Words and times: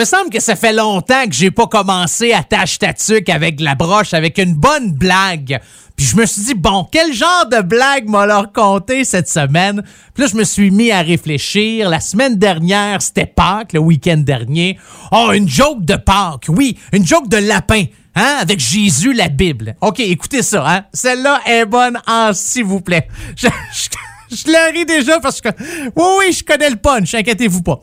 me 0.00 0.06
semble 0.06 0.30
que 0.30 0.40
ça 0.40 0.56
fait 0.56 0.72
longtemps 0.72 1.26
que 1.26 1.34
j'ai 1.34 1.50
pas 1.50 1.66
commencé 1.66 2.32
à 2.32 2.42
tâche 2.42 2.78
tatuc 2.78 3.28
avec 3.28 3.60
la 3.60 3.74
broche, 3.74 4.14
avec 4.14 4.38
une 4.38 4.54
bonne 4.54 4.92
blague. 4.92 5.60
Puis 5.94 6.06
je 6.06 6.16
me 6.16 6.24
suis 6.24 6.40
dit, 6.40 6.54
bon, 6.54 6.88
quel 6.90 7.12
genre 7.12 7.46
de 7.52 7.60
blague 7.60 8.08
m'a 8.08 8.24
leur 8.24 8.50
conté 8.50 9.04
cette 9.04 9.28
semaine? 9.28 9.82
Puis 10.14 10.24
là, 10.24 10.30
je 10.32 10.38
me 10.38 10.44
suis 10.44 10.70
mis 10.70 10.90
à 10.90 11.02
réfléchir. 11.02 11.90
La 11.90 12.00
semaine 12.00 12.36
dernière, 12.36 13.02
c'était 13.02 13.26
Pâques, 13.26 13.74
le 13.74 13.80
week-end 13.80 14.16
dernier. 14.16 14.78
Oh, 15.12 15.32
une 15.34 15.46
joke 15.46 15.84
de 15.84 15.96
Pâques, 15.96 16.46
oui, 16.48 16.78
une 16.94 17.06
joke 17.06 17.28
de 17.28 17.36
lapin. 17.36 17.84
Hein, 18.14 18.36
avec 18.40 18.58
Jésus, 18.58 19.12
la 19.12 19.28
Bible. 19.28 19.76
OK, 19.82 20.00
écoutez 20.00 20.42
ça, 20.42 20.64
hein. 20.66 20.84
Celle-là 20.94 21.42
est 21.44 21.66
bonne 21.66 22.00
en 22.06 22.32
s'il 22.32 22.64
vous 22.64 22.80
plaît. 22.80 23.06
Je, 23.36 23.48
je, 23.74 24.36
je 24.36 24.50
la 24.50 24.66
ris 24.72 24.86
déjà 24.86 25.20
parce 25.20 25.42
que... 25.42 25.50
Oui, 25.94 26.04
oui, 26.20 26.32
je 26.32 26.42
connais 26.42 26.70
le 26.70 26.76
punch, 26.76 27.14
inquiétez-vous 27.14 27.62
pas. 27.62 27.80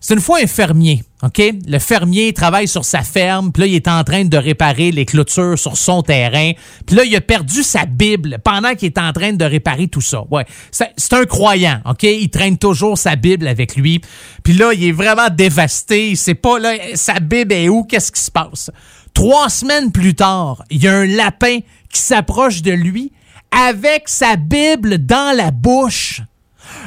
C'est 0.00 0.14
une 0.14 0.20
fois 0.20 0.38
un 0.42 0.46
fermier, 0.46 1.02
OK? 1.22 1.42
Le 1.66 1.78
fermier 1.78 2.32
travaille 2.32 2.68
sur 2.68 2.84
sa 2.84 3.02
ferme, 3.02 3.50
puis 3.50 3.62
là, 3.62 3.66
il 3.66 3.74
est 3.74 3.88
en 3.88 4.04
train 4.04 4.24
de 4.24 4.36
réparer 4.36 4.92
les 4.92 5.04
clôtures 5.04 5.58
sur 5.58 5.76
son 5.76 6.02
terrain. 6.02 6.52
Puis 6.86 6.94
là, 6.94 7.04
il 7.04 7.14
a 7.16 7.20
perdu 7.20 7.62
sa 7.62 7.86
Bible 7.86 8.38
pendant 8.44 8.74
qu'il 8.74 8.86
est 8.86 8.98
en 8.98 9.12
train 9.12 9.32
de 9.32 9.44
réparer 9.44 9.88
tout 9.88 10.00
ça. 10.00 10.22
Ouais, 10.30 10.44
c'est 10.70 11.12
un 11.12 11.24
croyant, 11.24 11.80
OK? 11.86 12.04
Il 12.04 12.30
traîne 12.30 12.56
toujours 12.56 12.96
sa 12.96 13.16
Bible 13.16 13.48
avec 13.48 13.74
lui. 13.74 14.00
Puis 14.44 14.52
là, 14.52 14.72
il 14.72 14.84
est 14.84 14.92
vraiment 14.92 15.28
dévasté. 15.30 16.10
Il 16.10 16.16
sait 16.16 16.34
pas, 16.34 16.58
là, 16.60 16.74
sa 16.94 17.18
Bible 17.18 17.52
est 17.52 17.68
où? 17.68 17.82
Qu'est-ce 17.82 18.12
qui 18.12 18.20
se 18.20 18.30
passe? 18.30 18.70
Trois 19.12 19.48
semaines 19.48 19.90
plus 19.90 20.14
tard, 20.14 20.62
il 20.70 20.82
y 20.82 20.86
a 20.86 20.94
un 20.94 21.06
lapin 21.06 21.58
qui 21.92 22.00
s'approche 22.00 22.62
de 22.62 22.70
lui 22.70 23.10
avec 23.50 24.08
sa 24.08 24.36
Bible 24.36 24.98
dans 24.98 25.36
la 25.36 25.50
bouche. 25.50 26.22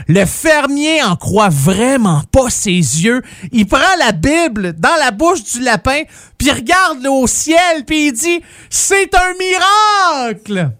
Le 0.07 0.25
fermier 0.25 1.03
en 1.03 1.15
croit 1.15 1.49
vraiment 1.49 2.23
pas 2.31 2.49
ses 2.49 2.71
yeux. 2.71 3.21
Il 3.51 3.67
prend 3.67 3.79
la 3.99 4.11
Bible 4.11 4.73
dans 4.73 4.95
la 4.99 5.11
bouche 5.11 5.43
du 5.43 5.61
lapin, 5.61 6.03
puis 6.37 6.51
regarde 6.51 7.05
au 7.07 7.27
ciel, 7.27 7.85
puis 7.85 8.07
il 8.07 8.13
dit 8.13 8.41
C'est 8.69 9.13
un 9.15 9.33
miracle. 9.39 10.71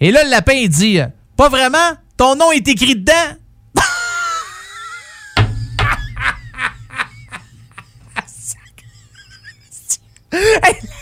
Et 0.00 0.10
là, 0.10 0.24
le 0.24 0.30
lapin, 0.30 0.54
il 0.54 0.68
dit 0.68 1.00
Pas 1.36 1.48
vraiment, 1.48 1.92
ton 2.16 2.36
nom 2.36 2.52
est 2.52 2.66
écrit 2.68 2.96
dedans. 2.96 3.12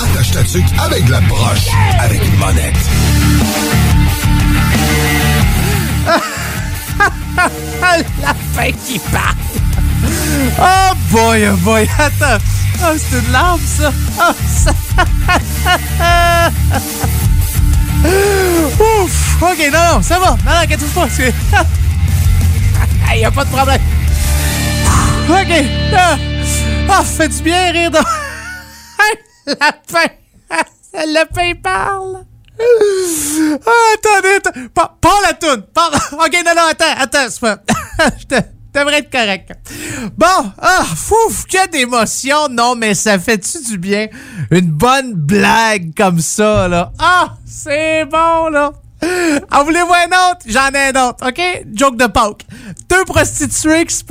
Attache 0.11 0.31
ta 0.31 0.43
tuque 0.43 0.65
avec 0.79 1.07
la 1.09 1.21
broche, 1.21 1.67
avec 1.99 2.21
une 2.25 2.35
monette. 2.35 2.75
la 8.21 8.33
fin 8.53 8.71
qui 8.85 8.99
parle. 8.99 9.35
Oh 10.59 10.93
boy, 11.11 11.47
oh 11.47 11.57
boy, 11.57 11.87
attends. 11.99 12.43
Oh, 12.83 12.95
c'est 12.97 13.19
une 13.19 13.31
larme, 13.31 13.61
ça. 13.65 13.93
Oh, 14.19 14.33
ça... 14.47 14.71
Ouf! 18.79 19.41
Ok, 19.41 19.69
non, 19.71 19.95
non, 19.95 20.01
ça 20.01 20.19
va. 20.19 20.31
Non, 20.31 20.37
non, 20.45 20.51
inquiète 20.61 20.85
pas. 20.93 21.07
Il 23.15 23.25
a 23.25 23.31
pas 23.31 23.45
de 23.45 23.49
problème. 23.49 23.81
OK. 25.29 25.65
Ah, 25.95 26.17
oh, 26.89 27.03
fait 27.03 27.29
du 27.29 27.41
bien 27.43 27.71
rire 27.71 27.91
de... 27.91 28.30
la 29.59 29.75
fin. 29.87 30.07
Le 30.93 31.13
lapin 31.13 31.53
parle. 31.61 32.25
Ah, 33.65 33.93
attendez, 33.95 34.35
attendez. 34.35 34.69
Pas, 34.73 34.97
la 35.23 35.33
toune. 35.33 35.63
OK, 36.13 36.33
non, 36.45 36.51
non, 36.55 36.67
attends, 36.69 36.85
attends. 36.97 37.27
Pas... 37.39 37.57
Je 38.19 38.79
devrais 38.79 38.99
être 38.99 39.11
correct. 39.11 39.51
Bon, 40.17 40.51
ah, 40.59 40.83
fouf, 40.95 41.45
que 41.45 41.69
d'émotion. 41.69 42.49
Non, 42.49 42.75
mais 42.75 42.93
ça 42.93 43.17
fait-tu 43.19 43.63
du 43.63 43.77
bien? 43.77 44.07
Une 44.51 44.71
bonne 44.71 45.13
blague 45.13 45.93
comme 45.95 46.19
ça, 46.19 46.67
là. 46.67 46.91
Ah, 46.99 47.35
c'est 47.45 48.05
bon, 48.05 48.49
là. 48.49 48.71
En 49.51 49.63
voulez-vous 49.63 49.93
un 49.93 50.31
autre? 50.31 50.41
J'en 50.45 50.69
ai 50.69 50.95
un 50.95 51.09
autre, 51.09 51.27
OK? 51.27 51.65
Joke 51.73 51.97
de 51.97 52.05
poke. 52.07 52.43
Deux 52.89 53.03
prostituées 53.05 53.85
qui 53.85 53.95
se... 53.95 54.03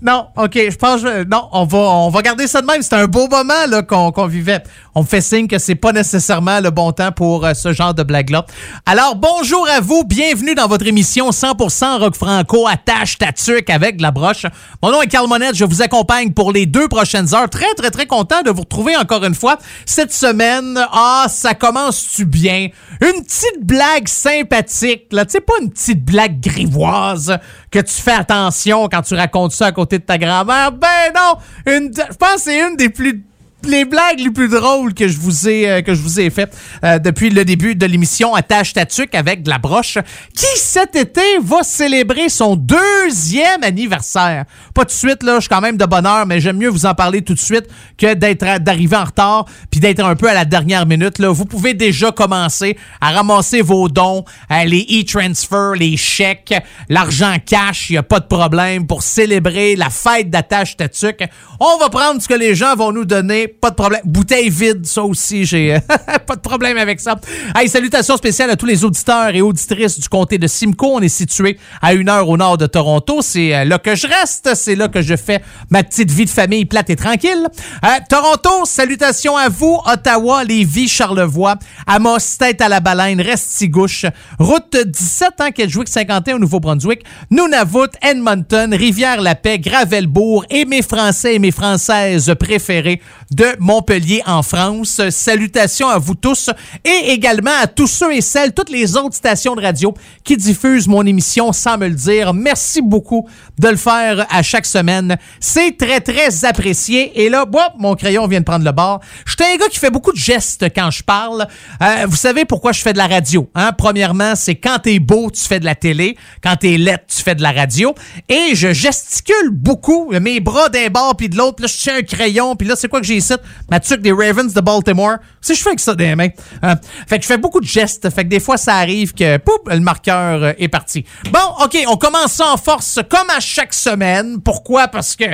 Non, 0.00 0.28
OK, 0.36 0.52
je 0.54 0.76
pense 0.76 1.02
non, 1.02 1.48
on 1.50 1.64
va 1.64 1.78
on 1.78 2.08
va 2.08 2.22
garder 2.22 2.46
ça 2.46 2.60
de 2.60 2.66
même, 2.66 2.82
c'est 2.82 2.94
un 2.94 3.06
beau 3.06 3.26
moment 3.26 3.66
là 3.68 3.82
qu'on 3.82 4.26
vivait. 4.28 4.62
On 4.94 5.02
fait 5.02 5.20
signe 5.20 5.48
que 5.48 5.58
c'est 5.58 5.74
pas 5.74 5.90
nécessairement 5.90 6.60
le 6.60 6.70
bon 6.70 6.92
temps 6.92 7.10
pour 7.10 7.44
euh, 7.44 7.52
ce 7.52 7.72
genre 7.72 7.94
de 7.94 8.04
blague 8.04 8.30
là. 8.30 8.46
Alors 8.86 9.16
bonjour 9.16 9.66
à 9.68 9.80
vous, 9.80 10.04
bienvenue 10.04 10.54
dans 10.54 10.68
votre 10.68 10.86
émission 10.86 11.30
100% 11.30 11.98
rock 11.98 12.14
franco 12.14 12.68
attache 12.68 13.18
tatuc 13.18 13.70
avec 13.70 14.00
la 14.00 14.12
broche. 14.12 14.46
Mon 14.84 14.92
nom 14.92 15.02
est 15.02 15.08
Carl 15.08 15.26
Monette, 15.26 15.56
je 15.56 15.64
vous 15.64 15.82
accompagne 15.82 16.30
pour 16.30 16.52
les 16.52 16.66
deux 16.66 16.86
prochaines 16.86 17.34
heures. 17.34 17.50
Très 17.50 17.74
très 17.74 17.90
très 17.90 18.06
content 18.06 18.42
de 18.42 18.50
vous 18.50 18.62
retrouver 18.62 18.96
encore 18.96 19.24
une 19.24 19.34
fois 19.34 19.58
cette 19.84 20.12
semaine. 20.12 20.78
Ah, 20.92 21.26
ça 21.28 21.54
commence-tu 21.54 22.24
bien? 22.24 22.68
Une 23.00 23.24
petite 23.24 23.64
blague 23.64 24.06
sympathique 24.06 25.06
là, 25.10 25.24
tu 25.24 25.32
sais 25.32 25.40
pas 25.40 25.54
une 25.60 25.70
petite 25.70 26.04
blague 26.04 26.38
grivoise 26.38 27.36
que 27.70 27.78
tu 27.78 27.94
fais 27.94 28.12
attention 28.12 28.88
quand 28.88 29.02
tu 29.02 29.14
racontes 29.14 29.52
ça 29.52 29.66
à 29.66 29.72
côté 29.72 29.98
de 29.98 30.04
ta 30.04 30.18
grand-mère? 30.18 30.72
Ben 30.72 31.12
non! 31.14 31.38
Une, 31.66 31.92
je 31.94 32.16
pense 32.16 32.34
que 32.36 32.40
c'est 32.40 32.60
une 32.60 32.76
des 32.76 32.88
plus 32.88 33.24
les 33.64 33.84
blagues 33.84 34.20
les 34.20 34.30
plus 34.30 34.48
drôles 34.48 34.94
que 34.94 35.08
je 35.08 35.18
vous 35.18 35.48
ai 35.48 35.68
euh, 35.68 35.82
que 35.82 35.94
je 35.94 36.00
vous 36.00 36.20
ai 36.20 36.30
faites 36.30 36.56
euh, 36.84 36.98
depuis 36.98 37.30
le 37.30 37.44
début 37.44 37.74
de 37.74 37.86
l'émission 37.86 38.34
Attache 38.34 38.72
Tatuc 38.72 39.14
avec 39.14 39.42
de 39.42 39.50
la 39.50 39.58
broche 39.58 39.98
qui 40.34 40.46
cet 40.56 40.94
été 40.94 41.20
va 41.42 41.62
célébrer 41.62 42.28
son 42.28 42.54
deuxième 42.54 43.62
anniversaire. 43.62 44.44
Pas 44.74 44.82
tout 44.82 44.88
de 44.88 44.92
suite 44.92 45.22
là, 45.24 45.36
je 45.36 45.40
suis 45.40 45.48
quand 45.48 45.60
même 45.60 45.76
de 45.76 45.84
bonheur 45.86 46.24
mais 46.26 46.40
j'aime 46.40 46.58
mieux 46.58 46.68
vous 46.68 46.86
en 46.86 46.94
parler 46.94 47.22
tout 47.22 47.34
de 47.34 47.38
suite 47.40 47.66
que 47.96 48.14
d'être 48.14 48.60
d'arriver 48.60 48.96
en 48.96 49.04
retard 49.04 49.46
puis 49.70 49.80
d'être 49.80 50.04
un 50.04 50.14
peu 50.14 50.28
à 50.28 50.34
la 50.34 50.44
dernière 50.44 50.86
minute 50.86 51.18
là. 51.18 51.30
Vous 51.30 51.44
pouvez 51.44 51.74
déjà 51.74 52.12
commencer 52.12 52.76
à 53.00 53.10
ramasser 53.10 53.60
vos 53.60 53.88
dons, 53.88 54.24
euh, 54.52 54.64
les 54.64 54.82
e-transfers, 54.82 55.72
les 55.74 55.96
chèques, 55.96 56.54
l'argent 56.88 57.36
cash, 57.44 57.90
il 57.90 57.94
y 57.94 57.98
a 57.98 58.04
pas 58.04 58.20
de 58.20 58.26
problème 58.26 58.86
pour 58.86 59.02
célébrer 59.02 59.74
la 59.74 59.90
fête 59.90 60.30
d'Attache 60.30 60.76
Tatuc. 60.76 61.24
On 61.58 61.78
va 61.78 61.88
prendre 61.88 62.22
ce 62.22 62.28
que 62.28 62.34
les 62.34 62.54
gens 62.54 62.76
vont 62.76 62.92
nous 62.92 63.04
donner 63.04 63.47
pas 63.48 63.70
de 63.70 63.74
problème. 63.74 64.00
Bouteille 64.04 64.50
vide, 64.50 64.86
ça 64.86 65.02
aussi, 65.02 65.44
j'ai 65.44 65.78
pas 66.26 66.36
de 66.36 66.40
problème 66.40 66.78
avec 66.78 67.00
ça. 67.00 67.18
Hey, 67.54 67.68
salutations 67.68 68.16
spéciales 68.16 68.50
à 68.50 68.56
tous 68.56 68.66
les 68.66 68.84
auditeurs 68.84 69.34
et 69.34 69.40
auditrices 69.40 69.98
du 69.98 70.08
comté 70.08 70.38
de 70.38 70.46
Simcoe. 70.46 70.92
On 70.94 71.00
est 71.00 71.08
situé 71.08 71.58
à 71.82 71.94
une 71.94 72.08
heure 72.08 72.28
au 72.28 72.36
nord 72.36 72.58
de 72.58 72.66
Toronto. 72.66 73.20
C'est 73.22 73.54
euh, 73.54 73.64
là 73.64 73.78
que 73.78 73.94
je 73.94 74.06
reste. 74.06 74.50
C'est 74.54 74.74
là 74.74 74.88
que 74.88 75.02
je 75.02 75.16
fais 75.16 75.42
ma 75.70 75.82
petite 75.82 76.10
vie 76.10 76.24
de 76.24 76.30
famille 76.30 76.64
plate 76.64 76.90
et 76.90 76.96
tranquille. 76.96 77.46
Euh, 77.84 77.88
Toronto, 78.08 78.64
salutations 78.64 79.36
à 79.36 79.48
vous. 79.48 79.78
Ottawa, 79.86 80.44
Lévis, 80.44 80.88
Charlevoix, 80.88 81.56
Amos, 81.86 82.36
Tête 82.38 82.60
à 82.60 82.68
la 82.68 82.80
Baleine, 82.80 83.20
Restigouche, 83.20 84.06
Route 84.38 84.76
17, 84.76 85.28
hein, 85.38 85.50
Kedgewick 85.50 85.88
51 85.88 86.36
au 86.36 86.38
Nouveau-Brunswick, 86.38 87.04
Nunavut, 87.30 87.90
Edmonton, 88.02 88.72
Rivière-la-Paix, 88.72 89.58
Gravelbourg 89.58 90.44
et 90.50 90.64
mes 90.64 90.82
Français 90.82 91.34
et 91.34 91.38
mes 91.38 91.50
Françaises 91.50 92.34
préférés 92.38 93.00
de 93.38 93.56
Montpellier 93.60 94.20
en 94.26 94.42
France. 94.42 95.00
Salutations 95.10 95.88
à 95.88 95.98
vous 95.98 96.16
tous 96.16 96.50
et 96.84 97.12
également 97.12 97.52
à 97.62 97.68
tous 97.68 97.86
ceux 97.86 98.12
et 98.12 98.20
celles, 98.20 98.52
toutes 98.52 98.68
les 98.68 98.96
autres 98.96 99.14
stations 99.14 99.54
de 99.54 99.62
radio 99.62 99.94
qui 100.24 100.36
diffusent 100.36 100.88
mon 100.88 101.06
émission 101.06 101.52
sans 101.52 101.78
me 101.78 101.86
le 101.86 101.94
dire. 101.94 102.34
Merci 102.34 102.82
beaucoup 102.82 103.28
de 103.56 103.68
le 103.68 103.76
faire 103.76 104.26
à 104.28 104.42
chaque 104.42 104.66
semaine. 104.66 105.16
C'est 105.38 105.76
très, 105.78 106.00
très 106.00 106.44
apprécié. 106.44 107.22
Et 107.22 107.28
là, 107.28 107.44
bon, 107.44 107.60
mon 107.78 107.94
crayon 107.94 108.26
vient 108.26 108.40
de 108.40 108.44
prendre 108.44 108.64
le 108.64 108.72
bord. 108.72 109.00
Je 109.24 109.36
suis 109.38 109.54
un 109.54 109.56
gars 109.56 109.68
qui 109.68 109.78
fait 109.78 109.90
beaucoup 109.90 110.12
de 110.12 110.18
gestes 110.18 110.66
quand 110.74 110.90
je 110.90 111.04
parle. 111.04 111.46
Euh, 111.80 112.06
vous 112.08 112.16
savez 112.16 112.44
pourquoi 112.44 112.72
je 112.72 112.80
fais 112.80 112.92
de 112.92 112.98
la 112.98 113.06
radio. 113.06 113.48
Hein? 113.54 113.70
Premièrement, 113.78 114.34
c'est 114.34 114.56
quand 114.56 114.80
t'es 114.82 114.98
beau, 114.98 115.30
tu 115.30 115.42
fais 115.42 115.60
de 115.60 115.64
la 115.64 115.76
télé. 115.76 116.16
Quand 116.42 116.56
t'es 116.56 116.76
laid, 116.76 117.04
tu 117.06 117.22
fais 117.22 117.36
de 117.36 117.42
la 117.42 117.52
radio. 117.52 117.94
Et 118.28 118.56
je 118.56 118.72
gesticule 118.72 119.50
beaucoup. 119.52 120.10
Mes 120.20 120.40
bras 120.40 120.68
d'un 120.70 120.88
bord 120.88 121.16
puis 121.16 121.28
de 121.28 121.36
l'autre. 121.36 121.62
Là, 121.62 121.68
je 121.68 121.80
tiens 121.80 121.98
un 121.98 122.02
crayon. 122.02 122.56
Puis 122.56 122.66
là, 122.66 122.74
c'est 122.74 122.88
quoi 122.88 123.00
que 123.00 123.06
j'ai 123.06 123.20
site, 123.28 124.00
des 124.00 124.12
Ravens 124.12 124.52
de 124.52 124.60
Baltimore. 124.60 125.16
Si 125.40 125.54
je 125.54 125.62
fais 125.62 125.70
avec 125.70 125.80
ça 125.80 125.94
des 125.94 126.14
mains. 126.14 126.28
Euh, 126.64 126.74
fait 127.06 127.18
que 127.18 127.22
je 127.22 127.28
fais 127.28 127.38
beaucoup 127.38 127.60
de 127.60 127.66
gestes. 127.66 128.10
Fait 128.10 128.24
que 128.24 128.28
des 128.28 128.40
fois, 128.40 128.56
ça 128.56 128.76
arrive 128.76 129.14
que 129.14 129.38
le 129.66 129.80
marqueur 129.80 130.42
euh, 130.42 130.52
est 130.58 130.68
parti. 130.68 131.04
Bon, 131.30 131.64
OK, 131.64 131.76
on 131.86 131.96
commence 131.96 132.40
en 132.40 132.56
force 132.56 132.98
comme 133.08 133.30
à 133.30 133.40
chaque 133.40 133.74
semaine. 133.74 134.40
Pourquoi? 134.40 134.88
Parce 134.88 135.16
que 135.16 135.24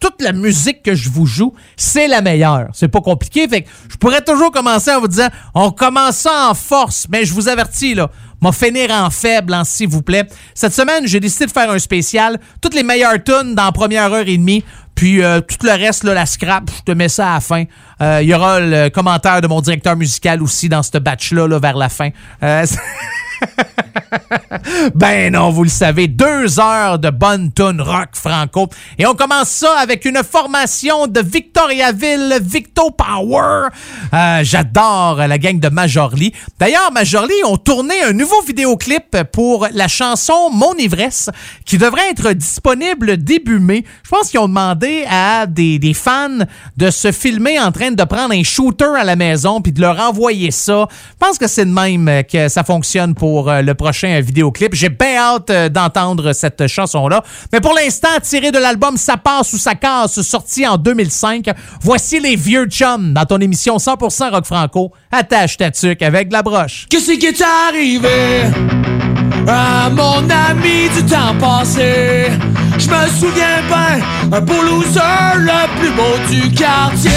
toute 0.00 0.20
la 0.20 0.32
musique 0.32 0.82
que 0.82 0.94
je 0.94 1.10
vous 1.10 1.26
joue, 1.26 1.54
c'est 1.76 2.08
la 2.08 2.20
meilleure. 2.22 2.68
C'est 2.72 2.88
pas 2.88 3.00
compliqué. 3.00 3.48
Fait 3.48 3.62
que 3.62 3.68
je 3.88 3.96
pourrais 3.96 4.22
toujours 4.22 4.50
commencer 4.50 4.90
en 4.92 5.00
vous 5.00 5.08
disant, 5.08 5.28
on 5.54 5.70
commence 5.70 6.26
en 6.26 6.54
force. 6.54 7.06
Mais 7.10 7.24
je 7.24 7.34
vous 7.34 7.48
avertis, 7.48 7.94
là, 7.94 8.10
m'a 8.40 8.52
finir 8.52 8.90
en 8.90 9.10
faible, 9.10 9.54
hein, 9.54 9.64
s'il 9.64 9.88
vous 9.88 10.02
plaît. 10.02 10.26
Cette 10.54 10.72
semaine, 10.72 11.06
j'ai 11.06 11.20
décidé 11.20 11.46
de 11.46 11.50
faire 11.50 11.70
un 11.70 11.78
spécial. 11.78 12.38
Toutes 12.60 12.74
les 12.74 12.82
meilleures 12.82 13.22
tunes 13.22 13.54
dans 13.54 13.64
la 13.64 13.72
première 13.72 14.12
heure 14.12 14.26
et 14.26 14.36
demie. 14.36 14.64
Puis 15.00 15.22
euh, 15.22 15.40
tout 15.40 15.56
le 15.66 15.72
reste, 15.72 16.04
là, 16.04 16.12
la 16.12 16.26
scrap, 16.26 16.64
je 16.76 16.82
te 16.82 16.92
mets 16.92 17.08
ça 17.08 17.30
à 17.30 17.34
la 17.36 17.40
fin. 17.40 17.64
Euh, 18.02 18.18
Il 18.20 18.28
y 18.28 18.34
aura 18.34 18.60
le 18.60 18.90
commentaire 18.90 19.40
de 19.40 19.46
mon 19.46 19.62
directeur 19.62 19.96
musical 19.96 20.42
aussi 20.42 20.68
dans 20.68 20.82
ce 20.82 20.98
batch-là 20.98 21.48
là, 21.48 21.58
vers 21.58 21.78
la 21.78 21.88
fin. 21.88 22.10
Ben 24.94 25.32
non, 25.32 25.50
vous 25.50 25.64
le 25.64 25.70
savez, 25.70 26.08
deux 26.08 26.58
heures 26.60 26.98
de 26.98 27.10
bonne 27.10 27.52
tune 27.52 27.80
rock 27.80 28.10
franco. 28.14 28.68
Et 28.98 29.06
on 29.06 29.14
commence 29.14 29.48
ça 29.48 29.78
avec 29.78 30.04
une 30.04 30.22
formation 30.22 31.06
de 31.06 31.20
Victoriaville, 31.20 32.38
Victo 32.42 32.90
Power. 32.90 33.68
Euh, 34.12 34.40
J'adore 34.42 35.16
la 35.16 35.38
gang 35.38 35.58
de 35.58 35.68
Majorly. 35.68 36.32
D'ailleurs, 36.58 36.92
Majorly 36.92 37.34
ont 37.44 37.56
tourné 37.56 37.94
un 38.02 38.12
nouveau 38.12 38.40
vidéoclip 38.42 39.16
pour 39.32 39.68
la 39.72 39.88
chanson 39.88 40.50
Mon 40.52 40.74
ivresse 40.74 41.30
qui 41.64 41.78
devrait 41.78 42.10
être 42.10 42.32
disponible 42.32 43.16
début 43.16 43.58
mai. 43.58 43.84
Je 44.02 44.10
pense 44.10 44.30
qu'ils 44.30 44.40
ont 44.40 44.48
demandé 44.48 45.04
à 45.08 45.46
des, 45.46 45.78
des 45.78 45.94
fans 45.94 46.38
de 46.76 46.90
se 46.90 47.12
filmer 47.12 47.58
en 47.60 47.72
train 47.72 47.90
de 47.92 48.04
prendre 48.04 48.34
un 48.34 48.42
shooter 48.42 48.92
à 48.98 49.04
la 49.04 49.16
maison 49.16 49.60
puis 49.60 49.72
de 49.72 49.80
leur 49.80 49.98
envoyer 50.00 50.50
ça. 50.50 50.88
Je 50.90 51.26
pense 51.26 51.38
que 51.38 51.46
c'est 51.46 51.64
de 51.64 51.72
même 51.72 52.22
que 52.30 52.48
ça 52.48 52.64
fonctionne 52.64 53.14
pour 53.14 53.48
euh, 53.48 53.62
le 53.62 53.74
prochain 53.80 54.20
vidéoclip. 54.20 54.74
J'ai 54.74 54.90
bien 54.90 55.16
hâte 55.16 55.48
euh, 55.48 55.68
d'entendre 55.70 56.34
cette 56.34 56.66
chanson-là. 56.66 57.22
Mais 57.50 57.60
pour 57.60 57.72
l'instant, 57.72 58.08
tiré 58.22 58.52
de 58.52 58.58
l'album 58.58 58.98
Ça 58.98 59.16
passe 59.16 59.54
ou 59.54 59.58
ça 59.58 59.74
casse, 59.74 60.20
sorti 60.20 60.66
en 60.66 60.76
2005, 60.76 61.46
voici 61.80 62.20
les 62.20 62.36
vieux 62.36 62.66
chums 62.66 63.14
dans 63.14 63.24
ton 63.24 63.38
émission 63.38 63.78
100% 63.78 64.30
rock 64.32 64.44
franco. 64.44 64.92
Attache 65.10 65.56
ta 65.56 65.70
tuque 65.70 66.02
avec 66.02 66.28
de 66.28 66.34
la 66.34 66.42
broche. 66.42 66.86
Qu'est-ce 66.90 67.12
qui 67.12 67.26
est 67.26 67.42
arrivé 67.68 68.42
à 69.48 69.88
mon 69.88 70.28
ami 70.28 70.90
du 70.94 71.02
temps 71.06 71.34
passé? 71.40 72.26
Je 72.78 72.88
me 72.88 73.08
souviens 73.18 73.62
bien, 73.66 74.04
un 74.30 74.40
beau 74.42 74.62
loser, 74.62 75.00
le 75.36 75.80
plus 75.80 75.92
beau 75.92 76.16
du 76.28 76.54
quartier. 76.54 77.10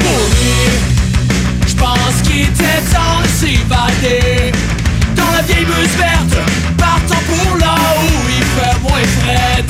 Pour 0.00 0.22
lui, 0.40 1.68
je 1.68 1.74
pense 1.76 2.22
qu'il 2.24 2.42
était 2.42 2.82
temps 2.92 3.22
de 3.22 4.57
la 5.38 5.44
vieille 5.44 5.64
bus 5.66 5.94
verte, 5.96 6.36
partant 6.76 7.22
pour 7.28 7.56
là 7.58 7.76
où 8.02 8.28
il 8.28 8.42
fait 8.42 8.76
moins 8.82 9.06
fret. 9.20 9.64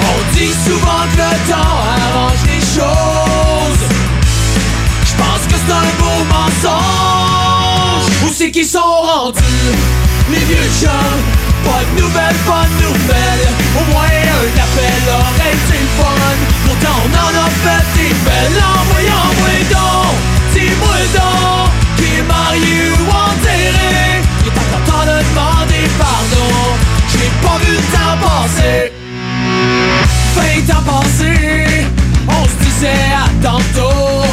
On 0.00 0.36
dit 0.36 0.54
souvent 0.66 1.04
que 1.12 1.18
le 1.22 1.32
temps 1.50 1.76
arrange 1.94 2.42
les 2.46 2.60
choses. 2.60 3.84
Je 5.04 5.14
pense 5.20 5.42
que 5.46 5.54
c'est 5.54 5.72
un 5.72 5.90
beau 6.00 6.18
mensonge. 6.28 8.06
Où 8.24 8.28
c'est 8.34 8.50
qu'ils 8.50 8.66
sont 8.66 8.80
rendus, 8.80 9.70
les 10.30 10.44
vieux 10.50 10.70
chums? 10.80 11.22
Pas 11.64 11.82
de 11.88 12.00
nouvelles, 12.00 12.40
pas 12.46 12.66
de 12.66 12.82
nouvelles. 12.82 13.48
Au 13.78 13.92
moins 13.92 14.10
un 14.38 14.50
appel 14.66 15.02
aurait 15.20 15.54
été 15.54 15.78
fun. 15.98 16.36
Pourtant 16.66 16.96
on 17.04 17.10
en 17.14 17.32
a 17.44 17.48
fait 17.62 17.86
des 17.96 18.14
belles. 18.26 18.60
Envoyez, 18.80 19.14
envoyez 19.30 19.64
donc, 19.70 20.14
dis-moi 20.52 20.96
donc, 21.14 21.70
qui 21.96 22.18
est 22.18 22.28
Il 23.68 24.48
est 24.48 24.90
temps 24.90 25.04
de 25.04 25.18
demander 25.28 25.84
pardon. 25.98 26.50
J'ai 27.12 27.30
pas 27.42 27.58
vu 27.62 27.72
le 27.72 27.82
temps 27.94 28.16
passer. 28.22 28.92
Vingt 30.36 30.68
ans 30.74 30.84
passés, 30.86 31.86
on 32.28 32.44
se 32.44 32.56
disait 32.64 33.10
à 33.14 33.28
tantôt. 33.42 34.24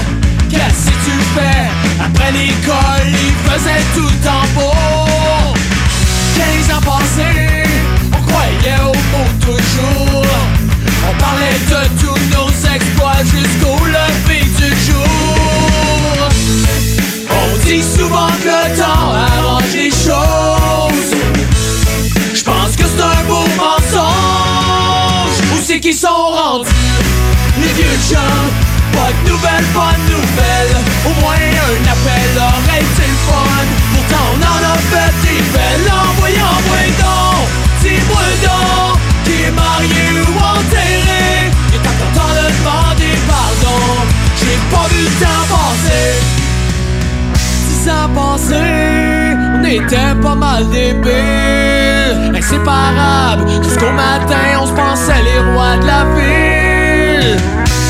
Qu'est-ce 0.50 0.86
que 0.86 0.96
tu 1.06 1.16
fais? 1.36 1.66
Après 2.04 2.32
l'école, 2.32 3.08
il 3.08 3.34
faisait 3.50 3.84
tout 3.96 4.08
le 4.08 4.20
temps 4.24 4.48
beau. 4.56 5.54
15 6.36 6.76
ans 6.76 6.82
passés, 6.82 7.64
on 8.14 8.22
croyait 8.30 8.82
au 8.82 8.94
mot 8.94 9.30
toujours. 9.40 10.26
On 11.08 11.14
parlait 11.22 11.60
de 11.70 11.82
tous 12.02 12.20
nos 12.36 12.50
exploits 12.74 13.24
jusqu'au 13.24 13.78
lever 13.86 14.44
du 14.44 14.70
jour. 14.86 16.30
Dit 17.66 17.82
souvent 17.82 18.28
que 18.44 18.48
le 18.48 18.78
temps 18.78 19.12
arrange 19.12 19.74
les 19.74 19.90
choses. 19.90 21.16
Je 22.34 22.44
pense 22.44 22.76
que 22.76 22.84
c'est 22.84 23.02
un 23.02 23.24
beau 23.28 23.44
mensonge. 23.58 25.38
Où 25.52 25.58
c'est 25.64 25.80
qu'ils 25.80 25.96
sont 25.96 26.08
rendus? 26.08 26.70
Les 27.60 27.74
vieux 27.74 27.98
chums, 28.08 28.52
pas 28.94 29.12
de 29.12 29.30
nouvelles, 29.30 29.66
pas 29.74 29.96
de 29.98 30.12
nouvelles. 30.14 30.78
Au 31.08 31.22
moins 31.22 31.34
un 31.34 31.82
appel 31.92 32.38
aurait 32.38 32.82
été. 32.82 33.08
Pourtant 33.94 34.26
on 34.34 34.40
en 34.44 34.62
a 34.72 34.78
fait 34.78 35.14
des 35.24 35.42
belles. 35.52 35.92
Dix 47.86 47.92
ans 47.92 48.10
passés, 48.16 49.38
on 49.54 49.64
était 49.64 50.16
pas 50.20 50.34
mal 50.34 50.68
débiles, 50.72 52.36
inséparables. 52.36 53.46
Jusqu'au 53.62 53.92
matin, 53.92 54.60
on 54.60 54.66
se 54.66 54.72
pensait 54.72 55.22
les 55.24 55.40
rois 55.52 55.78
de 55.78 55.86
la 55.86 56.06
ville. 56.16 57.38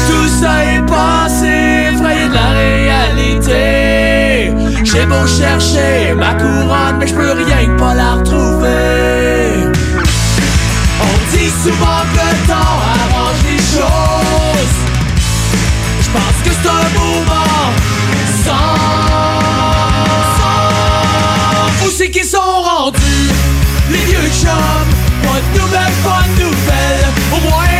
Tout 0.10 0.28
ça 0.28 0.66
est 0.66 0.86
passé, 0.86 1.94
effrayé 1.94 2.28
de 2.28 2.34
la 2.34 2.50
réalité. 2.50 3.64
J'ai 4.84 5.06
beau 5.06 5.26
chercher 5.26 6.14
ma 6.14 6.34
couronne, 6.34 6.98
mais 7.00 7.08
je 7.08 7.14
peux 7.14 7.32
rien 7.32 7.66
que 7.66 7.80
pas 7.80 7.94
la 7.94 8.16
retrouver. 8.16 9.72
On 11.00 11.38
dit 11.38 11.52
souvent 11.64 12.04
que 12.14 12.20
le 12.20 12.48
temps 12.48 12.80
arrange 13.00 13.42
les 13.46 13.60
choses. 13.60 14.76
Je 16.02 16.10
pense 16.10 16.40
que 16.44 16.52
c'est 16.52 16.68
un 16.68 17.05
c'est 22.06 22.12
qu'ils 22.12 22.26
sont 22.26 22.38
rendus? 22.40 23.00
Les 23.90 23.98
vieux 23.98 24.30
chums, 24.42 24.52
pas 25.24 25.40
de 25.40 25.60
nouvelles, 25.60 25.94
pas 26.04 26.24
de 26.36 26.44
nouvelles. 26.44 27.08
Au 27.34 27.50
moins 27.50 27.75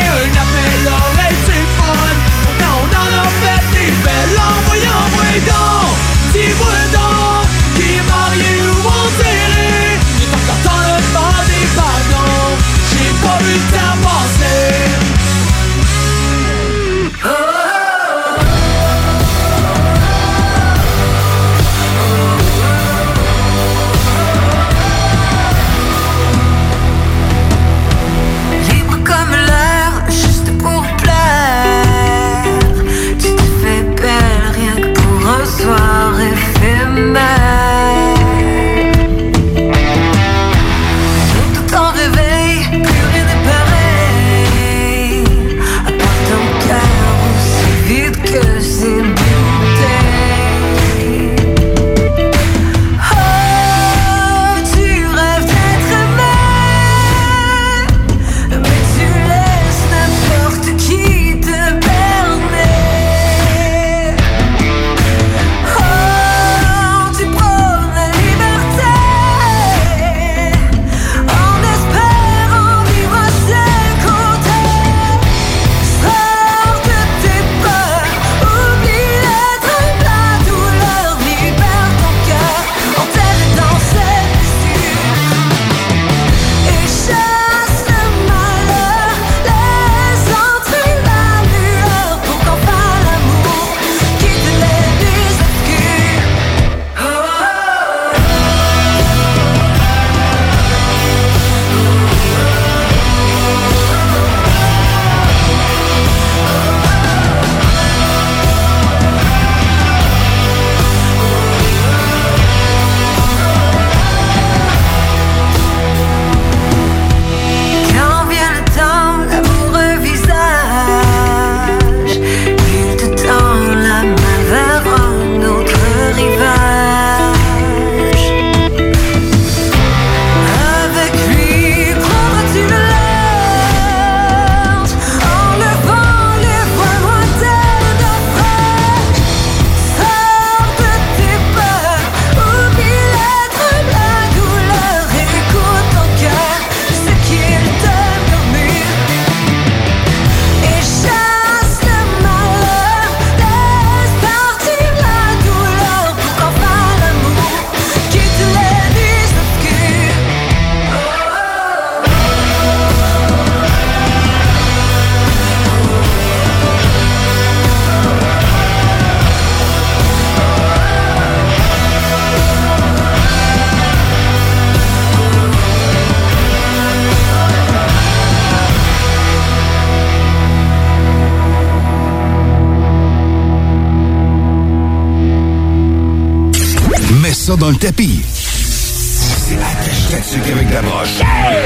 dans 187.54 187.70
le 187.70 187.76
tapis. 187.76 188.22
C'est 188.26 189.56
la 189.56 190.18
tatuc 190.18 190.52
avec 190.52 190.74
la 190.74 190.82
broche. 190.82 191.20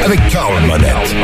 Avec 0.03 0.27
Carl 0.27 0.62
Monette. 0.65 1.15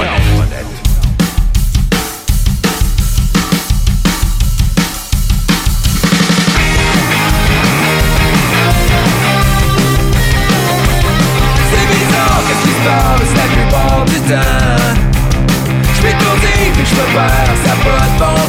Je 15.93 16.01
m'étourdis 16.01 16.71
puis 16.73 16.85
je 16.85 16.95
me 16.95 17.05
perds, 17.13 17.55
ça 17.65 17.73
pas 17.83 18.05
de 18.05 18.15
bon 18.19 18.39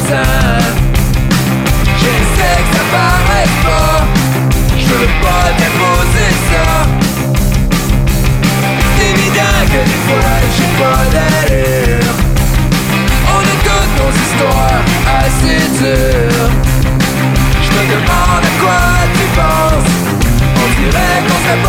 J'essaie 1.99 2.61
que 2.63 2.77
ça 2.77 2.83
paraisse 2.91 3.57
pas 3.63 4.16
Je 4.87 4.93
veux 4.93 5.13
pas 5.21 5.47
déposer 5.57 6.29
ça. 6.49 6.67
C'est 8.95 9.09
évident 9.11 9.59
que 9.71 9.79
des 9.91 10.01
fois 10.07 10.33
j'ai 10.55 10.71
pas 10.81 11.03
d'allure. 11.13 12.15
On 13.35 13.41
a 13.41 13.55
toutes 13.67 13.93
nos 13.99 14.11
histoires 14.23 14.83
assez 15.19 15.59
dures. 15.79 16.51
Je 17.63 17.69
me 17.75 17.83
demande 17.93 18.43
à 18.43 18.53
quoi 18.61 18.83
tu 19.15 19.25
penses. 19.35 19.95
On 20.55 20.67
dirait 20.81 21.19
qu'on 21.27 21.39
serait 21.43 21.61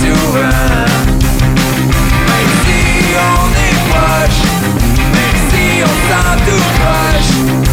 souvent. 0.00 0.86
Même 2.28 2.52
si 2.64 2.80
on 3.30 3.46
est 3.66 3.78
proche, 3.90 4.42
même 5.14 5.40
si 5.50 5.64
on 5.82 5.94
s'en 6.08 6.32
tout 6.46 6.64
proche. 6.78 7.69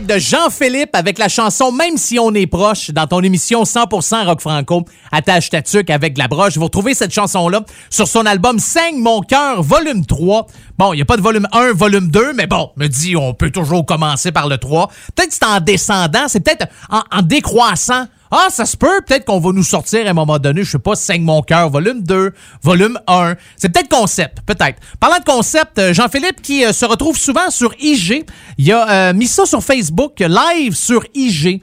De 0.00 0.18
Jean-Philippe 0.18 0.94
avec 0.94 1.18
la 1.18 1.28
chanson 1.28 1.70
Même 1.70 1.98
si 1.98 2.18
on 2.18 2.32
est 2.32 2.46
proche 2.46 2.90
dans 2.90 3.06
ton 3.06 3.20
émission 3.20 3.64
100% 3.64 4.24
rock 4.24 4.40
franco. 4.40 4.84
Attache 5.10 5.50
ta 5.50 5.60
tuque 5.60 5.90
avec 5.90 6.16
la 6.16 6.28
broche. 6.28 6.56
Vous 6.56 6.64
retrouvez 6.64 6.94
cette 6.94 7.12
chanson-là 7.12 7.60
sur 7.90 8.08
son 8.08 8.24
album 8.24 8.58
Saigne 8.58 8.98
mon 8.98 9.20
cœur, 9.20 9.62
volume 9.62 10.06
3. 10.06 10.46
Bon, 10.78 10.94
il 10.94 10.96
n'y 10.96 11.02
a 11.02 11.04
pas 11.04 11.18
de 11.18 11.22
volume 11.22 11.46
1, 11.52 11.74
volume 11.74 12.10
2, 12.10 12.32
mais 12.32 12.46
bon, 12.46 12.70
me 12.76 12.86
dit, 12.86 13.16
on 13.16 13.34
peut 13.34 13.50
toujours 13.50 13.84
commencer 13.84 14.32
par 14.32 14.48
le 14.48 14.56
3. 14.56 14.88
Peut-être 15.14 15.28
que 15.28 15.34
c'est 15.34 15.44
en 15.44 15.60
descendant, 15.60 16.26
c'est 16.26 16.40
peut-être 16.40 16.68
en 16.90 17.20
décroissant. 17.20 18.06
Ah, 18.34 18.46
ça 18.48 18.64
se 18.64 18.78
peut, 18.78 19.02
peut-être 19.06 19.26
qu'on 19.26 19.38
va 19.40 19.52
nous 19.52 19.62
sortir 19.62 20.06
à 20.06 20.10
un 20.10 20.14
moment 20.14 20.38
donné, 20.38 20.64
je 20.64 20.70
sais 20.70 20.78
pas, 20.78 20.94
Saigne 20.94 21.22
mon 21.22 21.42
cœur, 21.42 21.68
volume 21.68 22.02
2, 22.02 22.32
volume 22.62 22.98
1. 23.06 23.34
C'est 23.58 23.68
peut-être 23.70 23.90
concept, 23.90 24.38
peut-être. 24.46 24.80
Parlant 24.98 25.18
de 25.18 25.24
concept, 25.24 25.78
euh, 25.78 25.92
Jean-Philippe 25.92 26.40
qui 26.40 26.64
euh, 26.64 26.72
se 26.72 26.86
retrouve 26.86 27.18
souvent 27.18 27.50
sur 27.50 27.74
IG, 27.78 28.24
il 28.56 28.72
a 28.72 29.10
euh, 29.10 29.12
mis 29.12 29.26
ça 29.26 29.44
sur 29.44 29.62
Facebook, 29.62 30.20
live 30.20 30.74
sur 30.74 31.04
IG. 31.14 31.60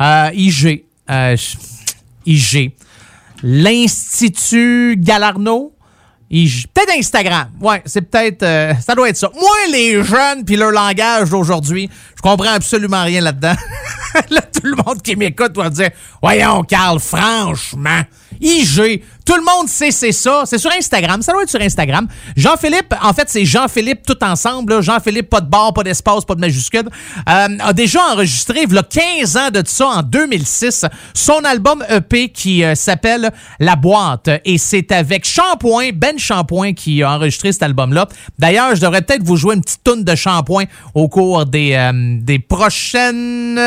Euh, 0.00 0.30
IG. 0.32 0.84
euh, 1.10 1.36
IG. 2.24 2.72
L'Institut 3.42 4.94
Galarno. 4.98 5.71
Peut-être 6.32 6.96
Instagram. 6.96 7.48
Ouais, 7.60 7.82
c'est 7.84 8.00
peut-être. 8.00 8.42
euh, 8.42 8.72
ça 8.80 8.94
doit 8.94 9.10
être 9.10 9.18
ça. 9.18 9.30
Moi, 9.34 9.50
les 9.70 10.02
jeunes 10.02 10.44
puis 10.46 10.56
leur 10.56 10.70
langage 10.70 11.28
d'aujourd'hui, 11.28 11.90
je 12.16 12.22
comprends 12.22 12.52
absolument 12.54 13.04
rien 13.04 13.20
là-dedans. 13.20 13.54
là, 14.30 14.40
tout 14.40 14.66
le 14.66 14.76
monde 14.76 15.02
qui 15.02 15.14
m'écoute 15.14 15.52
doit 15.52 15.68
dire 15.68 15.90
Voyons, 16.22 16.62
Carl, 16.62 16.98
franchement. 17.00 18.00
IG. 18.40 19.02
Tout 19.32 19.38
le 19.38 19.44
monde 19.44 19.66
sait 19.66 19.90
c'est 19.90 20.12
ça. 20.12 20.42
C'est 20.44 20.58
sur 20.58 20.70
Instagram. 20.72 21.22
Ça 21.22 21.32
doit 21.32 21.42
être 21.44 21.48
sur 21.48 21.62
Instagram. 21.62 22.06
Jean-Philippe, 22.36 22.94
en 23.02 23.14
fait, 23.14 23.30
c'est 23.30 23.46
Jean-Philippe 23.46 24.04
tout 24.06 24.22
ensemble. 24.22 24.82
Jean-Philippe, 24.82 25.30
pas 25.30 25.40
de 25.40 25.48
barre, 25.48 25.72
pas 25.72 25.82
d'espace, 25.82 26.26
pas 26.26 26.34
de 26.34 26.40
majuscule. 26.40 26.84
euh, 27.30 27.48
a 27.58 27.72
déjà 27.72 28.00
enregistré, 28.12 28.64
il 28.68 28.74
y 28.74 28.76
a 28.76 28.82
15 28.82 29.36
ans 29.38 29.50
de 29.50 29.62
ça, 29.64 29.86
en 29.86 30.02
2006, 30.02 30.84
son 31.14 31.44
album 31.44 31.82
EP 31.88 32.28
qui 32.28 32.62
euh, 32.62 32.74
s'appelle 32.74 33.30
La 33.58 33.74
Boîte. 33.74 34.28
Et 34.44 34.58
c'est 34.58 34.92
avec 34.92 35.24
Shampoing, 35.24 35.92
Ben 35.94 36.18
Shampoing, 36.18 36.74
qui 36.74 37.02
a 37.02 37.12
enregistré 37.12 37.52
cet 37.52 37.62
album-là. 37.62 38.08
D'ailleurs, 38.38 38.76
je 38.76 38.82
devrais 38.82 39.00
peut-être 39.00 39.22
vous 39.22 39.36
jouer 39.36 39.54
une 39.54 39.62
petite 39.62 39.82
toune 39.82 40.04
de 40.04 40.14
Shampoing 40.14 40.64
au 40.94 41.08
cours 41.08 41.46
des, 41.46 41.72
euh, 41.72 42.18
des 42.20 42.38
prochaines 42.38 43.58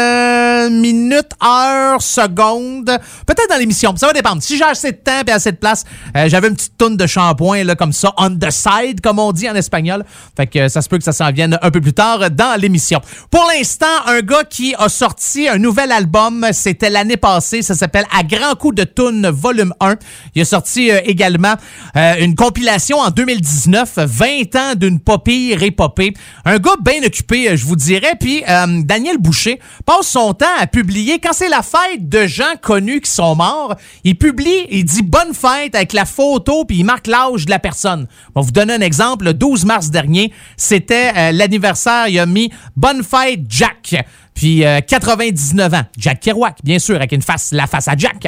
minutes, 0.69 1.31
heures, 1.43 2.03
secondes. 2.03 2.95
Peut-être 3.25 3.49
dans 3.49 3.57
l'émission. 3.57 3.95
Ça 3.95 4.05
va 4.05 4.13
dépendre. 4.13 4.43
Si 4.43 4.59
j'ai 4.59 4.63
assez 4.63 4.91
de 4.91 4.97
temps 4.97 5.21
et 5.25 5.31
assez 5.31 5.51
de 5.51 5.54
place, 5.59 5.83
euh, 6.15 6.27
j'avais 6.27 6.47
une 6.47 6.55
petite 6.55 6.77
toune 6.77 6.97
de 6.97 7.07
Shampoing, 7.07 7.63
là, 7.63 7.75
comme 7.75 7.93
ça, 7.93 8.13
on 8.17 8.29
the 8.29 8.49
side, 8.49 9.01
comme 9.01 9.19
on 9.19 9.31
dit 9.31 9.49
en 9.49 9.55
espagnol. 9.55 10.03
Fait 10.35 10.47
que 10.47 10.59
euh, 10.59 10.69
ça 10.69 10.81
se 10.81 10.89
peut 10.89 10.97
que 10.97 11.03
ça 11.03 11.13
s'en 11.13 11.31
vienne 11.31 11.57
un 11.61 11.71
peu 11.71 11.81
plus 11.81 11.93
tard 11.93 12.29
dans 12.31 12.59
l'émission. 12.59 13.01
Pour 13.31 13.45
l'instant, 13.55 13.85
un 14.07 14.21
gars 14.21 14.43
qui 14.43 14.75
a 14.77 14.89
sorti 14.89 15.47
un 15.47 15.57
nouvel 15.57 15.91
album, 15.91 16.45
c'était 16.51 16.89
l'année 16.89 17.17
passée, 17.17 17.61
ça 17.61 17.75
s'appelle 17.75 18.05
À 18.17 18.23
grand 18.23 18.55
coup 18.55 18.71
de 18.71 18.83
toune 18.83 19.27
volume 19.27 19.73
1. 19.79 19.95
Il 20.35 20.41
a 20.41 20.45
sorti 20.45 20.91
euh, 20.91 20.99
également 21.05 21.55
une 21.95 22.35
compilation 22.35 22.99
en 22.99 23.09
2019, 23.09 23.97
20 23.97 24.55
ans 24.55 24.75
d'une 24.75 24.99
pas 24.99 25.17
pire 25.19 25.63
épopée. 25.63 26.13
Un 26.43 26.57
gars 26.57 26.75
bien 26.83 27.03
occupé, 27.05 27.55
je 27.55 27.65
vous 27.65 27.75
dirais. 27.75 28.13
Puis 28.19 28.43
Daniel 28.45 29.17
Boucher 29.17 29.59
passe 29.85 30.07
son 30.07 30.33
temps 30.33 30.45
à 30.59 30.67
publier, 30.67 31.19
quand 31.19 31.33
c'est 31.33 31.49
la 31.49 31.61
fête 31.61 32.09
de 32.09 32.27
gens 32.27 32.55
connus 32.61 33.01
qui 33.01 33.11
sont 33.11 33.35
morts, 33.35 33.75
il 34.03 34.17
publie, 34.17 34.65
il 34.69 34.85
dit 34.85 35.01
bonne 35.01 35.33
fête 35.35 35.75
avec 35.75 35.93
la 35.93 36.05
photo, 36.05 36.65
puis 36.65 36.77
il 36.77 36.83
marque 36.85 37.07
l'âge 37.07 37.45
de 37.45 37.51
la 37.51 37.59
personne. 37.59 38.07
On 38.33 38.41
vous 38.41 38.51
donner 38.51 38.73
un 38.73 38.81
exemple. 38.81 39.25
Le 39.25 39.33
12 39.33 39.65
mars 39.65 39.89
dernier, 39.89 40.31
c'était 40.57 41.11
euh, 41.15 41.31
l'anniversaire, 41.31 42.07
il 42.07 42.19
a 42.19 42.25
mis 42.25 42.51
bonne 42.75 43.03
fête 43.03 43.41
Jack. 43.47 43.95
Puis 44.33 44.65
99 44.87 45.73
ans, 45.73 45.83
Jack 45.97 46.19
Kerouac, 46.19 46.57
bien 46.61 46.77
sûr, 46.77 46.97
avec 46.97 47.13
une 47.13 47.21
face, 47.21 47.51
la 47.53 47.67
face 47.67 47.87
à 47.87 47.95
Jack. 47.95 48.27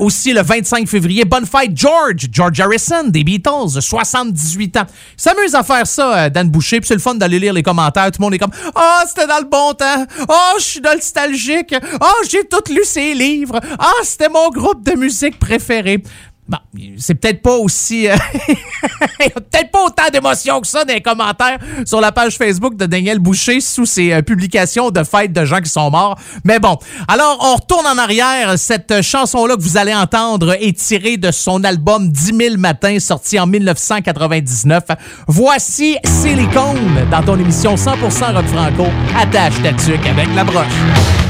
aussi 0.00 0.32
le 0.32 0.42
25 0.42 0.88
février, 0.88 1.24
Bonne 1.24 1.46
fête 1.46 1.70
George, 1.76 2.26
George 2.32 2.58
Harrison, 2.58 3.04
des 3.06 3.22
Beatles, 3.22 3.80
78 3.80 4.78
ans. 4.78 4.86
S'amuse 5.16 5.54
à 5.54 5.62
faire 5.62 5.86
ça, 5.86 6.28
Dan 6.28 6.48
Boucher, 6.48 6.80
puis 6.80 6.88
c'est 6.88 6.94
le 6.94 7.00
fun 7.00 7.14
d'aller 7.14 7.38
lire 7.38 7.52
les 7.52 7.62
commentaires. 7.62 8.10
Tout 8.10 8.20
le 8.20 8.24
monde 8.24 8.34
est 8.34 8.38
comme 8.38 8.50
«Oh, 8.76 9.02
c'était 9.06 9.28
dans 9.28 9.38
le 9.38 9.48
bon 9.48 9.72
temps! 9.74 10.04
Oh, 10.28 10.54
je 10.58 10.64
suis 10.64 10.80
nostalgique! 10.80 11.74
Oh, 12.00 12.24
j'ai 12.28 12.44
tout 12.48 12.72
lu 12.72 12.80
ces 12.84 13.14
livres! 13.14 13.60
Ah, 13.78 13.92
oh, 13.96 14.00
c'était 14.02 14.28
mon 14.28 14.50
groupe 14.50 14.84
de 14.84 14.98
musique 14.98 15.38
préféré!» 15.38 16.02
Bon, 16.46 16.58
c'est 16.98 17.14
peut-être 17.14 17.40
pas 17.40 17.56
aussi. 17.56 18.06
Euh, 18.06 18.16
peut-être 19.18 19.70
pas 19.70 19.84
autant 19.86 20.10
d'émotions 20.12 20.60
que 20.60 20.66
ça 20.66 20.84
dans 20.84 20.92
les 20.92 21.00
commentaires 21.00 21.58
sur 21.86 22.02
la 22.02 22.12
page 22.12 22.36
Facebook 22.36 22.76
de 22.76 22.84
Daniel 22.84 23.18
Boucher 23.18 23.60
sous 23.60 23.86
ses 23.86 24.12
euh, 24.12 24.20
publications 24.20 24.90
de 24.90 25.02
fêtes 25.04 25.32
de 25.32 25.44
gens 25.46 25.60
qui 25.60 25.70
sont 25.70 25.90
morts. 25.90 26.18
Mais 26.44 26.58
bon, 26.58 26.76
alors 27.08 27.38
on 27.40 27.54
retourne 27.56 27.86
en 27.86 27.96
arrière. 27.96 28.58
Cette 28.58 29.00
chanson-là 29.00 29.56
que 29.56 29.62
vous 29.62 29.78
allez 29.78 29.94
entendre 29.94 30.52
est 30.52 30.78
tirée 30.78 31.16
de 31.16 31.30
son 31.30 31.64
album 31.64 32.10
10 32.10 32.36
000 32.36 32.56
matins 32.58 32.98
sorti 32.98 33.40
en 33.40 33.46
1999. 33.46 34.82
Voici 35.26 35.96
Silicone 36.04 37.08
dans 37.10 37.22
ton 37.22 37.38
émission 37.38 37.74
100% 37.74 38.34
rock 38.34 38.46
franco. 38.48 38.86
Attache 39.18 39.62
ta 39.62 39.72
tuque 39.72 40.06
avec 40.06 40.28
la 40.34 40.44
broche. 40.44 41.23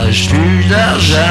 poche, 0.09 0.29
plus 0.29 0.64
d'argent. 0.68 1.27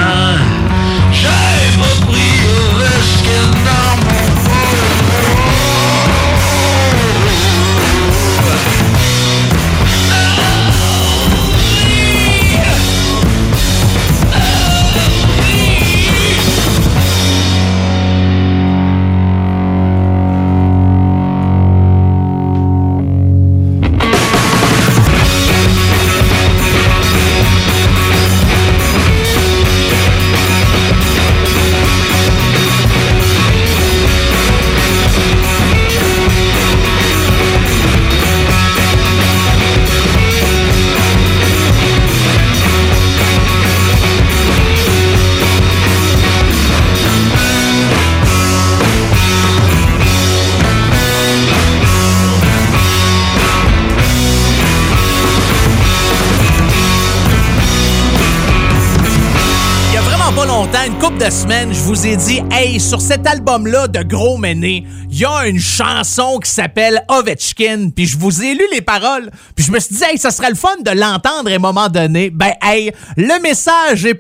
Vous 61.88 62.06
ai 62.06 62.18
dit, 62.18 62.42
hey, 62.52 62.82
sur 62.82 63.00
cet 63.00 63.26
album-là 63.26 63.88
de 63.88 64.04
Gros 64.04 64.38
Méné, 64.38 64.84
il 65.10 65.20
y 65.20 65.24
a 65.24 65.48
une 65.48 65.58
chanson 65.58 66.38
qui 66.38 66.52
s'appelle 66.52 67.02
Ovechkin, 67.08 67.92
puis 67.96 68.06
je 68.06 68.18
vous 68.18 68.44
ai 68.44 68.56
lu 68.56 68.64
les 68.74 68.82
paroles, 68.82 69.32
puis 69.56 69.64
je 69.64 69.72
me 69.72 69.80
suis 69.80 69.96
dit, 69.96 70.04
hey, 70.04 70.18
ça 70.18 70.32
serait 70.32 70.50
le 70.50 70.58
fun 70.58 70.76
de 70.84 70.92
l'entendre 70.92 71.50
à 71.50 71.56
un 71.56 71.60
moment 71.60 71.88
donné. 71.88 72.30
Ben, 72.30 72.52
hey, 72.62 72.92
le 73.16 73.42
message 73.42 74.06
est 74.06 74.16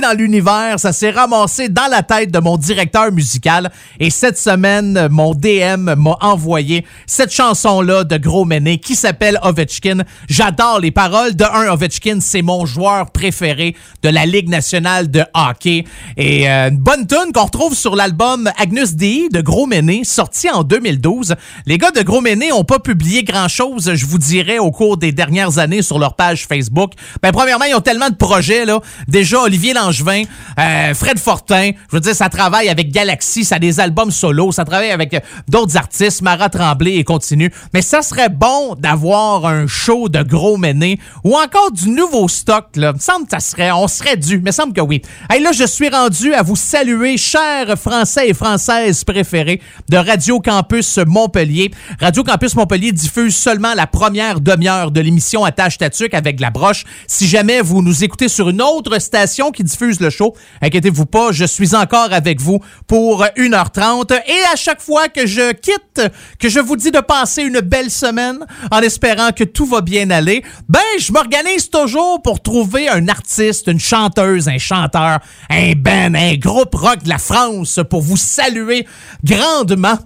dans 0.00 0.16
l'univers, 0.16 0.78
ça 0.78 0.92
s'est 0.92 1.10
ramassé 1.10 1.68
dans 1.68 1.88
la 1.90 2.02
tête 2.02 2.30
de 2.30 2.38
mon 2.38 2.56
directeur 2.56 3.12
musical, 3.12 3.70
et 4.00 4.10
cette 4.10 4.38
semaine, 4.38 5.08
mon 5.10 5.34
DM 5.34 5.94
m'a 5.94 6.16
envoyé 6.20 6.84
cette 7.06 7.32
chanson-là 7.32 8.04
de 8.04 8.16
Gros 8.16 8.44
Méné 8.44 8.78
qui 8.78 8.94
s'appelle 8.94 9.38
Ovechkin. 9.42 9.98
J'adore 10.28 10.80
les 10.80 10.90
paroles. 10.90 11.34
De 11.36 11.44
un, 11.44 11.72
Ovechkin, 11.72 12.18
c'est 12.20 12.42
mon 12.42 12.66
joueur 12.66 13.10
préféré 13.10 13.76
de 14.02 14.08
la 14.08 14.26
Ligue 14.26 14.48
nationale 14.48 15.10
de 15.10 15.24
hockey. 15.34 15.84
Et 16.16 16.48
euh, 16.48 16.70
une 16.70 16.78
bonne 16.78 17.06
tune 17.06 17.32
qu'on 17.34 17.44
retrouve 17.44 17.74
sur 17.74 17.96
l'album 17.96 18.50
Agnus 18.58 18.94
Dei 18.94 19.28
de 19.30 19.40
Gros 19.40 19.66
Méné, 19.66 20.04
sorti 20.04 20.48
en 20.50 20.62
2012. 20.62 21.34
Les 21.66 21.78
gars 21.78 21.90
de 21.90 22.02
Gros 22.02 22.20
Méné 22.20 22.50
n'ont 22.50 22.64
pas 22.64 22.78
publié 22.78 23.24
grand-chose, 23.24 23.92
je 23.94 24.06
vous 24.06 24.18
dirais, 24.18 24.58
au 24.58 24.70
cours 24.70 24.96
des 24.96 25.12
dernières 25.12 25.58
années 25.58 25.82
sur 25.82 25.98
leur 25.98 26.14
page 26.14 26.46
Facebook. 26.46 26.92
Ben, 27.22 27.32
premièrement, 27.32 27.64
ils 27.64 27.74
ont 27.74 27.80
tellement 27.80 28.10
de 28.10 28.16
projets, 28.16 28.64
là. 28.64 28.80
Déjà, 29.08 29.40
Olivier 29.40 29.74
Euh, 29.90 30.94
Fred 30.94 31.18
Fortin, 31.18 31.70
je 31.90 31.96
veux 31.96 32.00
dire, 32.00 32.14
ça 32.14 32.28
travaille 32.28 32.68
avec 32.68 32.90
Galaxy, 32.90 33.44
ça 33.44 33.56
a 33.56 33.58
des 33.58 33.80
albums 33.80 34.10
solo, 34.10 34.52
ça 34.52 34.64
travaille 34.64 34.90
avec 34.90 35.14
euh, 35.14 35.20
d'autres 35.48 35.76
artistes, 35.76 36.22
Mara 36.22 36.48
Tremblay 36.48 36.94
et 36.94 37.04
continue. 37.04 37.52
Mais 37.72 37.82
ça 37.82 38.02
serait 38.02 38.28
bon 38.28 38.74
d'avoir 38.74 39.46
un 39.46 39.66
show 39.66 40.08
de 40.08 40.22
Gros 40.22 40.56
Méné 40.56 40.98
ou 41.24 41.36
encore 41.36 41.72
du 41.72 41.90
nouveau 41.90 42.28
stock, 42.28 42.68
là. 42.76 42.90
Il 42.92 42.96
me 42.96 43.00
semble 43.00 43.26
ça 43.30 43.40
serait, 43.40 43.72
on 43.72 43.88
serait 43.88 44.16
dû. 44.16 44.34
Il 44.34 44.42
me 44.42 44.50
semble 44.50 44.72
que 44.72 44.80
oui. 44.80 45.02
Hey, 45.30 45.42
là, 45.42 45.52
je 45.52 45.64
suis 45.64 45.88
rendu 45.88 46.34
à 46.34 46.42
vous 46.42 46.56
saluer, 46.56 47.16
chers 47.16 47.78
Français 47.78 48.28
et 48.28 48.34
Françaises 48.34 49.04
préférés 49.04 49.60
de 49.88 49.96
Radio 49.96 50.40
Campus 50.40 50.98
Montpellier. 51.06 51.70
Radio 52.00 52.24
Campus 52.24 52.54
Montpellier 52.54 52.92
diffuse 52.92 53.34
seulement 53.34 53.74
la 53.74 53.86
première 53.86 54.40
demi-heure 54.40 54.90
de 54.90 55.00
l'émission 55.00 55.44
Attache 55.44 55.78
Tatuc 55.78 56.14
avec 56.14 56.40
la 56.40 56.50
broche. 56.50 56.84
Si 57.06 57.26
jamais 57.26 57.60
vous 57.60 57.82
nous 57.82 58.04
écoutez 58.04 58.28
sur 58.28 58.48
une 58.50 58.62
autre 58.62 58.98
station 59.00 59.50
qui 59.50 59.64
diffuse 59.72 60.00
le 60.00 60.10
show, 60.10 60.34
inquiétez-vous 60.60 61.06
pas, 61.06 61.32
je 61.32 61.44
suis 61.44 61.74
encore 61.74 62.12
avec 62.12 62.40
vous 62.40 62.60
pour 62.86 63.24
1h30. 63.36 64.12
Et 64.12 64.52
à 64.52 64.56
chaque 64.56 64.80
fois 64.80 65.08
que 65.08 65.26
je 65.26 65.52
quitte, 65.52 66.02
que 66.38 66.48
je 66.48 66.60
vous 66.60 66.76
dis 66.76 66.90
de 66.90 67.00
passer 67.00 67.42
une 67.42 67.60
belle 67.60 67.90
semaine 67.90 68.38
en 68.70 68.80
espérant 68.80 69.32
que 69.32 69.44
tout 69.44 69.66
va 69.66 69.80
bien 69.80 70.10
aller, 70.10 70.44
ben, 70.68 70.80
je 70.98 71.12
m'organise 71.12 71.70
toujours 71.70 72.22
pour 72.22 72.42
trouver 72.42 72.88
un 72.88 73.08
artiste, 73.08 73.66
une 73.68 73.80
chanteuse, 73.80 74.48
un 74.48 74.58
chanteur, 74.58 75.18
un 75.50 75.72
band, 75.72 76.14
un 76.14 76.34
groupe 76.34 76.74
rock 76.74 77.02
de 77.02 77.08
la 77.08 77.18
France 77.18 77.80
pour 77.88 78.02
vous 78.02 78.16
saluer 78.16 78.86
grandement. 79.24 79.98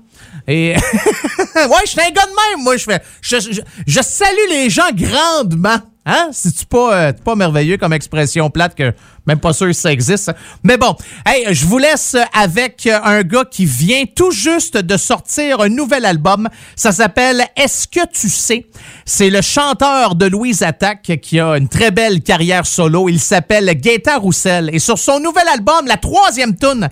Et 0.48 0.74
ouais, 1.56 1.82
je 1.86 1.92
fais 1.92 2.06
un 2.06 2.10
gars 2.10 2.26
de 2.26 2.54
même, 2.54 2.64
moi. 2.64 2.76
Je 2.76 2.84
fais, 2.84 3.02
je, 3.20 4.00
salue 4.00 4.50
les 4.50 4.70
gens 4.70 4.90
grandement. 4.92 5.78
Hein? 6.08 6.28
C'est-tu 6.30 6.64
pas, 6.66 6.94
euh, 6.94 7.12
pas 7.12 7.34
merveilleux 7.34 7.78
comme 7.78 7.92
expression 7.92 8.48
plate 8.48 8.76
que 8.76 8.94
même 9.26 9.40
pas 9.40 9.52
sûr 9.52 9.66
que 9.66 9.72
ça 9.72 9.90
existe. 9.90 10.30
Mais 10.62 10.76
bon, 10.76 10.94
hey, 11.26 11.52
je 11.52 11.66
vous 11.66 11.78
laisse 11.78 12.16
avec 12.32 12.86
un 12.86 13.22
gars 13.22 13.44
qui 13.50 13.66
vient 13.66 14.04
tout 14.14 14.30
juste 14.30 14.76
de 14.76 14.96
sortir 14.96 15.60
un 15.60 15.68
nouvel 15.68 16.04
album. 16.04 16.48
Ça 16.76 16.92
s'appelle 16.92 17.44
Est-ce 17.56 17.88
que 17.88 18.06
tu 18.12 18.28
sais? 18.28 18.66
C'est 19.04 19.30
le 19.30 19.42
chanteur 19.42 20.14
de 20.14 20.26
Louise 20.26 20.62
Attaque 20.62 21.18
qui 21.20 21.40
a 21.40 21.56
une 21.56 21.68
très 21.68 21.90
belle 21.90 22.22
carrière 22.22 22.66
solo. 22.66 23.08
Il 23.08 23.18
s'appelle 23.18 23.68
Gaëtan 23.74 24.20
Roussel. 24.20 24.70
Et 24.72 24.78
sur 24.78 24.98
son 24.98 25.18
nouvel 25.18 25.48
album, 25.48 25.86
la 25.88 25.96
troisième 25.96 26.54
tune, 26.54 26.88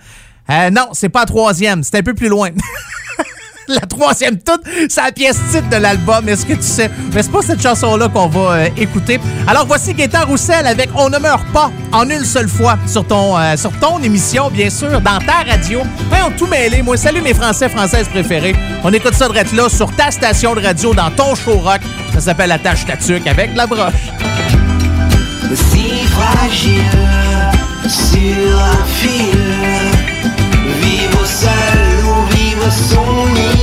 euh, 0.50 0.70
non, 0.70 0.88
c'est 0.92 1.08
pas 1.08 1.20
la 1.20 1.26
troisième, 1.26 1.84
c'est 1.84 1.98
un 1.98 2.02
peu 2.02 2.14
plus 2.14 2.28
loin. 2.28 2.50
la 3.68 3.80
troisième 3.80 4.38
toute, 4.38 4.62
c'est 4.88 5.02
la 5.02 5.12
pièce 5.12 5.38
titre 5.50 5.68
de 5.70 5.76
l'album. 5.76 6.28
Est-ce 6.28 6.46
que 6.46 6.54
tu 6.54 6.62
sais? 6.62 6.90
Mais 7.12 7.22
c'est 7.22 7.32
pas 7.32 7.42
cette 7.42 7.62
chanson-là 7.62 8.08
qu'on 8.08 8.28
va 8.28 8.52
euh, 8.52 8.68
écouter. 8.76 9.20
Alors 9.46 9.66
voici 9.66 9.94
Gaëtan 9.94 10.26
Roussel 10.26 10.66
avec 10.66 10.90
On 10.94 11.08
ne 11.08 11.18
meurt 11.18 11.46
pas 11.52 11.70
en 11.92 12.08
une 12.08 12.24
seule 12.24 12.48
fois 12.48 12.78
sur 12.86 13.06
ton, 13.06 13.38
euh, 13.38 13.56
sur 13.56 13.72
ton 13.78 14.00
émission, 14.02 14.50
bien 14.50 14.70
sûr, 14.70 15.00
dans 15.00 15.18
ta 15.18 15.48
radio. 15.48 15.82
on 16.26 16.30
tout 16.32 16.46
mêlé. 16.46 16.82
Moi, 16.82 16.96
salut 16.96 17.20
mes 17.20 17.34
Français, 17.34 17.68
Françaises 17.68 18.08
préférés. 18.08 18.54
On 18.82 18.92
écoute 18.92 19.14
ça 19.14 19.28
de 19.28 19.56
là 19.56 19.68
sur 19.68 19.90
ta 19.94 20.10
station 20.10 20.54
de 20.54 20.60
radio, 20.60 20.94
dans 20.94 21.10
ton 21.10 21.34
show 21.34 21.58
rock. 21.58 21.80
Ça 22.12 22.20
s'appelle 22.20 22.48
La 22.48 22.58
Tâche 22.58 22.86
Tatuc 22.86 23.26
avec 23.26 23.54
la 23.54 23.66
broche. 23.66 23.92
Si 25.54 26.06
fragile 26.06 26.82
sur 27.88 28.60
un 28.60 28.84
fil, 28.86 29.38
vivre 30.80 31.26
seul 31.26 32.04
ou 32.04 32.34
vivre 32.34 32.70
son 32.70 33.53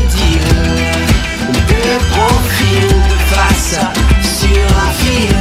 un 3.79 4.91
fil. 5.01 5.35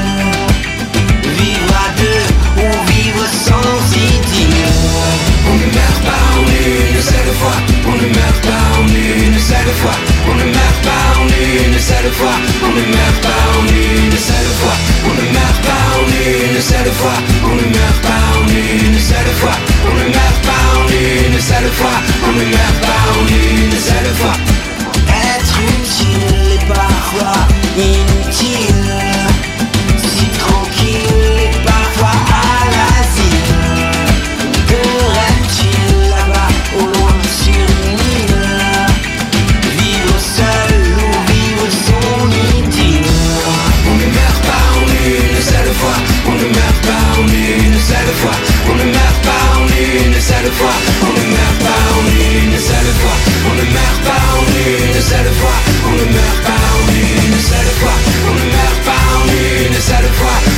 Vivre 1.38 1.74
à 1.74 1.90
deux 2.00 2.24
ou 2.62 2.92
vivre 2.92 3.26
sans 3.46 3.96
idylle. 3.96 4.70
On 5.48 5.54
ne 5.54 5.66
meurt 5.76 6.02
pas 6.04 6.24
en 6.36 6.42
une 6.46 7.02
seule 7.02 7.34
fois, 7.40 7.58
on 7.86 7.94
ne 7.96 8.08
meurt 8.14 8.40
pas 8.42 8.78
en 8.78 8.86
une 8.86 9.38
seule 9.38 9.74
fois, 9.80 9.96
on 10.28 10.34
ne 10.34 10.44
meurt 10.44 10.80
une 11.42 11.78
seule 11.78 12.12
fois, 12.12 12.36
on 12.62 12.68
ne 12.68 12.84
meurt 12.86 13.20
pas 13.22 13.42
en 13.56 13.66
une 13.66 14.18
seule 14.18 14.52
fois, 14.60 14.76
on 15.04 15.14
ne 15.14 15.32
meurt 15.32 15.60
pas 15.62 15.84
en 15.96 16.06
une 16.06 16.60
seule 16.60 16.92
fois, 16.92 17.16
on 17.44 17.54
ne 17.54 17.66
meurt 17.74 18.02
pas 18.02 18.24
en 18.36 18.46
une 18.48 19.00
seule 19.00 19.34
fois, 19.40 19.56
on 19.84 19.94
ne 19.94 20.04
meurt 20.04 20.40
pas 20.46 20.64
en 20.76 20.86
une 20.88 21.40
seule 21.40 21.70
fois, 21.72 21.96
on 22.26 22.32
ne 22.32 22.44
meurt 22.44 22.80
pas 22.80 23.02
en 23.12 23.26
une 23.26 23.78
seule 23.78 24.14
fois. 24.16 24.36
Être 25.08 25.58
utile 25.78 26.52
et 26.54 26.64
parfois 26.72 27.49
si 27.80 28.52
tranquille 30.38 31.48
parfois 31.64 32.12
à 32.28 33.00
Que 33.08 33.22
vie 33.22 33.54
Qu'aurais-tu 34.68 35.72
là-bas 36.10 36.52
au 36.76 36.84
loin 36.84 37.16
sur 37.24 37.64
l'île 37.96 38.44
Vivre 39.78 40.18
seul 40.20 40.82
ou 40.92 41.32
vivre 41.32 41.68
son 41.86 42.28
île? 42.28 43.06
On 43.88 43.94
ne 43.94 44.06
meurt 44.12 44.42
pas 44.44 44.66
en 44.76 44.84
une 44.84 45.40
seule 45.40 45.72
fois. 45.80 45.98
On 46.26 46.34
ne 46.34 46.48
meurt 46.52 46.80
pas 46.84 47.04
en 47.16 47.26
une 47.28 47.80
seule 47.80 48.14
fois. 48.20 48.36
On 48.68 48.74
ne 48.74 48.84
meurt 48.92 49.20
pas 49.24 49.44
en 49.56 49.64
une 49.64 50.20
seule 50.20 50.52
fois. 50.52 50.76
On 51.00 51.12
ne 51.18 51.24
meurt 51.32 51.58
pas 51.64 51.82
en 51.96 52.04
une 52.04 52.58
seule 52.58 52.92
fois. 53.00 53.16
On 53.48 53.54
ne 53.54 53.64
meurt 53.72 54.00
pas 54.04 54.24
en 54.36 54.44
une 54.68 55.00
seule 55.00 55.32
on 55.86 55.96
the 55.96 56.06
meurt 56.12 56.40
pas, 56.44 56.62
on 56.78 56.88
est 56.92 57.26
une 57.26 57.38
seule 57.38 57.72
fois, 57.80 57.96
on 58.28 58.34
ne 58.34 58.44
meurt 58.52 58.80
pas, 58.84 59.00
une 59.66 59.80
seule 59.80 60.12
fois. 60.14 60.49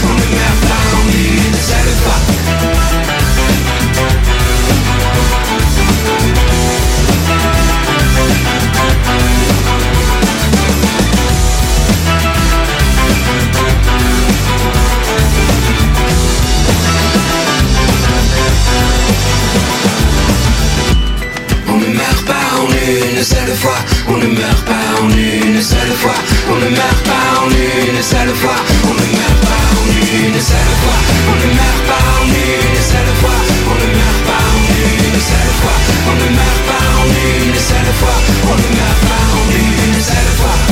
Une 23.22 23.28
seule 23.28 23.54
fois, 23.54 23.78
on 24.08 24.16
ne 24.16 24.26
meurt 24.26 24.64
pas 24.64 25.00
en 25.00 25.08
une 25.08 25.62
seule 25.62 25.92
fois, 25.92 26.14
on 26.50 26.56
ne 26.56 26.70
meurt 26.70 27.02
pas 27.04 27.40
en 27.40 27.48
une 27.50 28.02
seule 28.02 28.34
fois, 28.34 28.56
on 28.82 28.94
ne 28.94 29.06
meurt 29.14 29.40
pas 29.42 29.62
en 29.78 29.86
une 29.86 30.40
seule 30.40 30.74
fois, 30.82 30.98
on 31.30 31.36
ne 31.38 31.54
meurt 31.54 31.82
pas 31.86 32.02
en 32.18 32.26
une 32.26 32.82
seule 32.82 33.14
fois, 33.20 33.38
on 33.70 33.74
ne 33.78 33.94
meurt 33.94 34.22
pas 34.26 34.42
en 34.42 34.64
une 34.74 35.20
seule 35.20 35.54
fois, 35.60 35.76
on 36.08 36.14
ne 36.16 36.28
meurt 36.34 36.62
pas 36.66 36.84
en 36.98 37.06
une 37.06 37.54
seule 37.54 37.94
fois, 38.00 38.18
on 38.42 38.56
ne 38.56 38.68
meurt 38.74 39.00
pas 39.06 39.24
en 39.38 39.50
une 39.54 40.02
seule 40.02 40.32
fois. 40.36 40.71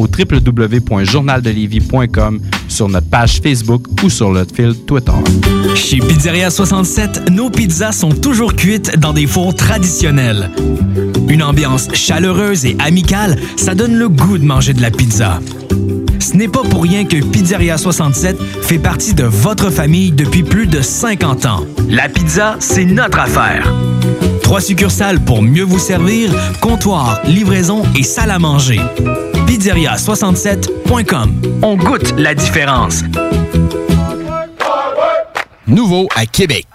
au 0.00 0.06
www.journaldelévis.com, 0.06 2.40
sur 2.68 2.88
notre 2.88 3.08
page 3.08 3.40
Facebook 3.42 3.82
ou 4.02 4.10
sur 4.10 4.30
notre 4.30 4.54
fil 4.54 4.74
Twitter. 4.86 5.12
Chez 5.74 5.98
Pizzeria 5.98 6.50
67, 6.50 7.30
nos 7.30 7.50
pizzas 7.50 7.92
sont 7.92 8.10
toujours 8.10 8.56
cuites 8.56 8.98
dans 8.98 9.12
des 9.12 9.26
fours 9.26 9.54
traditionnels. 9.54 10.50
Une 11.28 11.42
ambiance 11.42 11.88
chaleureuse 11.94 12.64
et 12.64 12.76
amicale, 12.78 13.36
ça 13.56 13.74
donne 13.74 13.96
le 13.96 14.08
goût 14.08 14.38
de 14.38 14.44
manger 14.44 14.72
de 14.72 14.80
la 14.82 14.90
pizza. 14.90 15.40
Ce 16.18 16.36
n'est 16.36 16.48
pas 16.48 16.62
pour 16.62 16.82
rien 16.82 17.04
que 17.04 17.22
Pizzeria 17.24 17.78
67 17.78 18.36
fait 18.62 18.78
partie 18.78 19.14
de 19.14 19.24
votre 19.24 19.70
famille 19.70 20.12
depuis 20.12 20.42
plus 20.42 20.66
de 20.66 20.80
50 20.80 21.46
ans. 21.46 21.64
La 21.88 22.08
pizza, 22.08 22.56
c'est 22.60 22.84
notre 22.84 23.18
affaire. 23.18 23.72
Trois 24.50 24.60
succursales 24.60 25.20
pour 25.20 25.42
mieux 25.42 25.62
vous 25.62 25.78
servir, 25.78 26.32
comptoir, 26.60 27.20
livraison 27.24 27.84
et 27.96 28.02
salle 28.02 28.32
à 28.32 28.40
manger. 28.40 28.80
Pizzeria67.com. 29.46 31.60
On 31.62 31.76
goûte 31.76 32.12
la 32.18 32.34
différence. 32.34 33.04
Nouveau 35.68 36.08
à 36.16 36.26
Québec. 36.26 36.66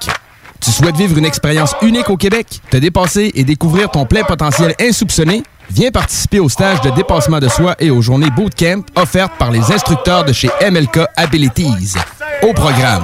Tu 0.61 0.71
souhaites 0.71 0.95
vivre 0.95 1.17
une 1.17 1.25
expérience 1.25 1.75
unique 1.81 2.09
au 2.09 2.15
Québec, 2.15 2.47
te 2.69 2.77
dépasser 2.77 3.33
et 3.35 3.43
découvrir 3.43 3.91
ton 3.91 4.05
plein 4.05 4.23
potentiel 4.23 4.73
insoupçonné? 4.79 5.43
Viens 5.69 5.91
participer 5.91 6.39
au 6.39 6.47
stage 6.47 6.79
de 6.79 6.91
dépassement 6.91 7.39
de 7.39 7.49
soi 7.49 7.75
et 7.79 7.91
aux 7.91 8.01
journées 8.01 8.29
bootcamp 8.29 8.83
offertes 8.95 9.33
par 9.37 9.51
les 9.51 9.73
instructeurs 9.73 10.23
de 10.23 10.31
chez 10.31 10.49
MLK 10.61 10.99
Abilities. 11.17 11.95
Au 12.41 12.53
programme, 12.53 13.03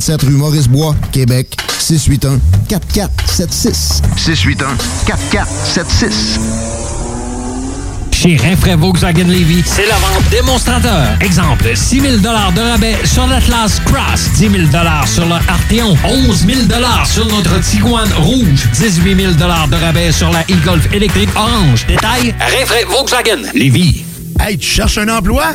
527 0.00 0.22
rue 0.22 0.36
Maurice-Bois, 0.36 0.94
Québec, 1.12 1.56
681 1.78 2.40
4476. 2.68 4.02
681 4.16 4.76
4476. 5.06 6.40
Chez 8.10 8.36
Rinfraie 8.36 8.76
Volkswagen 8.76 9.26
Levy, 9.26 9.62
c'est 9.66 9.86
la 9.86 9.96
vente 9.96 10.30
démonstrateur. 10.30 11.08
Exemple, 11.20 11.72
6 11.74 12.00
000 12.00 12.16
de 12.18 12.28
rabais 12.60 12.96
sur 13.04 13.26
l'Atlas 13.26 13.80
Cross, 13.84 14.30
10 14.36 14.38
000 14.38 14.52
sur 15.06 15.26
le 15.26 15.34
Arteon, 15.34 15.96
11 16.04 16.46
000 16.46 16.60
sur 17.04 17.26
notre 17.26 17.60
Tiguan 17.60 18.08
Rouge, 18.16 18.68
18 18.74 19.16
000 19.20 19.32
de 19.34 19.74
rabais 19.76 20.12
sur 20.12 20.30
la 20.30 20.42
e-Golf 20.42 20.90
électrique 20.92 21.30
orange. 21.36 21.84
Détail, 21.86 22.34
Rinfraie 22.38 22.84
Volkswagen 22.84 23.42
Levy. 23.54 24.04
Hey, 24.40 24.56
tu 24.56 24.68
cherches 24.68 24.98
un 24.98 25.08
emploi? 25.08 25.54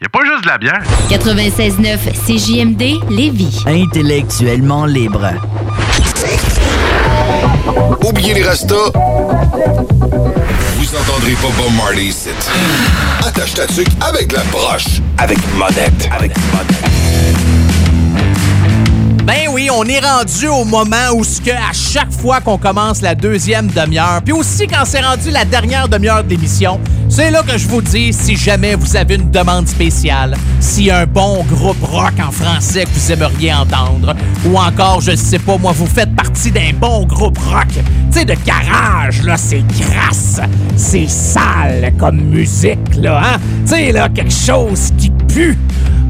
y 0.00 0.06
a 0.06 0.08
pas 0.08 0.20
juste 0.24 0.44
de 0.44 0.48
la 0.48 0.58
bière. 0.58 0.82
96.9 1.10 1.98
CJMD 2.26 3.10
Lévis. 3.10 3.64
Intellectuellement 3.66 4.84
libre. 4.86 5.30
Oubliez 8.04 8.34
les 8.34 8.42
restos. 8.44 8.92
Vous 10.76 10.96
entendrez 10.96 11.32
pas 11.32 11.48
Bob 11.56 11.72
Marley 11.76 12.06
ici. 12.06 12.28
Attache 13.26 13.54
ta 13.54 13.66
tuque 13.66 13.88
avec 14.00 14.32
la 14.32 14.42
broche. 14.52 15.00
Avec 15.18 15.38
monette. 15.56 16.08
Avec 16.16 16.32
monette. 16.52 16.76
Ben 19.24 19.48
oui, 19.50 19.57
on 19.70 19.84
est 19.84 20.00
rendu 20.00 20.46
au 20.48 20.64
moment 20.64 21.12
où 21.14 21.24
ce 21.24 21.40
que 21.40 21.50
à 21.50 21.72
chaque 21.72 22.12
fois 22.12 22.40
qu'on 22.40 22.58
commence 22.58 23.02
la 23.02 23.14
deuxième 23.14 23.68
demi-heure, 23.68 24.20
puis 24.24 24.32
aussi 24.32 24.66
quand 24.66 24.84
c'est 24.84 25.00
rendu 25.00 25.30
la 25.30 25.44
dernière 25.44 25.88
demi-heure 25.88 26.24
de 26.24 26.30
l'émission, 26.30 26.80
c'est 27.08 27.30
là 27.30 27.42
que 27.42 27.58
je 27.58 27.66
vous 27.66 27.82
dis 27.82 28.12
si 28.12 28.36
jamais 28.36 28.74
vous 28.74 28.96
avez 28.96 29.16
une 29.16 29.30
demande 29.30 29.68
spéciale, 29.68 30.36
a 30.90 30.98
un 30.98 31.06
bon 31.06 31.44
groupe 31.44 31.82
rock 31.82 32.12
en 32.20 32.30
français 32.30 32.84
que 32.84 32.90
vous 32.90 33.12
aimeriez 33.12 33.52
entendre, 33.52 34.14
ou 34.46 34.56
encore, 34.56 35.00
je 35.00 35.16
sais 35.16 35.38
pas, 35.38 35.58
moi, 35.58 35.72
vous 35.72 35.86
faites 35.86 36.14
partie 36.14 36.50
d'un 36.50 36.72
bon 36.78 37.04
groupe 37.04 37.38
rock, 37.38 37.68
tu 37.68 37.82
sais, 38.12 38.24
de 38.24 38.34
garage, 38.44 39.22
là, 39.22 39.36
c'est 39.36 39.64
grasse, 39.66 40.40
c'est 40.76 41.08
sale 41.08 41.92
comme 41.98 42.20
musique, 42.20 42.94
là, 42.96 43.20
hein? 43.24 43.38
Tu 43.66 43.74
sais, 43.74 43.92
là, 43.92 44.08
quelque 44.08 44.32
chose 44.32 44.92
qui 44.96 45.10
pue. 45.10 45.58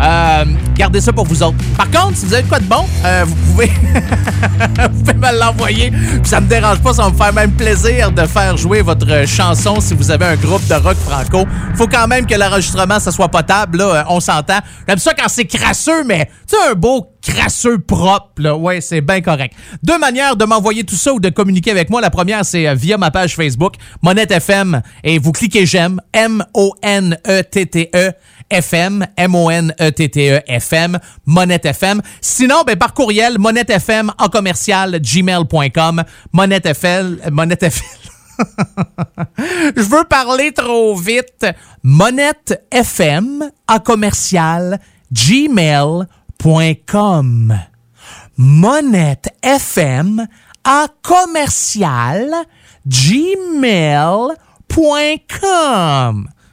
Euh, 0.00 0.44
gardez 0.76 1.00
ça 1.00 1.12
pour 1.12 1.24
vous 1.24 1.42
autres. 1.42 1.56
Par 1.76 1.90
contre, 1.90 2.16
si 2.16 2.26
vous 2.26 2.34
avez 2.34 2.44
quoi 2.44 2.60
de 2.60 2.66
bon, 2.66 2.84
euh, 3.04 3.24
vous 3.26 3.47
vous 4.92 5.04
pouvez 5.04 5.14
me 5.14 5.38
l'envoyer. 5.38 5.92
Ça 6.24 6.40
me 6.40 6.48
dérange 6.48 6.80
pas, 6.80 6.92
ça 6.92 7.02
va 7.02 7.10
me 7.10 7.16
faire 7.16 7.32
même 7.32 7.52
plaisir 7.52 8.12
de 8.12 8.26
faire 8.26 8.56
jouer 8.56 8.82
votre 8.82 9.26
chanson 9.26 9.80
si 9.80 9.94
vous 9.94 10.10
avez 10.10 10.26
un 10.26 10.36
groupe 10.36 10.66
de 10.66 10.74
rock 10.74 10.96
franco. 10.96 11.46
Faut 11.74 11.88
quand 11.88 12.06
même 12.06 12.26
que 12.26 12.34
l'enregistrement 12.34 12.98
ça 12.98 13.10
soit 13.10 13.28
potable, 13.28 13.78
là, 13.78 13.84
euh, 13.84 14.02
on 14.08 14.20
s'entend. 14.20 14.58
J'aime 14.86 14.98
ça 14.98 15.14
quand 15.14 15.28
c'est 15.28 15.46
crasseux, 15.46 16.04
mais 16.04 16.30
tu 16.48 16.56
un 16.70 16.74
beau 16.74 17.06
crasseux 17.28 17.78
propre, 17.78 18.42
là. 18.42 18.56
Ouais, 18.56 18.80
c'est 18.80 19.00
bien 19.00 19.20
correct. 19.20 19.54
Deux 19.82 19.98
manières 19.98 20.36
de 20.36 20.44
m'envoyer 20.44 20.84
tout 20.84 20.96
ça 20.96 21.12
ou 21.12 21.20
de 21.20 21.28
communiquer 21.28 21.70
avec 21.70 21.90
moi. 21.90 22.00
La 22.00 22.10
première, 22.10 22.44
c'est 22.44 22.66
euh, 22.66 22.74
via 22.74 22.96
ma 22.96 23.10
page 23.10 23.36
Facebook, 23.36 23.74
Monette 24.02 24.30
FM, 24.30 24.80
et 25.04 25.18
vous 25.18 25.32
cliquez 25.32 25.66
j'aime, 25.66 26.00
M-O-N-E-T-T-E. 26.12 28.12
FM, 28.50 29.06
M-O-N-E-T-T-E, 29.18 30.40
FM, 30.46 30.98
Monette 31.26 31.66
FM. 31.66 32.00
Sinon, 32.22 32.62
ben, 32.66 32.76
par 32.76 32.94
courriel, 32.94 33.38
monettefm 33.38 34.10
en 34.18 34.28
commercial, 34.28 34.98
gmail.com, 35.02 36.02
Monette 36.32 36.64
FM, 36.64 37.18
Monette 37.30 37.64
FM. 37.64 37.86
Je 39.76 39.82
veux 39.82 40.04
parler 40.04 40.52
trop 40.52 40.96
vite. 40.96 41.44
Monette 41.82 42.64
FM 42.70 43.50
en 43.68 43.78
commercial, 43.80 44.80
gmail.com. 45.12 46.06
Monette 48.36 49.28
FM 49.42 50.26
en 50.64 50.86
commercial, 51.02 52.32
gmail.com. 52.86 54.36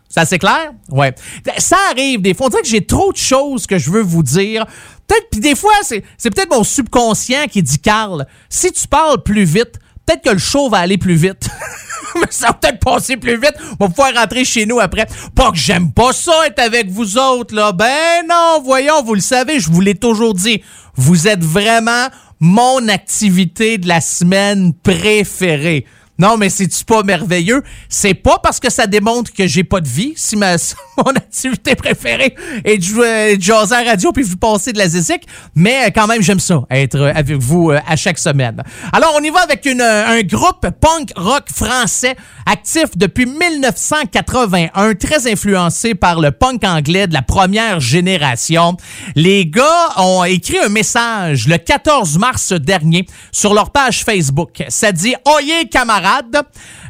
Ça, 0.10 0.26
c'est 0.26 0.40
clair? 0.40 0.72
Ouais. 0.90 1.14
Ça 1.58 1.78
arrive 1.92 2.22
des 2.22 2.34
fois. 2.34 2.48
On 2.48 2.50
dirait 2.50 2.62
que 2.62 2.68
j'ai 2.68 2.86
trop 2.86 3.12
de 3.12 3.18
choses 3.18 3.68
que 3.68 3.78
je 3.78 3.92
veux 3.92 4.02
vous 4.02 4.24
dire. 4.24 4.66
Peut-être, 5.08 5.28
puis 5.30 5.42
des 5.42 5.56
fois, 5.56 5.74
c'est, 5.84 6.04
c'est 6.18 6.34
peut-être 6.34 6.50
mon 6.52 6.64
subconscient 6.64 7.46
qui 7.48 7.62
dit, 7.62 7.80
Carl, 7.80 8.26
si 8.50 8.72
tu 8.72 8.88
parles 8.88 9.22
plus 9.22 9.44
vite, 9.44 9.78
peut-être 10.06 10.24
que 10.24 10.30
le 10.32 10.38
show 10.38 10.70
va 10.70 10.78
aller 10.78 10.98
plus 10.98 11.16
vite. 11.16 11.50
Mais 12.16 12.28
ça 12.30 12.48
va 12.48 12.54
peut-être 12.54 12.80
passer 12.80 13.18
plus 13.18 13.36
vite. 13.36 13.56
On 13.80 13.86
va 13.86 13.90
pouvoir 13.90 14.14
rentrer 14.14 14.46
chez 14.46 14.66
nous 14.66 14.80
après. 14.80 15.08
Pas 15.36 15.52
que 15.52 15.58
j'aime 15.58 15.92
pas 15.92 16.14
ça 16.14 16.34
être 16.48 16.60
avec 16.60 16.90
vous 16.90 17.18
autres, 17.18 17.56
là. 17.56 17.72
Ben 17.72 18.26
non, 18.30 18.62
voyons, 18.64 19.04
vous 19.04 19.16
le 19.16 19.22
savez, 19.22 19.60
je 19.60 19.70
vous 19.70 19.82
l'ai 19.82 19.96
toujours 19.96 20.34
dit. 20.34 20.64
Vous 20.96 21.28
êtes 21.28 21.44
vraiment 21.44 22.08
mon 22.40 22.88
activité 22.90 23.78
de 23.78 23.88
la 23.88 24.02
semaine 24.02 24.74
préférée. 24.74 25.86
Non, 26.18 26.38
mais 26.38 26.50
c'est-tu 26.50 26.86
pas 26.86 27.04
merveilleux? 27.04 27.62
C'est 27.90 28.14
pas 28.14 28.40
parce 28.42 28.62
que 28.62 28.72
ça 28.72 28.88
démontre 28.88 29.34
que 29.34 29.48
j'ai 29.48 29.66
pas 29.66 29.82
de 29.82 29.88
vie, 29.88 30.14
si 30.16 30.38
mon 30.98 31.12
activité 31.16 31.76
préférée 31.76 32.36
est 32.64 32.78
de 32.78 32.84
jouer 32.84 33.38
jaser 33.40 33.76
à 33.76 33.84
la 33.84 33.92
radio 33.92 34.14
puis 34.14 34.24
vous 34.24 34.38
passer 34.38 34.72
de 34.72 34.78
la 34.78 34.88
zézique, 34.88 35.24
mais 35.56 35.88
euh, 35.88 35.90
quand 35.94 36.08
même, 36.08 36.22
j'aime 36.22 36.40
ça, 36.40 36.62
être 36.70 36.96
euh, 36.96 37.12
avec 37.14 37.38
vous 37.38 37.72
euh, 37.72 37.80
à 37.86 37.98
chaque 37.98 38.18
semaine. 38.18 38.64
Alors, 38.94 39.14
on 39.20 39.24
y 39.24 39.30
va 39.30 39.42
avec 39.42 39.68
un 39.68 40.22
groupe 40.22 40.68
punk 40.80 41.12
rock 41.18 41.46
français 41.54 42.16
actif 42.46 42.96
depuis 42.96 43.26
1981, 43.26 44.94
très 44.96 45.30
influencé 45.30 45.96
par 45.96 46.22
le 46.22 46.32
punk 46.32 46.64
anglais 46.64 47.08
de 47.08 47.14
la 47.14 47.24
première 47.24 47.80
génération. 47.80 48.78
Les 49.16 49.46
gars 49.46 49.90
ont 49.98 50.24
écrit 50.24 50.60
un 50.60 50.70
message 50.70 51.48
le 51.48 51.58
14 51.58 52.18
mars 52.20 52.54
dernier 52.54 53.06
sur 53.32 53.54
leur 53.54 53.72
page 53.72 54.04
Facebook. 54.04 54.64
Ça 54.70 54.92
dit 54.92 55.16
«Oyez, 55.26 55.68
camarades! 55.68 56.05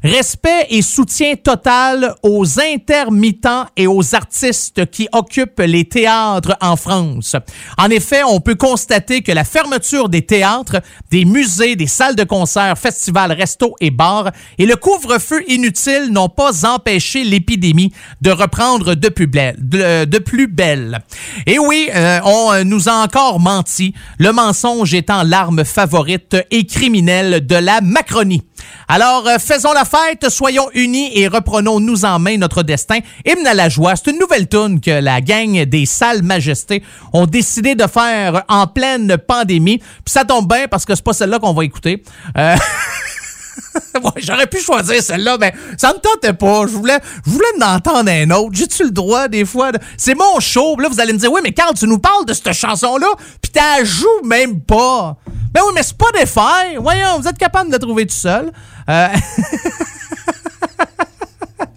Respect 0.04 0.68
et 0.70 0.82
soutien 0.82 1.36
total 1.36 2.14
aux 2.22 2.60
intermittents 2.60 3.66
et 3.76 3.88
aux 3.88 4.14
artistes 4.14 4.86
qui 4.92 5.08
occupent 5.14 5.62
les 5.66 5.86
théâtres 5.86 6.56
en 6.62 6.76
France. 6.76 7.36
En 7.78 7.90
effet, 7.90 8.22
on 8.24 8.40
peut 8.40 8.56
constater 8.56 9.22
que 9.22 9.32
la 9.32 9.44
fermeture 9.44 10.10
des 10.10 10.22
théâtres, 10.22 10.82
des 11.10 11.26
musées, 11.26 11.76
des 11.76 11.88
salles 11.88 12.16
de 12.16 12.24
concert, 12.24 12.78
festivals, 12.78 13.32
restos 13.32 13.74
et 13.80 13.90
bars 13.90 14.32
et 14.58 14.66
le 14.66 14.76
couvre-feu 14.76 15.44
inutile 15.48 16.10
n'ont 16.12 16.30
pas 16.30 16.66
empêché 16.66 17.24
l'épidémie 17.24 17.92
de 18.22 18.32
reprendre 18.32 18.96
de 18.96 19.10
plus 19.10 20.48
belle. 20.48 21.00
Et 21.48 21.58
oui, 21.58 21.90
euh, 21.94 22.20
on 22.24 22.64
nous 22.64 22.90
a 22.90 22.94
encore 22.94 23.40
menti, 23.40 23.94
le 24.20 24.32
mensonge 24.32 24.94
étant 24.94 25.24
l'arme 25.24 25.64
favorite 25.66 26.36
et 26.52 26.66
criminelle 26.66 27.46
de 27.46 27.56
la 27.56 27.82
Macronie. 27.82 28.44
Alors, 28.88 29.28
euh, 29.28 29.38
faisons 29.40 29.74
la 29.74 29.86
fête, 29.86 30.30
soyons 30.30 30.70
unis 30.74 31.10
et 31.14 31.28
reprenons-nous 31.28 32.06
en 32.06 32.20
main 32.20 32.38
notre 32.38 32.64
destin. 32.64 33.00
Hymne 33.26 33.48
à 33.48 33.54
la 33.54 33.70
joie, 33.70 33.96
c'est 33.96 34.12
une 34.12 34.20
nouvelle 34.20 34.48
tune 34.48 34.80
que 34.80 34.92
la 34.92 35.22
gang 35.22 35.64
des 35.66 35.86
Salles 35.86 36.22
Majestés 36.22 36.84
ont 37.14 37.26
décidé 37.26 37.76
de 37.76 37.88
faire 37.88 38.44
en 38.48 38.68
pleine 38.68 39.18
pandémie. 39.18 39.80
Puis 39.80 40.14
ça 40.14 40.24
tombe 40.24 40.48
bien 40.48 40.68
parce 40.68 40.86
que 40.86 40.94
c'est 40.94 41.04
pas 41.04 41.14
celle-là 41.14 41.40
qu'on 41.40 41.54
va 41.54 41.64
écouter. 41.66 42.04
Euh, 42.38 42.56
J'aurais 44.18 44.48
pu 44.48 44.60
choisir 44.60 45.02
celle-là, 45.02 45.38
mais 45.40 45.54
ça 45.78 45.94
me 45.94 46.00
tentait 46.00 46.34
pas. 46.34 46.62
Je 46.68 46.72
voulais, 46.74 47.00
je 47.26 47.32
voulais 47.32 47.46
en 47.92 48.08
un 48.08 48.30
autre. 48.32 48.52
J'ai-tu 48.54 48.84
le 48.84 48.92
droit, 48.92 49.28
des 49.28 49.46
fois? 49.46 49.72
de- 49.72 49.80
C'est 49.98 50.16
mon 50.16 50.40
show. 50.40 50.76
Là, 50.80 50.90
vous 50.90 51.00
allez 51.00 51.14
me 51.14 51.18
dire, 51.18 51.32
oui, 51.32 51.42
mais 51.44 51.52
Carl, 51.54 51.74
tu 51.74 51.88
nous 51.88 52.00
parles 52.00 52.26
de 52.26 52.34
cette 52.34 52.52
chanson-là, 52.54 53.08
puis 53.42 53.52
t'as 53.52 53.84
joues 53.84 54.22
même 54.24 54.62
pas. 54.62 55.18
Ben 55.54 55.62
oui, 55.66 55.72
mais 55.76 55.84
c'est 55.84 55.98
pas 55.98 56.12
des 56.18 56.26
failles. 56.26 56.78
Voyons, 56.82 57.20
vous 57.20 57.28
êtes 57.28 57.38
capable 57.38 57.68
de 57.68 57.74
la 57.74 57.80
trouver 57.80 58.06
tout 58.06 58.16
seul. 58.16 58.52
Euh, 58.90 59.08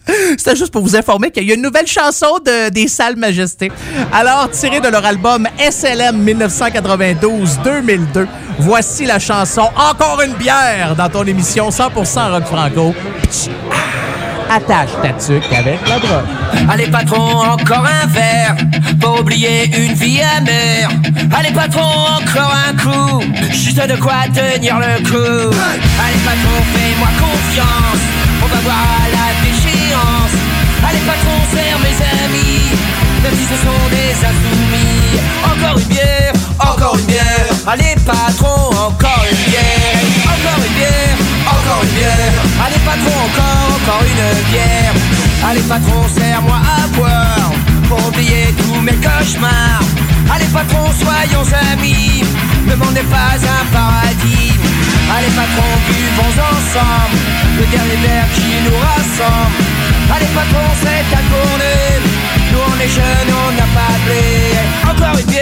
C'était 0.38 0.56
juste 0.56 0.72
pour 0.72 0.82
vous 0.82 0.96
informer 0.96 1.30
qu'il 1.30 1.44
y 1.44 1.52
a 1.52 1.54
une 1.54 1.62
nouvelle 1.62 1.86
chanson 1.86 2.38
de, 2.44 2.68
des 2.70 2.88
Salles 2.88 3.16
Majestés. 3.16 3.70
Alors, 4.12 4.50
tirée 4.50 4.80
de 4.80 4.88
leur 4.88 5.04
album 5.04 5.46
SLM 5.58 6.24
1992-2002, 6.24 8.26
voici 8.58 9.06
la 9.06 9.18
chanson 9.18 9.68
Encore 9.76 10.20
une 10.24 10.34
bière 10.34 10.94
dans 10.96 11.08
ton 11.08 11.24
émission 11.24 11.70
100% 11.70 12.30
rock 12.32 12.44
franco. 12.44 12.94
Ah, 13.70 14.56
Attache 14.56 14.92
ta 15.02 15.10
tuque 15.12 15.52
avec 15.52 15.78
la 15.86 15.98
drogue. 15.98 16.24
Allez 16.70 16.86
patron, 16.86 17.40
encore 17.40 17.84
un 17.84 18.06
verre. 18.06 18.56
Pour 18.98 19.20
oublier 19.20 19.66
une 19.66 19.92
vie 19.92 20.22
amère. 20.22 20.88
Allez 21.38 21.52
patron, 21.52 21.82
encore 21.82 22.54
un 22.66 22.72
coup. 22.74 23.20
Juste 23.52 23.76
de 23.76 23.96
quoi 24.00 24.24
tenir 24.34 24.78
le 24.78 25.02
coup. 25.04 25.52
Allez 25.52 26.20
patron, 26.24 26.62
fais-moi 26.72 27.08
confiance. 27.20 28.00
On 28.42 28.46
va 28.46 28.56
voir 28.60 28.76
à 28.76 29.08
la 29.10 29.34
déchéance 29.42 29.47
Allez 30.86 31.02
patron, 31.06 31.36
serre 31.52 31.78
mes 31.80 31.96
amis 32.24 32.70
Même 33.22 33.34
si 33.34 33.44
ce 33.44 33.56
sont 33.64 33.84
des 33.90 34.12
insoumis. 34.28 35.18
Encore 35.44 35.78
une 35.78 35.88
bière, 35.88 36.32
encore 36.58 36.96
une 36.98 37.06
bière. 37.06 37.48
Allez 37.66 37.94
patron, 38.04 38.70
encore 38.70 39.24
une 39.30 39.42
bière. 39.50 40.02
Encore 40.24 40.62
une 40.66 40.74
bière, 40.78 41.16
encore 41.46 41.82
une 41.82 41.94
bière. 41.98 42.32
Allez 42.64 42.82
patron, 42.84 43.16
encore, 43.26 43.68
encore 43.76 44.02
une 44.02 44.50
bière. 44.52 44.94
Allez 45.48 45.62
patron, 45.62 46.02
serre-moi 46.16 46.56
à 46.56 46.86
boire 46.96 47.52
Pour 47.88 48.06
oublier 48.08 48.54
tous 48.58 48.80
mes 48.80 48.94
cauchemars. 48.94 49.82
Allez 50.30 50.46
patron, 50.46 50.90
soyons 51.00 51.46
amis 51.72 52.22
monde 52.78 52.94
n'est 52.94 53.10
pas 53.10 53.34
un 53.34 53.64
paradis. 53.72 54.52
Allez 55.10 55.32
patron, 55.34 55.68
buvons 55.88 56.34
ensemble 56.50 57.16
Le 57.58 57.66
dernier 57.66 57.96
verre 58.06 58.28
qui 58.34 58.50
nous 58.64 58.76
rassemble 58.76 59.77
Allez 60.14 60.26
patron, 60.34 60.66
c'est 60.80 61.04
ta 61.10 61.20
tournée 61.30 62.00
Nous 62.52 62.58
on 62.58 62.80
est 62.80 62.88
jeunes, 62.88 63.32
on 63.46 63.52
n'a 63.52 63.68
pas 63.76 63.92
de 63.94 64.04
blé. 64.04 64.24
Encore 64.90 65.18
une 65.18 65.37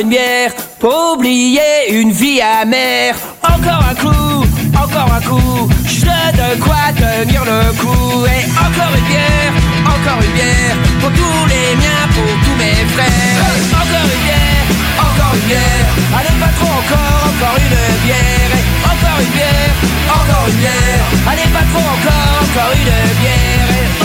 une 0.00 0.08
bière, 0.08 0.52
pour 0.78 1.14
oublier 1.14 1.90
une 1.90 2.10
vie 2.10 2.40
amère. 2.40 3.14
Encore 3.42 3.84
un 3.90 3.94
coup, 3.94 4.44
encore 4.74 5.12
un 5.12 5.20
coup, 5.20 5.68
juste 5.84 6.06
de 6.06 6.60
quoi 6.62 6.88
tenir 6.96 7.44
le 7.44 7.72
coup. 7.80 8.24
Et 8.24 8.44
encore 8.56 8.92
une 8.96 9.08
bière, 9.12 9.52
encore 9.84 10.20
une 10.24 10.32
bière, 10.32 10.76
pour 11.00 11.10
tous 11.10 11.44
les 11.52 11.76
miens, 11.76 12.06
pour 12.16 12.32
tous 12.44 12.56
mes 12.56 12.80
frères. 12.94 13.44
Encore 13.80 14.08
une 14.14 14.24
bière, 14.24 14.66
encore 14.98 15.34
une 15.34 15.46
bière, 15.48 15.86
allez 16.16 16.36
patron, 16.40 16.72
encore, 16.80 17.20
encore 17.30 17.56
une 17.60 17.78
bière. 18.06 18.52
Et 18.56 18.64
encore 18.88 19.20
une 19.20 19.32
bière, 19.36 19.74
encore 20.08 20.48
une 20.48 20.60
bière, 20.64 21.00
allez 21.28 21.48
patron, 21.52 21.84
encore, 21.96 22.36
encore 22.44 22.72
une 22.72 23.20
bière. 23.20 23.99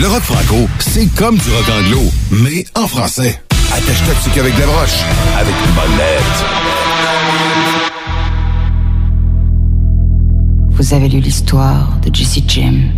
Le 0.00 0.08
rock 0.08 0.22
franco, 0.22 0.66
c'est 0.78 1.14
comme 1.14 1.36
du 1.36 1.50
rock 1.50 1.68
anglo, 1.68 2.00
mais 2.30 2.64
en 2.74 2.86
français. 2.86 3.38
Attache-toi 3.70 4.14
dessus 4.14 4.30
qu'avec 4.30 4.58
la 4.58 4.64
broche, 4.64 5.02
avec 5.38 5.54
une 5.66 5.74
bonne. 5.74 5.90
Vous 10.70 10.94
avez 10.94 11.06
lu 11.06 11.20
l'histoire 11.20 11.98
de 12.00 12.14
Jesse 12.14 12.40
James. 12.48 12.96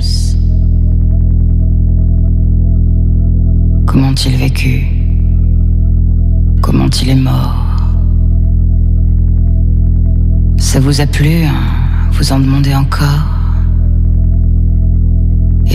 Comment 3.84 4.14
il 4.24 4.36
vécu 4.36 4.86
Comment 6.61 6.88
il 7.03 7.09
est 7.09 7.16
mort 7.16 7.66
Ça 10.57 10.78
vous 10.78 11.00
a 11.00 11.07
plu 11.07 11.46
hein 11.46 11.64
Vous 12.12 12.32
en 12.32 12.38
demandez 12.38 12.76
encore? 12.76 13.41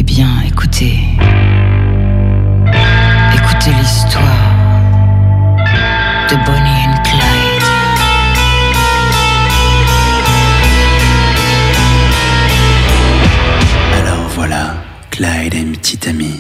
Bien, 0.08 0.42
écoutez. 0.48 1.00
Écoutez 3.36 3.72
l'histoire 3.78 4.24
de 6.30 6.36
Bonnie 6.46 6.82
and 6.88 7.04
Clyde. 7.04 7.66
Alors 13.98 14.28
voilà, 14.34 14.76
Clyde 15.12 15.54
a 15.54 15.58
une 15.58 15.74
petite 15.74 16.08
amie. 16.08 16.40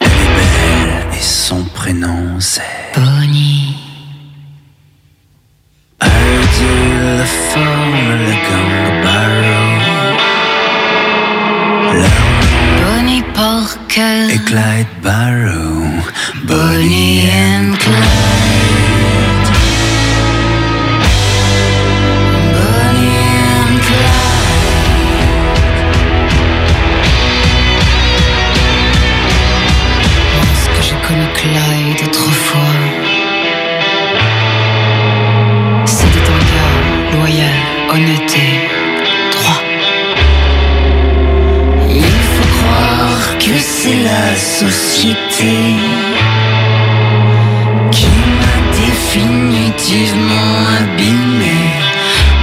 Elle 0.00 0.08
est 0.08 0.10
belle 0.10 1.06
et 1.16 1.22
son 1.22 1.62
prénom 1.66 2.40
c'est 2.40 2.62
Bonnie. 2.96 3.76
I 6.02 6.06
do 6.58 7.22
the 7.22 7.26
formula 7.52 8.69
Parker. 13.90 14.30
Et 14.30 14.38
Clyde 14.44 14.86
Barrow. 15.02 15.84
Bonnie 16.44 17.28
and 17.28 17.76
Clyde. 17.78 18.49
Société 44.60 45.56
qui 47.90 48.06
m'a 48.40 48.58
définitivement 48.84 50.52
abîmé. 50.80 51.56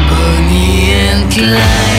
Bonnie 0.09 0.93
and 1.13 1.29
Clyde. 1.29 1.96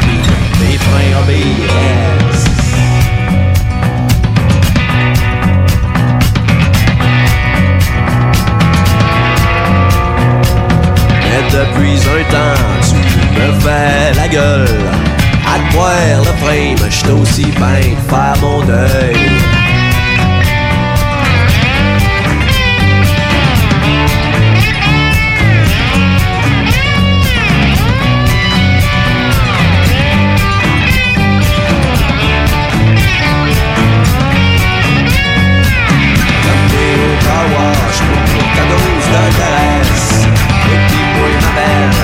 Pis 0.00 0.22
tes 0.58 0.78
freins 0.78 1.14
obéissent. 1.22 2.48
Mais 11.28 11.42
depuis 11.50 11.98
un 12.08 12.22
temps, 12.30 12.62
tu 12.82 13.40
me 13.40 13.60
fais 13.60 14.14
la 14.16 14.28
gueule. 14.28 14.68
À 15.46 15.58
te 15.58 15.74
boire 15.74 16.18
le 16.18 16.32
frame, 16.42 16.90
j'suis 16.90 17.10
aussi 17.10 17.44
bien 17.44 17.96
faire 18.08 18.36
mon 18.40 18.60
deuil. 18.64 19.61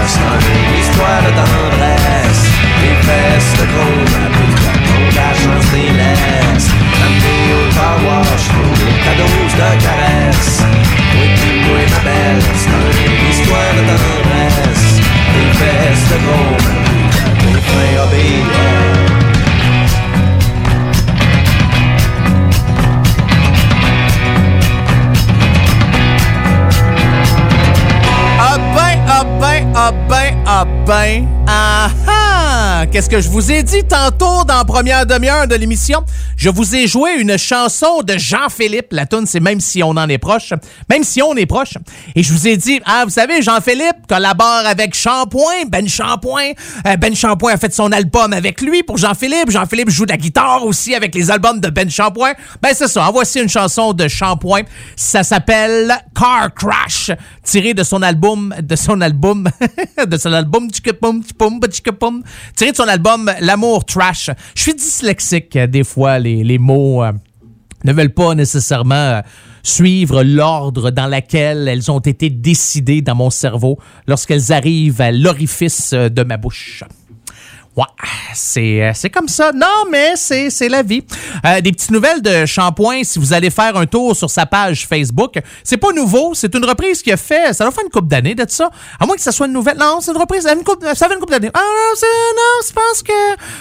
C'est 0.08 0.20
une 0.20 0.80
histoire 0.80 1.22
de 1.26 1.32
tendresse. 1.40 2.44
Tes 2.80 2.96
fesses 3.06 3.54
gros, 3.72 4.00
ma 4.14 4.26
petite 4.34 4.78
ton 4.86 5.02
d'argent 5.16 5.60
laisse. 6.00 6.68
T'amener 6.96 7.42
au 7.56 7.64
car 7.76 7.98
wash 8.06 8.44
pour 8.54 8.72
ta 9.04 9.12
dose 9.20 9.54
de 9.60 9.70
caresse. 9.84 10.62
Et 11.22 11.28
puis 11.36 11.54
moi 11.64 11.80
ma 11.92 12.00
belle, 12.06 12.42
c'est 12.62 13.06
une 13.06 13.30
histoire 13.30 13.72
de 13.76 13.82
tendresse. 13.90 14.88
Tes 15.32 15.50
fesses 15.58 16.06
de 16.10 16.18
gros, 16.24 16.56
ma 16.64 17.00
petite 17.04 17.38
ton 17.40 17.54
frein 17.68 18.97
ah 30.60 30.64
ben. 30.86 31.28
Ah 31.46 31.90
ah! 32.08 32.86
Qu'est-ce 32.90 33.08
que 33.08 33.20
je 33.20 33.28
vous 33.28 33.52
ai 33.52 33.62
dit 33.62 33.84
tantôt 33.84 34.44
dans 34.44 34.56
la 34.56 34.64
première 34.64 35.06
demi-heure 35.06 35.46
de 35.46 35.54
l'émission? 35.54 36.04
Je 36.38 36.50
vous 36.50 36.76
ai 36.76 36.86
joué 36.86 37.14
une 37.18 37.36
chanson 37.36 38.02
de 38.04 38.16
Jean-Philippe. 38.16 38.92
La 38.92 39.06
tune, 39.06 39.26
c'est 39.26 39.40
même 39.40 39.58
si 39.58 39.82
on 39.82 39.90
en 39.90 40.08
est 40.08 40.18
proche. 40.18 40.52
Même 40.88 41.02
si 41.02 41.20
on 41.20 41.34
est 41.34 41.46
proche. 41.46 41.74
Et 42.14 42.22
je 42.22 42.32
vous 42.32 42.46
ai 42.46 42.56
dit, 42.56 42.80
ah, 42.84 43.02
vous 43.04 43.10
savez, 43.10 43.42
Jean-Philippe 43.42 44.06
collabore 44.08 44.62
avec 44.64 44.94
Shampoing, 44.94 45.64
Ben 45.66 45.88
Shampoing. 45.88 46.52
Euh, 46.86 46.96
ben 46.96 47.12
Shampoing 47.12 47.54
a 47.54 47.56
fait 47.56 47.74
son 47.74 47.90
album 47.90 48.32
avec 48.32 48.60
lui 48.60 48.84
pour 48.84 48.98
Jean-Philippe. 48.98 49.50
Jean-Philippe 49.50 49.90
joue 49.90 50.06
de 50.06 50.12
la 50.12 50.16
guitare 50.16 50.64
aussi 50.64 50.94
avec 50.94 51.12
les 51.12 51.28
albums 51.28 51.58
de 51.58 51.70
Ben 51.70 51.90
Shampoing. 51.90 52.34
Ben 52.62 52.70
c'est 52.72 52.86
ça. 52.86 53.08
En 53.08 53.10
voici 53.10 53.40
une 53.40 53.48
chanson 53.48 53.92
de 53.92 54.06
Shampoing. 54.06 54.62
Ça 54.94 55.24
s'appelle 55.24 55.92
Car 56.14 56.54
Crash, 56.54 57.10
tiré 57.42 57.74
de 57.74 57.82
son 57.82 58.00
album, 58.00 58.54
de 58.62 58.76
son 58.76 59.00
album, 59.00 59.48
de 60.06 60.16
son 60.16 60.32
album 60.32 60.70
tiré 60.70 60.92
de 62.70 62.76
son 62.76 62.88
album 62.88 63.32
L'amour 63.40 63.84
trash. 63.84 64.30
Je 64.54 64.62
suis 64.62 64.74
dyslexique 64.74 65.56
euh, 65.56 65.66
des 65.66 65.82
fois, 65.82 66.20
les, 66.20 66.27
les 66.36 66.58
mots 66.58 67.02
euh, 67.02 67.12
ne 67.84 67.92
veulent 67.92 68.14
pas 68.14 68.34
nécessairement 68.34 68.94
euh, 68.94 69.22
suivre 69.62 70.22
l'ordre 70.22 70.90
dans 70.90 71.06
lequel 71.06 71.68
elles 71.68 71.90
ont 71.90 72.00
été 72.00 72.30
décidées 72.30 73.02
dans 73.02 73.14
mon 73.14 73.30
cerveau 73.30 73.78
lorsqu'elles 74.06 74.52
arrivent 74.52 75.00
à 75.00 75.12
l'orifice 75.12 75.92
euh, 75.92 76.08
de 76.08 76.22
ma 76.22 76.36
bouche. 76.36 76.84
Ouais, 77.78 77.84
c'est 78.34 78.82
euh, 78.82 78.90
c'est 78.92 79.08
comme 79.08 79.28
ça. 79.28 79.52
Non, 79.52 79.84
mais 79.88 80.14
c'est 80.16 80.50
c'est 80.50 80.68
la 80.68 80.82
vie. 80.82 81.04
Euh, 81.46 81.60
des 81.60 81.70
petites 81.70 81.92
nouvelles 81.92 82.20
de 82.20 82.44
Shampoing, 82.44 83.04
si 83.04 83.20
vous 83.20 83.32
allez 83.32 83.50
faire 83.50 83.76
un 83.76 83.86
tour 83.86 84.16
sur 84.16 84.28
sa 84.28 84.46
page 84.46 84.88
Facebook. 84.88 85.38
C'est 85.62 85.76
pas 85.76 85.92
nouveau, 85.92 86.34
c'est 86.34 86.52
une 86.56 86.64
reprise 86.64 87.02
qu'il 87.02 87.12
a 87.12 87.16
fait, 87.16 87.52
ça 87.52 87.62
doit 87.62 87.72
faire 87.72 87.84
une 87.84 87.90
couple 87.92 88.08
d'années 88.08 88.34
de 88.34 88.44
ça. 88.48 88.68
À 88.98 89.06
moins 89.06 89.14
que 89.14 89.22
ça 89.22 89.30
soit 89.30 89.46
une 89.46 89.52
nouvelle. 89.52 89.76
Non, 89.78 89.98
c'est 90.00 90.10
une 90.10 90.16
reprise, 90.16 90.42
ça 90.42 90.50
fait 90.50 90.56
une 90.56 90.64
couple 91.20 91.30
d'années. 91.30 91.52
Ah 91.54 91.60
non, 91.60 92.08
non, 92.36 92.66
je 92.66 92.72
pense 92.72 93.02
que 93.04 93.12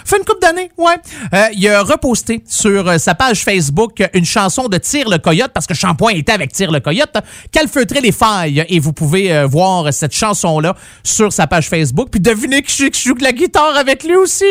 fait 0.04 0.18
une 0.18 0.26
couple 0.26 0.42
d'années, 0.42 0.72
ouais. 0.80 0.96
Euh, 1.36 1.50
il 1.54 1.70
a 1.70 1.84
reposté 1.84 2.44
sur 2.48 3.00
sa 3.00 3.14
page 3.14 3.44
Facebook 3.44 4.04
une 4.16 4.26
chanson 4.26 4.68
de 4.68 4.80
Tire 4.80 5.10
le 5.10 5.20
Coyote, 5.20 5.52
parce 5.54 5.68
que 5.68 5.76
Shampoing 5.76 6.14
était 6.14 6.32
avec 6.32 6.52
Tire 6.54 6.72
le 6.72 6.80
Coyote, 6.80 7.18
calfeutrer 7.52 8.02
les 8.02 8.12
failles. 8.12 8.66
Et 8.68 8.80
vous 8.80 8.94
pouvez 8.94 9.46
voir 9.46 9.94
cette 9.94 10.16
chanson-là 10.16 10.76
sur 11.04 11.32
sa 11.32 11.46
page 11.46 11.70
Facebook. 11.70 12.08
Puis 12.10 12.20
devinez 12.20 12.64
que 12.64 12.72
je, 12.72 12.88
que 12.88 12.98
je 12.98 13.04
joue 13.04 13.14
de 13.14 13.24
la 13.24 13.32
guitare 13.32 13.78
avec 13.78 14.07
lui 14.08 14.16
aussi. 14.16 14.46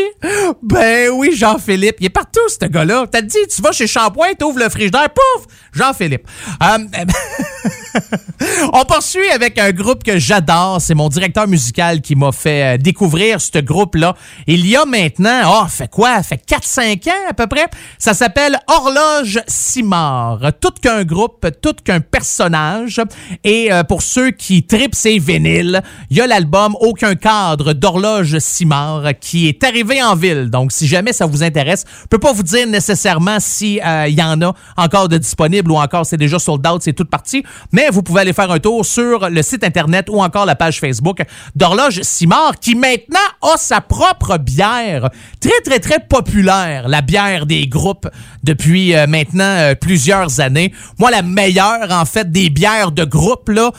Ben 0.62 1.10
oui, 1.10 1.32
Jean-Philippe. 1.34 1.96
Il 2.00 2.06
est 2.06 2.10
partout, 2.10 2.48
ce 2.48 2.66
gars-là. 2.66 3.06
T'as 3.10 3.22
dit, 3.22 3.38
tu 3.54 3.62
vas 3.62 3.72
chez 3.72 3.86
Shampoing, 3.86 4.34
t'ouvres 4.38 4.58
le 4.58 4.68
frigidaire, 4.68 5.08
pouf! 5.10 5.46
Jean-Philippe. 5.72 6.26
Euh, 6.62 6.78
on 8.72 8.84
poursuit 8.84 9.28
avec 9.30 9.58
un 9.58 9.72
groupe 9.72 10.02
que 10.02 10.18
j'adore. 10.18 10.80
C'est 10.80 10.94
mon 10.94 11.08
directeur 11.08 11.46
musical 11.46 12.00
qui 12.00 12.16
m'a 12.16 12.32
fait 12.32 12.74
euh, 12.74 12.78
découvrir 12.78 13.40
ce 13.40 13.58
groupe-là. 13.58 14.14
Il 14.46 14.66
y 14.66 14.76
a 14.76 14.84
maintenant, 14.86 15.62
oh, 15.62 15.66
fait 15.68 15.90
quoi? 15.90 16.22
Fait 16.22 16.40
4-5 16.46 17.08
ans 17.10 17.12
à 17.28 17.34
peu 17.34 17.46
près. 17.46 17.66
Ça 17.98 18.14
s'appelle 18.14 18.58
Horloge 18.68 19.40
Simard. 19.46 20.40
Tout 20.60 20.72
qu'un 20.80 21.04
groupe, 21.04 21.46
tout 21.62 21.76
qu'un 21.84 22.00
personnage. 22.00 23.00
Et 23.44 23.72
euh, 23.72 23.84
pour 23.84 24.02
ceux 24.02 24.30
qui 24.30 24.64
tripent 24.64 24.94
ces 24.94 25.18
vinyles, 25.18 25.82
il 26.10 26.16
y 26.16 26.20
a 26.20 26.26
l'album 26.26 26.76
Aucun 26.80 27.14
cadre 27.14 27.72
d'Horloge 27.72 28.38
Simard 28.38 29.04
qui 29.20 29.45
est 29.48 29.64
arrivé 29.64 30.02
en 30.02 30.14
ville. 30.14 30.50
Donc, 30.50 30.72
si 30.72 30.86
jamais 30.86 31.12
ça 31.12 31.26
vous 31.26 31.42
intéresse, 31.42 31.84
je 32.02 32.06
peux 32.06 32.18
pas 32.18 32.32
vous 32.32 32.42
dire 32.42 32.66
nécessairement 32.66 33.38
si 33.40 33.80
euh, 33.80 34.08
y 34.08 34.22
en 34.22 34.40
a 34.42 34.54
encore 34.76 35.08
de 35.08 35.18
disponibles 35.18 35.70
ou 35.70 35.76
encore 35.76 36.06
c'est 36.06 36.16
déjà 36.16 36.38
sold 36.38 36.66
out, 36.66 36.82
c'est 36.82 36.92
toute 36.92 37.10
partie. 37.10 37.44
Mais 37.72 37.88
vous 37.90 38.02
pouvez 38.02 38.22
aller 38.22 38.32
faire 38.32 38.50
un 38.50 38.58
tour 38.58 38.84
sur 38.84 39.28
le 39.28 39.42
site 39.42 39.64
internet 39.64 40.06
ou 40.08 40.22
encore 40.22 40.46
la 40.46 40.54
page 40.54 40.80
Facebook 40.80 41.22
d'Horloge 41.54 42.02
Simard 42.02 42.58
qui 42.60 42.74
maintenant 42.74 43.18
a 43.42 43.56
sa 43.56 43.80
propre 43.80 44.38
bière. 44.38 45.10
Très, 45.40 45.60
très, 45.64 45.80
très 45.80 46.00
populaire, 46.00 46.88
la 46.88 47.02
bière 47.02 47.46
des 47.46 47.66
groupes 47.66 48.08
depuis 48.42 48.94
euh, 48.94 49.06
maintenant 49.06 49.44
euh, 49.44 49.74
plusieurs 49.74 50.40
années. 50.40 50.72
Moi, 50.98 51.10
la 51.10 51.22
meilleure, 51.22 51.90
en 51.90 52.04
fait, 52.04 52.30
des 52.30 52.50
bières 52.50 52.92
de 52.92 53.04
groupe, 53.04 53.48
là, 53.48 53.70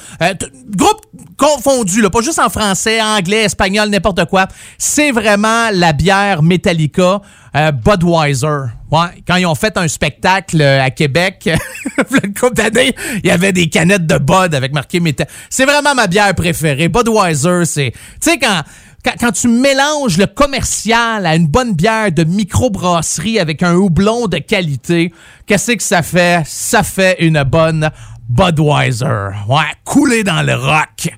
groupe 0.75 1.01
confondu, 1.37 2.01
là, 2.01 2.09
pas 2.09 2.21
juste 2.21 2.39
en 2.39 2.49
français, 2.49 3.01
anglais, 3.01 3.43
espagnol, 3.43 3.89
n'importe 3.89 4.25
quoi. 4.25 4.47
C'est 4.77 5.11
vraiment 5.11 5.46
la 5.71 5.93
bière 5.93 6.43
Metallica 6.43 7.21
euh, 7.55 7.71
Budweiser. 7.71 8.71
Ouais, 8.91 9.23
quand 9.27 9.35
ils 9.35 9.45
ont 9.45 9.55
fait 9.55 9.77
un 9.77 9.87
spectacle 9.87 10.61
euh, 10.61 10.81
à 10.81 10.91
Québec, 10.91 11.49
une 12.23 12.33
couple 12.33 12.55
d'années, 12.55 12.95
il 13.23 13.27
y 13.27 13.31
avait 13.31 13.51
des 13.51 13.67
canettes 13.69 14.05
de 14.05 14.17
Bud 14.17 14.55
avec 14.55 14.73
marqué 14.73 14.99
Metal. 14.99 15.27
C'est 15.49 15.65
vraiment 15.65 15.93
ma 15.93 16.07
bière 16.07 16.33
préférée. 16.35 16.87
Budweiser, 16.87 17.65
c'est... 17.65 17.91
Tu 18.21 18.31
sais, 18.31 18.39
quand, 18.39 19.31
tu 19.31 19.47
mélanges 19.47 20.17
le 20.17 20.27
commercial 20.27 21.25
à 21.25 21.35
une 21.35 21.47
bonne 21.47 21.73
bière 21.73 22.11
de 22.11 22.23
microbrasserie 22.23 23.39
avec 23.39 23.63
un 23.63 23.75
houblon 23.75 24.27
de 24.27 24.37
qualité, 24.37 25.13
qu'est-ce 25.45 25.73
que 25.73 25.83
ça 25.83 26.01
fait? 26.01 26.43
Ça 26.45 26.83
fait 26.83 27.17
une 27.19 27.43
bonne 27.43 27.89
Budweiser. 28.29 29.29
Ouais, 29.47 29.71
couler 29.83 30.23
dans 30.23 30.41
le 30.41 30.55
rock. 30.55 31.09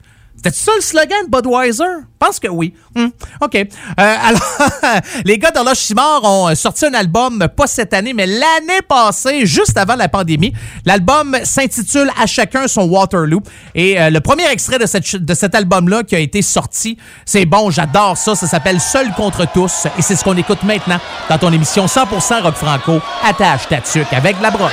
C'était 0.41 0.55
ça 0.55 0.71
le 0.73 0.81
slogan 0.81 1.25
de 1.25 1.29
Budweiser? 1.29 1.83
Je 1.83 2.25
pense 2.25 2.39
que 2.39 2.47
oui. 2.47 2.73
Hmm, 2.95 3.07
OK. 3.41 3.55
Euh, 3.55 3.65
alors, 3.97 4.41
les 5.25 5.37
gars 5.37 5.51
d'Horloge 5.51 5.75
Simard 5.75 6.23
ont 6.23 6.47
euh, 6.47 6.55
sorti 6.55 6.85
un 6.85 6.93
album, 6.93 7.45
pas 7.57 7.67
cette 7.67 7.93
année, 7.93 8.13
mais 8.13 8.25
l'année 8.25 8.81
passée, 8.87 9.45
juste 9.45 9.77
avant 9.77 9.95
la 9.95 10.07
pandémie. 10.07 10.53
L'album 10.85 11.35
s'intitule 11.43 12.09
À 12.17 12.25
chacun 12.25 12.69
son 12.69 12.83
Waterloo. 12.83 13.41
Et 13.75 13.99
euh, 13.99 14.09
le 14.09 14.21
premier 14.21 14.47
extrait 14.49 14.79
de, 14.79 15.33
cet 15.33 15.55
album-là 15.55 16.03
qui 16.03 16.15
a 16.15 16.19
été 16.19 16.41
sorti, 16.41 16.97
c'est 17.25 17.45
bon, 17.45 17.69
j'adore 17.69 18.15
ça. 18.17 18.33
Ça 18.33 18.47
s'appelle 18.47 18.79
Seul 18.79 19.11
contre 19.15 19.45
tous. 19.51 19.87
Et 19.97 20.01
c'est 20.01 20.15
ce 20.15 20.23
qu'on 20.23 20.37
écoute 20.37 20.63
maintenant 20.63 21.01
dans 21.29 21.37
ton 21.37 21.51
émission 21.51 21.85
100% 21.85 22.43
Rock 22.43 22.55
Franco. 22.55 23.01
Attache 23.25 23.67
ta 23.67 23.81
tuque 23.81 24.13
avec 24.13 24.39
la 24.41 24.51
broche. 24.51 24.71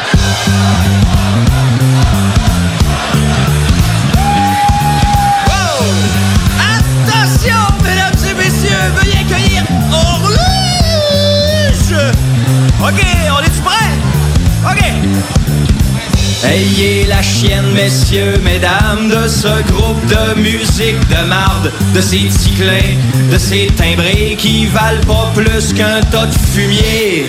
Ayez 16.45 17.07
la 17.07 17.23
chienne, 17.23 17.73
messieurs, 17.73 18.39
mesdames, 18.45 19.09
de 19.09 19.27
ce 19.27 19.63
groupe 19.73 20.05
de 20.07 20.39
musique 20.39 21.01
de 21.09 21.27
marde, 21.27 21.73
de 21.95 22.01
ces 22.01 22.29
ticlins, 22.29 22.95
de 23.33 23.39
ces 23.39 23.69
timbrés 23.77 24.37
qui 24.39 24.67
valent 24.67 25.01
pas 25.07 25.33
plus 25.35 25.73
qu'un 25.73 26.01
tas 26.11 26.27
de 26.27 26.35
fumier. 26.53 27.27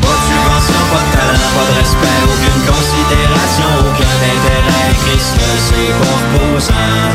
Pas 0.00 0.08
de 0.08 0.22
subvention, 0.28 0.82
pas 0.92 1.02
de 1.02 1.10
talent, 1.16 1.50
pas 1.56 1.66
de 1.70 1.74
respect, 1.80 2.20
aucune 2.24 2.62
considération, 2.70 3.70
aucun 3.80 4.16
intérêt. 4.34 4.92
Christ, 5.06 5.34
c'est 5.66 5.92
reposant 6.04 7.08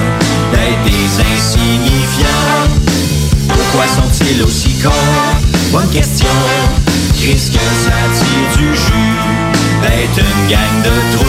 d'être 0.51 0.84
des 0.86 1.07
insignifiants. 1.36 2.65
Pourquoi 3.47 3.86
sont-ils 3.88 4.41
aussi 4.43 4.73
cons? 4.82 4.89
Bonne 5.71 5.89
question. 5.89 6.28
Christ, 7.15 7.53
que 7.53 7.59
ça 7.59 7.97
tire 8.13 8.57
du 8.57 8.75
jus? 8.75 9.16
D'être 9.89 10.17
une 10.17 10.47
gang 10.47 10.81
de 10.83 10.89
trous. 11.15 11.25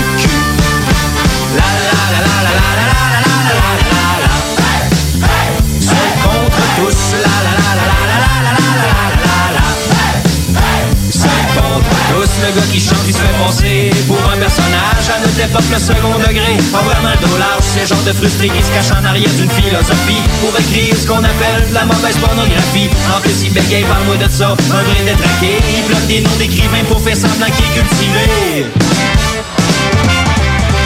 La 1.57 1.63
la 1.63 2.05
la 2.13 2.21
la 2.21 2.33
la 2.33 2.51
la 2.51 2.75
la 2.77 2.97
la 2.99 3.37
la 3.49 3.83
la 3.83 3.88
le 12.43 12.51
gars 12.55 12.67
qui 12.73 12.81
chante, 12.81 13.03
il 13.07 13.13
se 13.15 13.19
fait 13.19 13.39
passer 13.39 13.91
pour 14.07 14.21
un 14.31 14.37
personnage 14.37 15.07
à 15.11 15.19
notre 15.21 15.41
époque, 15.41 15.69
le 15.71 15.79
second 15.79 16.17
degré. 16.19 16.57
Pas 16.73 16.83
vraiment 16.83 17.13
le 17.15 17.21
dos 17.27 17.37
large, 17.39 17.67
c'est 17.75 17.87
genre 17.87 18.03
de 18.07 18.13
frustré 18.13 18.49
qui 18.49 18.63
se 18.63 18.71
cache 18.71 18.93
en 18.93 19.05
arrière 19.05 19.31
d'une 19.39 19.51
philosophie 19.51 20.23
pour 20.41 20.53
écrire 20.59 20.95
ce 20.95 21.07
qu'on 21.07 21.23
appelle 21.23 21.67
la 21.73 21.85
mauvaise 21.85 22.17
pornographie. 22.19 22.91
En 23.15 23.21
plus, 23.21 23.37
il 23.45 23.53
bégaye, 23.53 23.85
parle-moi 23.85 24.17
de 24.17 24.29
ça, 24.31 24.55
un 24.55 24.83
vrai 24.83 25.03
détraqué. 25.05 25.59
Il 25.73 25.83
bloque 25.89 26.07
des 26.07 26.21
noms 26.21 26.39
d'écrivains 26.39 26.85
pour 26.89 27.01
faire 27.01 27.17
semblant 27.17 27.51
qu'il 27.51 27.65
est 27.65 27.75
cultivé. 27.75 28.25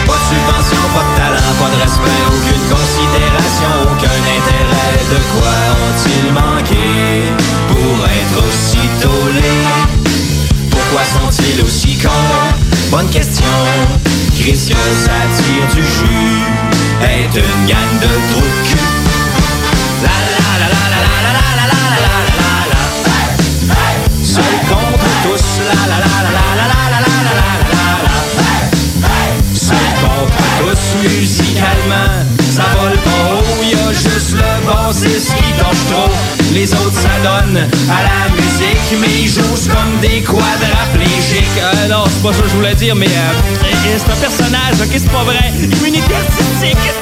Pas 0.07 0.19
de 0.19 0.27
subvention, 0.31 0.83
pas 0.95 1.05
de 1.07 1.13
talent, 1.17 1.53
pas 1.61 1.71
de 1.73 1.79
respect, 1.81 2.23
aucune 2.33 2.65
considération, 2.71 3.73
aucun 3.93 4.19
intérêt. 4.37 5.01
De 5.13 5.19
quoi 5.33 5.57
ont-ils 5.85 6.29
manqué 6.33 6.89
pour 7.69 7.97
être 8.09 8.37
aussi 8.41 8.83
tolés? 9.01 10.02
Pourquoi 10.93 11.09
sont-ils 11.09 11.65
aussi 11.65 11.97
cons? 11.97 12.11
Bonne 12.91 13.09
question. 13.09 13.47
Chris, 14.39 14.69
que 14.69 14.77
ça 14.77 15.25
tire 15.39 15.67
du 15.75 15.83
jus. 15.83 16.45
Est 17.01 17.35
une 17.35 17.65
gang 17.67 17.93
de 17.99 18.09
trous 18.31 18.53
de. 18.69 18.77
La 20.03 20.11
la 20.13 20.37
la 20.37 20.53
la 20.61 20.69
la 20.69 20.89
la 20.93 21.09
la 21.09 21.33
la 21.33 21.33
la 21.33 21.65
la 21.65 21.73
la 21.73 21.97
la 22.03 22.13
la 22.63 22.85
contre 24.69 25.09
tous. 25.25 25.47
La 25.65 25.81
la 25.89 25.97
la 25.97 26.09
la 26.13 26.31
la 26.31 26.45
la 26.45 26.67
la 26.69 26.77
la 26.77 26.99
la 27.01 27.09
la 27.09 27.25
la 27.25 27.41
la 27.41 27.57
la. 27.73 28.37
Contre 30.03 30.45
tous. 30.61 30.83
Ça 32.53 32.67
vole 32.79 32.99
pas 32.99 33.23
haut, 33.33 33.63
y 33.65 33.73
a 33.73 33.77
juste 33.95 34.37
bassiste 34.93 35.35
qui 35.37 35.53
trop. 35.91 36.11
Les 36.53 36.73
autres 36.75 37.01
s'adonnent 37.01 37.69
à 37.89 38.03
la 38.03 38.35
musique, 38.37 39.01
mais 39.01 39.23
ils 39.23 39.29
jouent 39.29 39.71
comme 39.71 40.01
des 40.01 40.21
quadraplégiques. 40.21 41.59
Euh, 41.59 41.89
non, 41.89 42.05
c'est 42.07 42.23
pas 42.23 42.33
ça 42.33 42.43
que 42.43 42.49
je 42.49 42.55
voulais 42.57 42.75
dire, 42.75 42.95
mais 42.95 43.07
euh, 43.07 43.71
c'est 43.83 44.13
un 44.13 44.17
personnage, 44.17 44.75
ok, 44.81 44.93
c'est 44.93 45.11
pas 45.11 45.25
vrai. 45.25 45.53
Immunité 45.63 46.15
artistique. 46.15 46.93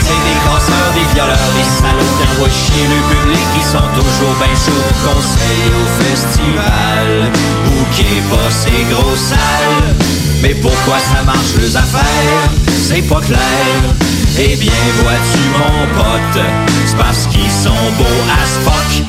C'est 0.00 0.20
des 0.26 0.38
casseurs, 0.42 0.90
des 0.94 1.14
violeurs, 1.14 1.50
des 1.54 1.68
salauds 1.78 2.14
qui 2.18 2.24
envoient 2.34 2.50
chier 2.50 2.86
le 2.90 3.00
public 3.14 3.44
qui 3.54 3.62
sont 3.64 3.88
toujours 3.94 4.34
bien 4.42 4.54
chauds 4.58 4.84
au 4.90 5.14
conseil 5.14 5.70
au 5.70 5.86
festival. 6.02 7.30
Bouquet 7.66 8.22
pas 8.28 8.50
ces 8.50 8.82
gros 8.92 9.16
salles. 9.16 9.94
Mais 10.42 10.54
pourquoi 10.54 10.98
ça 10.98 11.22
marche 11.22 11.54
les 11.60 11.76
affaires? 11.76 12.50
C'est 12.86 13.02
pas 13.02 13.20
clair. 13.20 14.23
Eh 14.36 14.56
bien, 14.56 14.72
vois-tu 15.00 15.38
mon 15.56 15.86
pote, 15.94 16.44
c'est 16.86 16.96
parce 16.96 17.26
qu'ils 17.28 17.50
sont 17.50 17.70
beaux 17.96 18.22
as 18.34 18.58
fuck. 18.64 19.04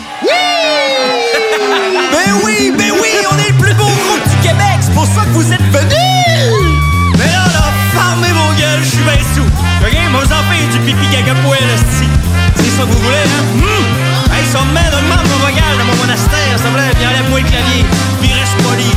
Ben 2.11 2.31
oui, 2.43 2.71
ben 2.77 2.91
oui, 3.01 3.09
on 3.31 3.37
est 3.39 3.49
le 3.49 3.57
plus 3.57 3.73
beau 3.73 3.85
groupe 3.85 4.21
du 4.29 4.47
Québec, 4.47 4.77
c'est 4.81 4.93
pour 4.93 5.07
ça 5.07 5.21
que 5.25 5.29
vous 5.29 5.51
êtes 5.51 5.65
venus! 5.73 6.77
Mais 7.17 7.25
là, 7.25 7.43
là, 7.53 7.73
fermez 7.91 8.31
vos 8.33 8.53
gueules, 8.53 8.83
je 8.83 8.89
suis 8.89 9.03
bien 9.03 9.17
sous. 9.33 9.49
Ok, 9.81 9.97
moi, 10.11 10.21
vous 10.23 10.31
en 10.31 10.43
faites 10.45 10.69
du 10.69 10.79
pipi 10.85 11.07
caca 11.07 11.33
poêle, 11.41 11.69
esti. 11.73 12.07
C'est 12.57 12.77
ça 12.77 12.83
que 12.83 12.91
vous 12.91 12.99
voulez, 12.99 13.17
hein? 13.17 13.65
Hum! 13.65 14.31
Hey, 14.31 14.45
ça 14.53 14.59
me 14.61 14.73
met 14.73 14.79
un 14.79 15.01
membre 15.09 15.37
vocal 15.41 15.73
dans 15.79 15.85
mon 15.85 15.95
monastère, 15.95 16.53
s'il 16.53 16.65
te 16.65 16.73
plaît, 16.73 16.93
puis 16.93 17.05
enlève-moi 17.07 17.39
le 17.39 17.49
clavier, 17.49 17.85
puis 18.21 18.31
reste 18.31 18.57
poli. 18.61 18.91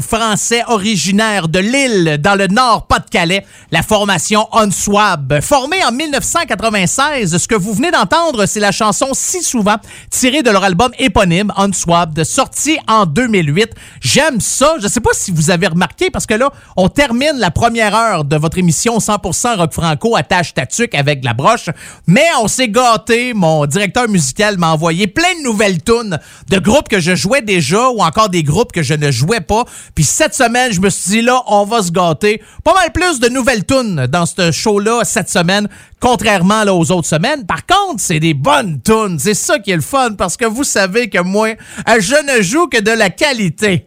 Français 0.00 0.62
originaire 0.68 1.48
de 1.48 1.58
Lille, 1.58 2.18
dans 2.20 2.36
le 2.36 2.46
nord 2.46 2.86
Pas-de-Calais, 2.86 3.44
la 3.72 3.82
formation 3.82 4.46
Unswab. 4.52 5.40
Formée 5.40 5.84
en 5.84 5.90
1996, 5.90 7.36
ce 7.36 7.48
que 7.48 7.56
vous 7.56 7.74
venez 7.74 7.90
d'entendre, 7.90 8.46
c'est 8.46 8.60
la 8.60 8.70
chanson 8.70 9.08
Si 9.12 9.42
souvent, 9.42 9.76
tirée 10.10 10.42
de 10.42 10.50
leur 10.50 10.62
album 10.62 10.92
éponyme 10.98 11.52
Unswab, 11.56 12.22
sorti 12.22 12.78
en 12.86 13.06
2008. 13.06 13.70
J'aime 14.00 14.40
ça. 14.40 14.76
Je 14.80 14.86
sais 14.86 15.00
pas 15.00 15.10
si 15.14 15.32
vous 15.32 15.50
avez 15.50 15.66
remarqué, 15.66 16.10
parce 16.10 16.26
que 16.26 16.34
là, 16.34 16.50
on 16.76 16.88
termine 16.88 17.38
la 17.38 17.50
première 17.50 17.94
heure 17.94 18.24
de 18.24 18.36
votre 18.36 18.58
émission 18.58 18.98
100% 18.98 19.56
rock 19.56 19.72
franco 19.72 20.14
à 20.14 20.22
tâche 20.22 20.54
tatuc 20.54 20.94
avec 20.94 21.24
la 21.24 21.34
broche, 21.34 21.70
mais 22.06 22.26
on 22.40 22.46
s'est 22.46 22.68
gâté. 22.68 23.34
Mon 23.34 23.66
directeur 23.66 24.08
musical 24.08 24.58
m'a 24.58 24.72
envoyé 24.72 25.08
plein 25.08 25.34
de 25.40 25.42
nouvelles 25.42 25.82
tunes 25.82 26.18
de 26.48 26.58
groupes 26.58 26.88
que 26.88 27.00
je 27.00 27.16
jouais 27.16 27.42
déjà 27.42 27.88
ou 27.88 28.00
encore 28.00 28.28
des 28.28 28.44
groupes 28.44 28.70
que 28.70 28.82
je 28.82 28.94
ne 28.94 29.10
jouais 29.10 29.40
pas. 29.40 29.64
Puis 29.94 30.04
cette 30.04 30.34
semaine, 30.34 30.72
je 30.72 30.80
me 30.80 30.90
suis 30.90 31.10
dit 31.10 31.22
là, 31.22 31.42
on 31.46 31.64
va 31.64 31.82
se 31.82 31.90
gâter. 31.90 32.42
Pas 32.64 32.74
mal 32.74 32.92
plus 32.92 33.20
de 33.20 33.28
nouvelles 33.28 33.64
tunes 33.64 34.06
dans 34.06 34.26
ce 34.26 34.50
show-là 34.50 35.02
cette 35.04 35.30
semaine, 35.30 35.68
contrairement 36.00 36.64
là, 36.64 36.74
aux 36.74 36.90
autres 36.90 37.08
semaines. 37.08 37.46
Par 37.46 37.66
contre, 37.66 38.00
c'est 38.00 38.20
des 38.20 38.34
bonnes 38.34 38.80
tunes. 38.82 39.18
C'est 39.18 39.34
ça 39.34 39.58
qui 39.58 39.70
est 39.70 39.76
le 39.76 39.82
fun 39.82 40.14
parce 40.16 40.36
que 40.36 40.44
vous 40.44 40.64
savez 40.64 41.08
que 41.08 41.20
moi, 41.20 41.48
euh, 41.88 42.00
je 42.00 42.36
ne 42.36 42.42
joue 42.42 42.66
que 42.68 42.80
de 42.80 42.90
la 42.90 43.10
qualité. 43.10 43.86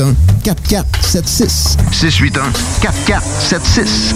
4476. 0.01 1.77
681 1.91 2.51
4476. 2.81 4.15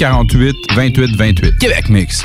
648 0.00 0.56
28 0.74 1.14
28. 1.14 1.58
Québec 1.58 1.90
Mix. 1.90 2.24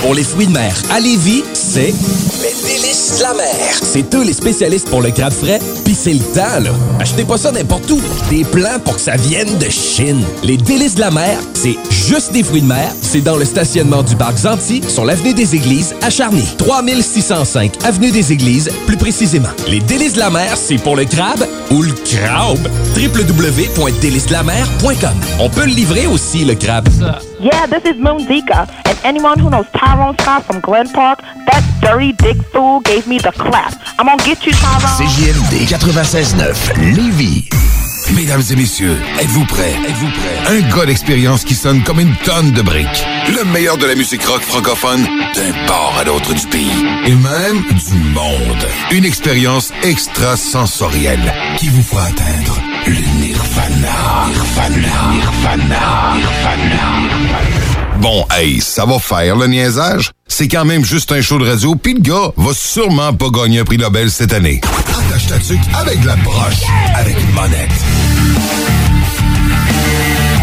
Pour 0.00 0.14
les 0.14 0.22
fruits 0.22 0.46
de 0.46 0.52
mer 0.52 0.72
à 0.92 1.00
Lévis, 1.00 1.42
c'est 1.52 1.92
les 3.10 3.10
délices 3.10 3.18
de 3.18 3.22
la 3.22 3.34
mer. 3.34 3.80
C'est 3.82 4.14
eux 4.14 4.24
les 4.24 4.32
spécialistes 4.32 4.88
pour 4.88 5.02
le 5.02 5.10
crabe 5.10 5.32
frais, 5.32 5.58
puis 5.84 5.94
c'est 5.94 6.12
le 6.12 6.20
temps, 6.20 6.60
là. 6.60 6.70
Achetez 7.00 7.24
pas 7.24 7.38
ça 7.38 7.50
n'importe 7.50 7.90
où. 7.90 8.00
Des 8.28 8.44
plans 8.44 8.78
pour 8.84 8.94
que 8.94 9.00
ça 9.00 9.16
vienne 9.16 9.58
de 9.58 9.68
Chine. 9.68 10.22
Les 10.42 10.56
délices 10.56 10.94
de 10.94 11.00
la 11.00 11.10
mer, 11.10 11.38
c'est 11.54 11.76
juste 11.90 12.32
des 12.32 12.44
fruits 12.44 12.62
de 12.62 12.66
mer. 12.66 12.90
C'est 13.00 13.20
dans 13.20 13.36
le 13.36 13.44
stationnement 13.44 14.02
du 14.02 14.16
parc 14.16 14.38
Zanti, 14.38 14.82
sur 14.86 15.04
l'avenue 15.04 15.34
des 15.34 15.54
Églises, 15.54 15.94
à 16.02 16.10
Charny. 16.10 16.44
3605 16.58 17.84
avenue 17.84 18.10
des 18.10 18.32
Églises, 18.32 18.70
plus 18.86 18.96
précisément. 18.96 19.50
Les 19.66 19.80
délices 19.80 20.14
de 20.14 20.20
la 20.20 20.30
mer, 20.30 20.56
c'est 20.56 20.78
pour 20.78 20.96
le 20.96 21.04
crabe 21.04 21.46
ou 21.70 21.82
le 21.82 21.92
crabe. 21.92 22.66
www.délicesdelamer.com. 22.94 25.14
On 25.40 25.48
peut 25.48 25.64
le 25.64 25.72
livrer 25.72 26.06
aussi, 26.06 26.44
le 26.44 26.54
crabe. 26.54 26.88
Yeah, 27.40 27.66
this 27.66 27.82
is 27.90 27.98
Moon 27.98 28.18
Zika, 28.26 28.68
and 28.84 28.98
anyone 29.02 29.38
who 29.38 29.48
knows 29.48 29.64
Tyrone 29.72 30.14
Scott 30.20 30.44
from 30.44 30.60
Glen 30.60 30.86
Park, 30.92 31.22
that 31.46 31.62
dirty 31.80 32.12
dick 32.12 32.36
fool 32.52 32.80
gave 32.80 33.06
me 33.06 33.18
the 33.18 33.32
clap. 33.32 33.74
I'm 33.98 34.06
gonna 34.06 34.22
get 34.22 34.46
you, 34.46 34.52
Tyrone. 34.52 35.08
CJMD 35.08 35.66
96.9 35.68 36.94
Lévis. 36.94 37.48
Mesdames 38.16 38.42
et 38.50 38.56
messieurs, 38.56 38.96
êtes-vous 39.20 39.44
prêts? 39.44 39.74
Êtes-vous 39.88 40.08
prêts? 40.08 40.56
Un 40.56 40.76
gars 40.76 40.86
d'expérience 40.86 41.44
qui 41.44 41.54
sonne 41.54 41.82
comme 41.84 42.00
une 42.00 42.14
tonne 42.24 42.50
de 42.50 42.62
briques. 42.62 43.06
Le 43.28 43.44
meilleur 43.44 43.76
de 43.76 43.86
la 43.86 43.94
musique 43.94 44.24
rock 44.24 44.42
francophone 44.42 45.04
d'un 45.34 45.52
port 45.66 45.94
à 46.00 46.04
l'autre 46.04 46.34
du 46.34 46.46
pays. 46.48 46.84
Et 47.06 47.14
même 47.14 47.62
du 47.62 47.94
monde. 48.12 48.66
Une 48.90 49.04
expérience 49.04 49.72
extrasensorielle 49.84 51.32
qui 51.56 51.68
vous 51.68 51.82
fera 51.82 52.06
atteindre 52.06 52.58
le 52.86 53.00
nirvana. 53.20 54.26
Nirvana. 54.26 55.12
Nirvana. 55.12 56.14
Nirvana. 56.16 57.49
Bon, 58.00 58.24
hey, 58.32 58.62
ça 58.62 58.86
va 58.86 58.98
faire 58.98 59.36
le 59.36 59.46
niaisage. 59.46 60.12
C'est 60.26 60.48
quand 60.48 60.64
même 60.64 60.82
juste 60.82 61.12
un 61.12 61.20
show 61.20 61.38
de 61.38 61.46
radio, 61.46 61.74
puis 61.74 61.92
le 61.92 62.00
gars 62.00 62.32
va 62.34 62.52
sûrement 62.54 63.12
pas 63.12 63.28
gagner 63.28 63.58
un 63.60 63.64
prix 63.64 63.76
Nobel 63.76 64.10
cette 64.10 64.32
année. 64.32 64.62
Attache 64.88 65.26
ta 65.26 65.38
tuque 65.38 65.60
avec 65.74 66.02
la 66.06 66.16
broche, 66.16 66.62
avec 66.94 67.14
une 67.20 67.30
monette. 67.32 67.68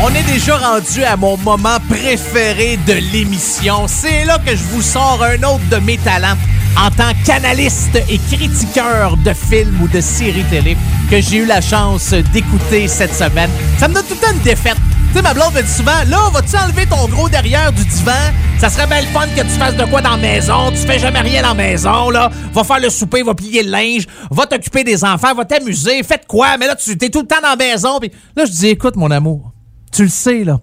On 0.04 0.14
est 0.14 0.32
déjà 0.32 0.56
rendu 0.56 1.04
à 1.04 1.18
mon 1.18 1.36
moment 1.38 1.80
préféré 1.90 2.78
de 2.86 2.94
l'émission. 3.12 3.88
C'est 3.88 4.24
là 4.26 4.38
que 4.38 4.52
je 4.52 4.64
vous 4.72 4.84
sors 4.84 5.24
un 5.24 5.42
autre 5.42 5.68
de 5.72 5.78
mes 5.78 5.98
talents 5.98 6.38
en 6.78 6.92
tant 6.92 7.12
qu'analyste 7.26 8.00
et 8.08 8.20
critiqueur 8.20 9.18
de 9.18 9.34
films 9.34 9.82
ou 9.82 9.88
de 9.88 10.00
séries 10.00 10.46
télé 10.52 10.78
que 11.10 11.20
j'ai 11.20 11.38
eu 11.38 11.46
la 11.48 11.62
chance 11.62 12.14
d'écouter 12.32 12.88
cette 12.88 13.16
semaine. 13.16 13.50
Ça 13.80 13.88
me 13.88 13.96
donne 13.96 14.06
tout 14.06 14.14
le 14.14 14.20
temps 14.20 14.34
une 14.34 14.44
défaite. 14.44 14.78
Sais, 15.18 15.24
ma 15.24 15.34
blonde 15.34 15.56
me 15.56 15.64
dit 15.64 15.72
souvent, 15.72 16.04
là, 16.10 16.30
vas-tu 16.32 16.56
enlever 16.56 16.86
ton 16.86 17.08
gros 17.08 17.28
derrière 17.28 17.74
du 17.74 17.84
divan? 17.84 18.12
Ça 18.60 18.70
serait 18.70 18.86
bien 18.86 19.02
le 19.02 19.08
fun 19.08 19.26
que 19.36 19.42
tu 19.42 19.48
fasses 19.58 19.76
de 19.76 19.84
quoi 19.86 20.00
dans 20.00 20.12
la 20.12 20.18
maison. 20.18 20.70
Tu 20.70 20.78
fais 20.78 21.00
jamais 21.00 21.22
rien 21.22 21.42
dans 21.42 21.48
la 21.48 21.54
maison, 21.56 22.12
là. 22.12 22.30
Va 22.54 22.64
faire 22.64 22.80
le 22.80 22.92
souper, 22.92 23.24
va 23.24 23.34
plier 23.34 23.64
le 23.64 23.72
linge, 23.72 24.06
va 24.30 24.46
t'occuper 24.46 24.84
des 24.84 25.04
enfants, 25.04 25.34
va 25.34 25.44
t'amuser, 25.44 26.04
faites 26.04 26.28
quoi? 26.28 26.58
Mais 26.60 26.68
là, 26.68 26.76
tu 26.76 26.92
es 26.92 27.10
tout 27.10 27.22
le 27.22 27.26
temps 27.26 27.42
dans 27.42 27.50
la 27.50 27.56
maison. 27.56 27.98
Puis 28.00 28.12
là, 28.36 28.46
je 28.46 28.52
dis, 28.52 28.68
écoute, 28.68 28.96
mon 28.96 29.10
amour, 29.10 29.54
tu 29.92 30.04
le 30.04 30.10
sais, 30.10 30.44
là. 30.44 30.60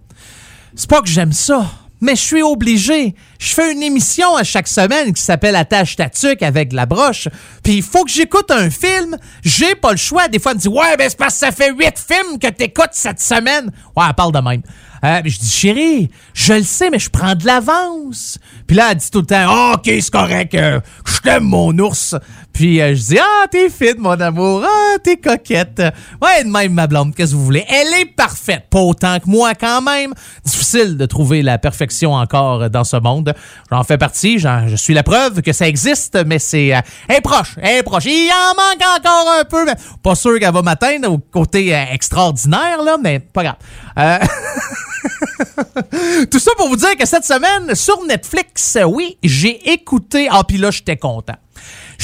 C'est 0.77 0.89
pas 0.89 1.01
que 1.01 1.09
j'aime 1.09 1.33
ça, 1.33 1.67
mais 2.05 2.17
je 2.17 2.21
suis 2.21 2.43
obligé. 2.43 3.15
Je 3.39 3.55
fais 3.55 3.73
une 3.73 3.83
émission 3.83 4.37
à 4.37 4.45
chaque 4.45 4.69
semaine 4.69 5.15
qui 5.15 5.23
s'appelle 5.23 5.57
Attache 5.57 5.97
ta 5.97 6.11
avec 6.43 6.75
la 6.75 6.85
broche. 6.85 7.29
Puis 7.63 7.77
il 7.77 7.83
faut 7.83 8.05
que 8.05 8.11
j'écoute 8.11 8.51
un 8.51 8.69
film. 8.69 9.17
J'ai 9.43 9.75
pas 9.75 9.91
le 9.91 9.97
choix. 9.97 10.29
Des 10.29 10.39
fois, 10.39 10.53
elle 10.53 10.59
me 10.59 10.63
dit 10.63 10.69
Ouais, 10.69 10.97
ben 10.99 11.09
c'est 11.09 11.17
parce 11.17 11.33
que 11.33 11.41
ça 11.41 11.51
fait 11.51 11.73
huit 11.73 11.99
films 11.99 12.39
que 12.39 12.49
t'écoutes 12.49 12.91
cette 12.93 13.21
semaine. 13.21 13.73
Ouais, 13.97 14.05
parle 14.15 14.33
de 14.33 14.39
même. 14.39 14.63
Euh, 15.05 15.21
je 15.25 15.39
dis, 15.39 15.51
chérie, 15.51 16.11
je 16.33 16.55
le 16.55 16.63
sais, 16.63 16.89
mais 16.89 16.99
je 16.99 17.11
prends 17.11 17.35
de 17.35 17.45
l'avance. 17.45 18.39
Puis 18.67 18.77
là, 18.77 18.89
elle 18.91 18.97
dit 18.97 19.11
tout 19.11 19.21
le 19.21 19.27
temps, 19.27 19.47
Ah, 19.47 19.73
OK, 19.75 19.85
c'est 19.85 20.11
correct, 20.11 20.55
euh, 20.55 20.81
je 21.05 21.21
t'aime, 21.21 21.45
mon 21.45 21.77
ours. 21.79 22.15
Puis 22.55 22.81
euh, 22.81 22.95
je 22.95 23.03
dis, 23.03 23.19
ah, 23.19 23.47
t'es 23.51 23.69
fit, 23.69 23.99
mon 23.99 24.19
amour, 24.21 24.63
ah, 24.65 24.97
t'es 25.03 25.17
coquette. 25.17 25.83
Ouais, 26.23 26.45
de 26.45 26.49
même, 26.49 26.73
ma 26.73 26.87
blonde, 26.87 27.13
qu'est-ce 27.13 27.33
que 27.33 27.37
vous 27.37 27.45
voulez? 27.45 27.65
Elle 27.69 28.01
est 28.01 28.05
parfaite, 28.07 28.67
pas 28.71 28.79
autant 28.79 29.19
que 29.19 29.29
moi 29.29 29.55
quand 29.55 29.83
même. 29.83 30.15
Difficile 30.45 30.97
de 30.97 31.05
trouver 31.05 31.43
la 31.43 31.59
perfection 31.59 32.13
encore 32.15 32.71
dans 32.71 32.85
ce 32.85 32.97
monde. 32.97 33.35
J'en 33.73 33.83
fais 33.83 33.99
partie, 33.99 34.39
je 34.39 34.77
suis 34.77 34.95
la 34.95 35.03
preuve 35.03 35.43
que 35.43 35.53
ça 35.53 35.67
existe, 35.67 36.17
mais 36.27 36.39
c'est... 36.39 36.73
Euh, 36.73 36.81
elle 37.09 37.17
est 37.17 37.21
proche, 37.21 37.57
elle 37.61 37.79
est 37.79 37.83
proche. 37.83 38.05
Il 38.05 38.31
en 38.31 38.55
manque 38.55 39.01
encore 39.01 39.35
un 39.41 39.45
peu, 39.45 39.67
pas 40.05 40.15
sûr 40.15 40.39
qu'elle 40.39 40.55
va 40.55 40.63
m'atteindre 40.63 41.11
au 41.11 41.19
côté 41.19 41.75
euh, 41.75 41.83
extraordinaire, 41.91 42.83
là, 42.85 42.97
mais 43.03 43.19
pas 43.19 43.43
grave. 43.43 43.57
Tout 46.31 46.39
ça 46.39 46.53
pour 46.57 46.69
vous 46.69 46.77
dire 46.77 46.97
que 46.97 47.07
cette 47.07 47.25
semaine, 47.25 47.75
sur 47.75 48.05
Netflix, 48.05 48.79
oui, 48.87 49.19
j'ai 49.23 49.73
écouté. 49.73 50.29
Ah, 50.31 50.43
puis 50.47 50.59
là, 50.59 50.71
j'étais 50.71 50.97
content. 50.97 51.37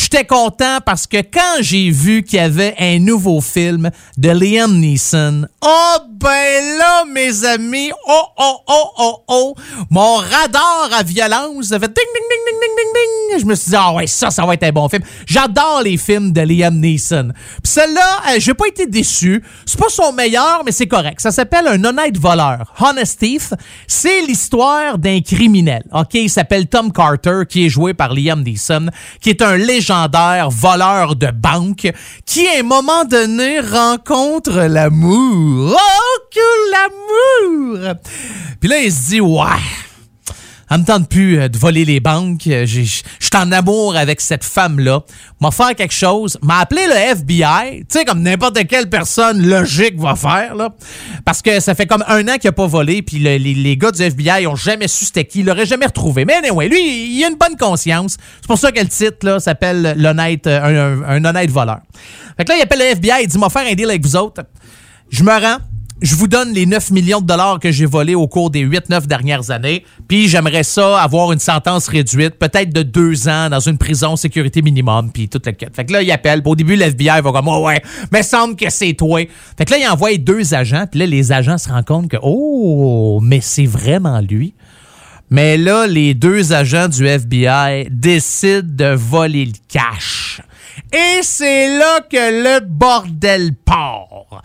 J'étais 0.03 0.25
content 0.25 0.79
parce 0.85 1.07
que 1.07 1.19
quand 1.19 1.61
j'ai 1.61 1.91
vu 1.91 2.23
qu'il 2.23 2.39
y 2.39 2.43
avait 2.43 2.75
un 2.79 2.99
nouveau 2.99 3.43
film 3.43 3.91
de 4.17 4.31
Liam 4.31 4.79
Neeson, 4.79 5.47
oh 5.61 5.97
ben 6.11 6.79
là, 6.79 7.05
mes 7.05 7.45
amis, 7.45 7.91
oh 8.09 8.23
oh 8.39 8.57
oh 8.67 8.91
oh 8.99 9.25
oh, 9.29 9.55
mon 9.91 10.17
radar 10.17 10.89
à 10.99 11.03
violence 11.03 11.71
a 11.73 11.79
fait 11.79 11.89
ding 11.89 12.07
ding 12.15 12.27
ding 12.31 12.45
ding 12.47 12.61
ding 12.61 12.77
ding 12.77 12.93
ding. 12.95 13.41
Je 13.41 13.45
me 13.45 13.55
suis 13.55 13.71
dit 13.71 13.77
ah 13.79 13.93
ouais 13.93 14.07
ça, 14.07 14.31
ça 14.31 14.47
va 14.47 14.55
être 14.55 14.63
un 14.63 14.73
bon 14.73 14.89
film. 14.89 15.03
J'adore 15.27 15.83
les 15.85 15.99
films 15.99 16.33
de 16.33 16.41
Liam 16.41 16.81
Neeson. 16.81 17.33
Puis 17.63 17.71
celle-là, 17.71 18.23
euh, 18.31 18.37
j'ai 18.39 18.55
pas 18.55 18.69
été 18.69 18.87
déçu. 18.87 19.43
C'est 19.67 19.79
pas 19.79 19.91
son 19.91 20.15
meilleur, 20.15 20.63
mais 20.65 20.73
c'est 20.73 20.87
correct. 20.87 21.21
Ça 21.21 21.31
s'appelle 21.31 21.69
un 21.69 21.85
honnête 21.85 22.17
voleur, 22.17 22.73
Honest 22.81 23.19
Thief. 23.21 23.53
C'est 23.87 24.23
l'histoire 24.23 24.97
d'un 24.97 25.21
criminel. 25.21 25.83
Ok, 25.93 26.15
il 26.15 26.31
s'appelle 26.31 26.69
Tom 26.69 26.91
Carter, 26.91 27.43
qui 27.47 27.67
est 27.67 27.69
joué 27.69 27.93
par 27.93 28.15
Liam 28.15 28.43
Neeson, 28.43 28.87
qui 29.21 29.29
est 29.29 29.43
un 29.43 29.59
légendaire 29.91 30.51
voleur 30.51 31.17
de 31.17 31.31
banque, 31.33 31.93
qui 32.25 32.47
à 32.47 32.61
un 32.61 32.63
moment 32.63 33.05
donné 33.05 33.59
rencontre 33.59 34.53
l'amour. 34.53 35.77
Oh 35.77 36.19
que 36.33 36.71
l'amour! 36.73 37.97
Puis 38.61 38.69
là, 38.69 38.79
il 38.79 38.93
se 38.93 39.09
dit 39.09 39.21
ouais. 39.21 39.90
Elle 40.71 40.79
me 40.81 40.85
tente 40.85 41.09
plus 41.09 41.39
euh, 41.41 41.49
de 41.49 41.59
voler 41.59 41.85
les 41.85 41.99
banques. 42.01 42.47
Euh, 42.47 42.65
Je 42.65 42.81
suis 42.83 43.03
en 43.35 43.51
amour 43.53 43.97
avec 43.97 44.21
cette 44.21 44.45
femme-là. 44.45 45.01
M'a 45.41 45.51
faire 45.51 45.75
quelque 45.75 45.95
chose. 45.95 46.39
M'a 46.43 46.61
appelé 46.61 46.83
le 46.87 46.95
FBI. 46.95 47.81
Tu 47.81 47.99
sais, 47.99 48.05
comme 48.05 48.23
n'importe 48.23 48.65
quelle 48.69 48.89
personne 48.89 49.45
logique 49.47 49.99
va 49.99 50.15
faire, 50.15 50.55
là. 50.55 50.71
Parce 51.25 51.43
que 51.43 51.59
ça 51.61 51.75
fait 51.75 51.87
comme 51.87 52.05
un 52.07 52.27
an 52.29 52.37
qu'il 52.39 52.49
a 52.49 52.53
pas 52.53 52.67
volé. 52.67 53.03
Puis 53.03 53.19
le- 53.19 53.37
les, 53.37 53.77
gars 53.77 53.91
du 53.91 54.01
FBI 54.03 54.47
ont 54.47 54.55
jamais 54.57 54.87
su 54.87 55.05
c'était 55.05 55.25
qui. 55.25 55.41
Ils 55.41 55.47
l'auraient 55.47 55.67
jamais 55.67 55.87
retrouvé. 55.87 56.25
Mais 56.25 56.35
anyway, 56.35 56.69
lui, 56.69 57.17
il 57.17 57.25
a 57.25 57.29
une 57.29 57.37
bonne 57.37 57.57
conscience. 57.57 58.17
C'est 58.41 58.47
pour 58.47 58.59
ça 58.59 58.71
que 58.71 58.81
le 58.81 58.87
titre, 58.89 59.27
là, 59.27 59.41
s'appelle 59.41 59.95
l'honnête, 59.97 60.47
euh, 60.47 60.97
un 61.07 61.25
honnête 61.25 61.51
voleur. 61.51 61.81
Fait 62.37 62.45
que 62.45 62.51
là, 62.53 62.59
il 62.59 62.63
appelle 62.63 62.79
le 62.79 62.85
FBI. 62.87 63.23
Il 63.23 63.27
dit, 63.29 63.39
m'a 63.39 63.49
faire 63.49 63.67
un 63.67 63.75
deal 63.75 63.89
avec 63.91 64.03
vous 64.05 64.15
autres. 64.17 64.43
Je 65.11 65.25
me 65.25 65.33
rends. 65.33 65.59
Je 66.03 66.15
vous 66.15 66.29
donne 66.29 66.55
les 66.55 66.65
9 66.65 66.93
millions 66.93 67.21
de 67.21 67.27
dollars 67.27 67.61
que 67.61 67.71
j'ai 67.71 67.85
volés 67.85 68.15
au 68.15 68.27
cours 68.27 68.49
des 68.49 68.67
8-9 68.67 69.07
dernières 69.07 69.51
années. 69.51 69.85
Puis 70.09 70.29
j'aimerais 70.29 70.63
ça 70.63 70.99
avoir 70.99 71.31
une 71.31 71.39
sentence 71.39 71.89
réduite, 71.89 72.39
peut-être 72.39 72.73
de 72.73 72.83
deux 72.83 73.29
ans 73.29 73.51
dans 73.51 73.61
une 73.61 73.77
prison 73.77 74.17
sécurité 74.17 74.63
minimum, 74.63 75.13
puis 75.13 75.29
toute 75.29 75.45
la 75.45 75.53
quête. 75.53 75.77
Fait 75.77 75.85
que 75.85 75.93
là, 75.93 76.01
il 76.01 76.11
appelle. 76.11 76.41
Au 76.47 76.57
début, 76.57 76.75
l'FBI 76.75 77.21
va 77.23 77.33
comme, 77.33 77.49
oh 77.49 77.67
ouais, 77.67 77.83
mais 78.11 78.23
semble 78.23 78.57
que 78.57 78.71
c'est 78.71 78.95
toi. 78.95 79.21
Fait 79.59 79.67
que 79.67 79.73
là, 79.73 79.79
il 79.79 79.87
envoie 79.89 80.17
deux 80.17 80.55
agents. 80.55 80.87
Puis 80.91 81.01
là, 81.01 81.07
les 81.07 81.33
agents 81.33 81.59
se 81.59 81.69
rendent 81.69 81.85
compte 81.85 82.09
que, 82.09 82.17
oh, 82.23 83.21
mais 83.23 83.43
c'est 83.43 83.67
vraiment 83.67 84.21
lui. 84.21 84.55
Mais 85.29 85.59
là, 85.59 85.87
les 85.87 86.15
deux 86.15 86.55
agents 86.55 86.89
du 86.89 87.07
FBI 87.07 87.89
décident 87.91 88.63
de 88.65 88.95
voler 88.95 89.45
le 89.45 89.53
cash. 89.69 90.41
Et 90.93 91.21
c'est 91.23 91.79
là 91.79 92.01
que 92.11 92.17
le 92.17 92.61
bordel 92.65 93.55
part. 93.55 94.43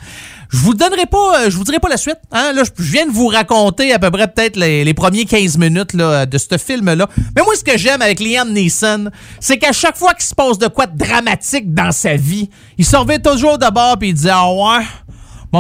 Je 0.55 0.61
vous 0.61 0.73
donnerai 0.73 1.05
pas, 1.05 1.41
euh, 1.41 1.49
je 1.49 1.57
vous 1.57 1.65
dirai 1.65 1.79
pas 1.79 1.89
la 1.89 1.97
suite. 1.97 2.17
Hein? 2.31 2.53
Là, 2.53 2.63
je 2.63 2.71
viens 2.81 3.05
de 3.05 3.11
vous 3.11 3.27
raconter 3.27 3.91
à 3.91 3.99
peu 3.99 4.09
près 4.09 4.25
peut-être 4.25 4.55
les, 4.55 4.93
premiers 4.93 5.25
15 5.25 5.57
minutes 5.57 5.93
là, 5.93 6.25
de 6.25 6.37
ce 6.37 6.57
film-là. 6.57 7.09
Mais 7.35 7.41
moi, 7.43 7.53
ce 7.57 7.63
que 7.63 7.77
j'aime 7.77 8.01
avec 8.01 8.21
Liam 8.21 8.53
Neeson, 8.53 9.09
c'est 9.41 9.57
qu'à 9.57 9.73
chaque 9.73 9.97
fois 9.97 10.13
qu'il 10.13 10.23
se 10.23 10.33
passe 10.33 10.57
de 10.57 10.67
quoi 10.67 10.87
de 10.87 10.97
dramatique 10.97 11.73
dans 11.73 11.91
sa 11.91 12.15
vie, 12.15 12.49
il 12.77 12.85
se 12.85 12.95
revient 12.95 13.21
toujours 13.21 13.57
d'abord 13.57 13.97
et 14.01 14.07
il 14.07 14.13
dit 14.13 14.29
Ah 14.29 14.49
ouais, 14.49 14.85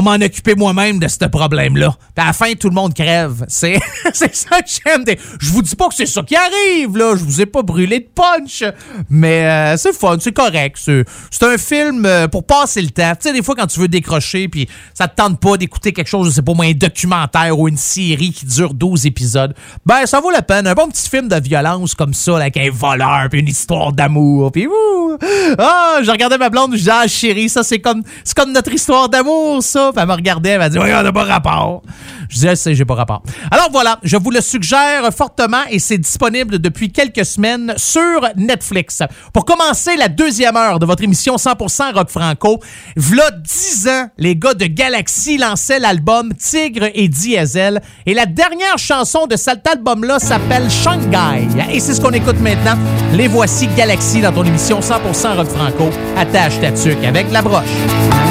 moi 0.01 0.17
m'en 0.17 0.25
occuper 0.25 0.55
moi-même 0.55 0.99
de 0.99 1.07
ce 1.07 1.25
problème-là. 1.25 1.95
À 2.17 2.27
la 2.27 2.33
fin, 2.33 2.53
tout 2.53 2.69
le 2.69 2.75
monde 2.75 2.93
crève. 2.93 3.45
C'est 3.47 3.79
c'est 4.13 4.35
ça 4.35 4.61
que 4.61 4.67
j'aime. 4.67 5.03
Je 5.39 5.51
vous 5.51 5.61
dis 5.61 5.75
pas 5.75 5.87
que 5.87 5.95
c'est 5.95 6.05
ça 6.05 6.21
qui 6.21 6.35
arrive, 6.35 6.97
là. 6.97 7.15
Je 7.15 7.23
vous 7.23 7.41
ai 7.41 7.45
pas 7.45 7.61
brûlé 7.61 7.99
de 7.99 8.07
punch. 8.13 8.63
Mais 9.09 9.45
euh, 9.45 9.77
c'est 9.77 9.93
fun, 9.93 10.17
c'est 10.19 10.33
correct. 10.33 10.77
C'est 10.79 11.05
c'est 11.31 11.43
un 11.43 11.57
film 11.57 12.05
euh, 12.05 12.27
pour 12.27 12.45
passer 12.45 12.81
le 12.81 12.89
temps. 12.89 13.13
Tu 13.15 13.29
sais, 13.29 13.33
des 13.33 13.43
fois, 13.43 13.55
quand 13.55 13.67
tu 13.67 13.79
veux 13.79 13.87
décrocher, 13.87 14.47
puis 14.47 14.67
ça 14.93 15.07
te 15.07 15.15
tente 15.15 15.39
pas 15.39 15.57
d'écouter 15.57 15.93
quelque 15.93 16.07
chose, 16.07 16.33
sais 16.33 16.41
pas 16.41 16.53
moi, 16.53 16.65
un 16.65 16.73
documentaire 16.73 17.57
ou 17.57 17.67
une 17.67 17.77
série 17.77 18.31
qui 18.31 18.45
dure 18.45 18.73
12 18.73 19.05
épisodes, 19.05 19.53
ben 19.85 20.05
ça 20.05 20.19
vaut 20.19 20.31
la 20.31 20.41
peine. 20.41 20.67
Un 20.67 20.73
bon 20.73 20.89
petit 20.89 21.09
film 21.09 21.27
de 21.27 21.39
violence 21.39 21.95
comme 21.95 22.13
ça, 22.13 22.37
avec 22.37 22.57
un 22.57 22.69
voleur, 22.71 23.27
puis 23.29 23.39
une 23.39 23.47
histoire 23.47 23.93
d'amour, 23.93 24.51
puis 24.51 24.67
ouh! 24.67 25.17
Ah, 25.57 25.99
je 26.03 26.11
regardais 26.11 26.37
ma 26.37 26.49
blonde, 26.49 26.73
je 26.73 26.79
disais, 26.79 26.91
ah 26.93 27.07
chérie, 27.07 27.49
ça 27.49 27.63
c'est 27.63 27.79
comme, 27.79 28.03
c'est 28.23 28.35
comme 28.35 28.51
notre 28.51 28.71
histoire 28.73 29.09
d'amour, 29.09 29.63
ça. 29.63 29.84
Elle 29.97 30.07
me 30.07 30.13
regardait, 30.13 30.49
elle 30.51 30.59
m'a 30.59 30.69
dit, 30.69 30.77
oui, 30.77 30.89
on 30.93 31.03
n'a 31.03 31.11
pas 31.11 31.23
rapport. 31.23 31.81
Je 32.29 32.35
disais, 32.35 32.55
c'est, 32.55 32.75
j'ai 32.75 32.85
pas 32.85 32.95
rapport. 32.95 33.23
Alors 33.51 33.69
voilà, 33.71 33.99
je 34.03 34.17
vous 34.17 34.31
le 34.31 34.41
suggère 34.41 35.09
fortement 35.15 35.63
et 35.69 35.79
c'est 35.79 35.97
disponible 35.97 36.59
depuis 36.59 36.91
quelques 36.91 37.25
semaines 37.25 37.73
sur 37.77 38.27
Netflix. 38.35 39.03
Pour 39.33 39.45
commencer 39.45 39.95
la 39.97 40.07
deuxième 40.07 40.55
heure 40.55 40.79
de 40.79 40.85
votre 40.85 41.03
émission 41.03 41.35
100% 41.35 41.93
Rock 41.93 42.09
Franco, 42.09 42.59
v'là 42.95 43.31
10 43.31 43.87
ans, 43.87 44.09
les 44.17 44.35
gars 44.35 44.53
de 44.53 44.65
Galaxy 44.65 45.37
lançaient 45.37 45.79
l'album 45.79 46.33
Tigre 46.33 46.87
et 46.93 47.07
Diesel 47.07 47.81
et 48.05 48.13
la 48.13 48.25
dernière 48.25 48.77
chanson 48.77 49.27
de 49.27 49.35
cet 49.35 49.67
album-là 49.67 50.19
s'appelle 50.19 50.69
Shanghai. 50.69 51.47
Et 51.71 51.79
c'est 51.79 51.93
ce 51.93 52.01
qu'on 52.01 52.11
écoute 52.11 52.39
maintenant. 52.39 52.77
Les 53.13 53.27
voici 53.27 53.67
Galaxy 53.75 54.21
dans 54.21 54.31
ton 54.31 54.43
émission 54.43 54.79
100% 54.79 55.37
Rock 55.37 55.47
Franco. 55.47 55.89
Attache 56.17 56.59
ta 56.59 56.71
tuque 56.71 57.03
avec 57.03 57.31
la 57.31 57.41
broche. 57.41 58.24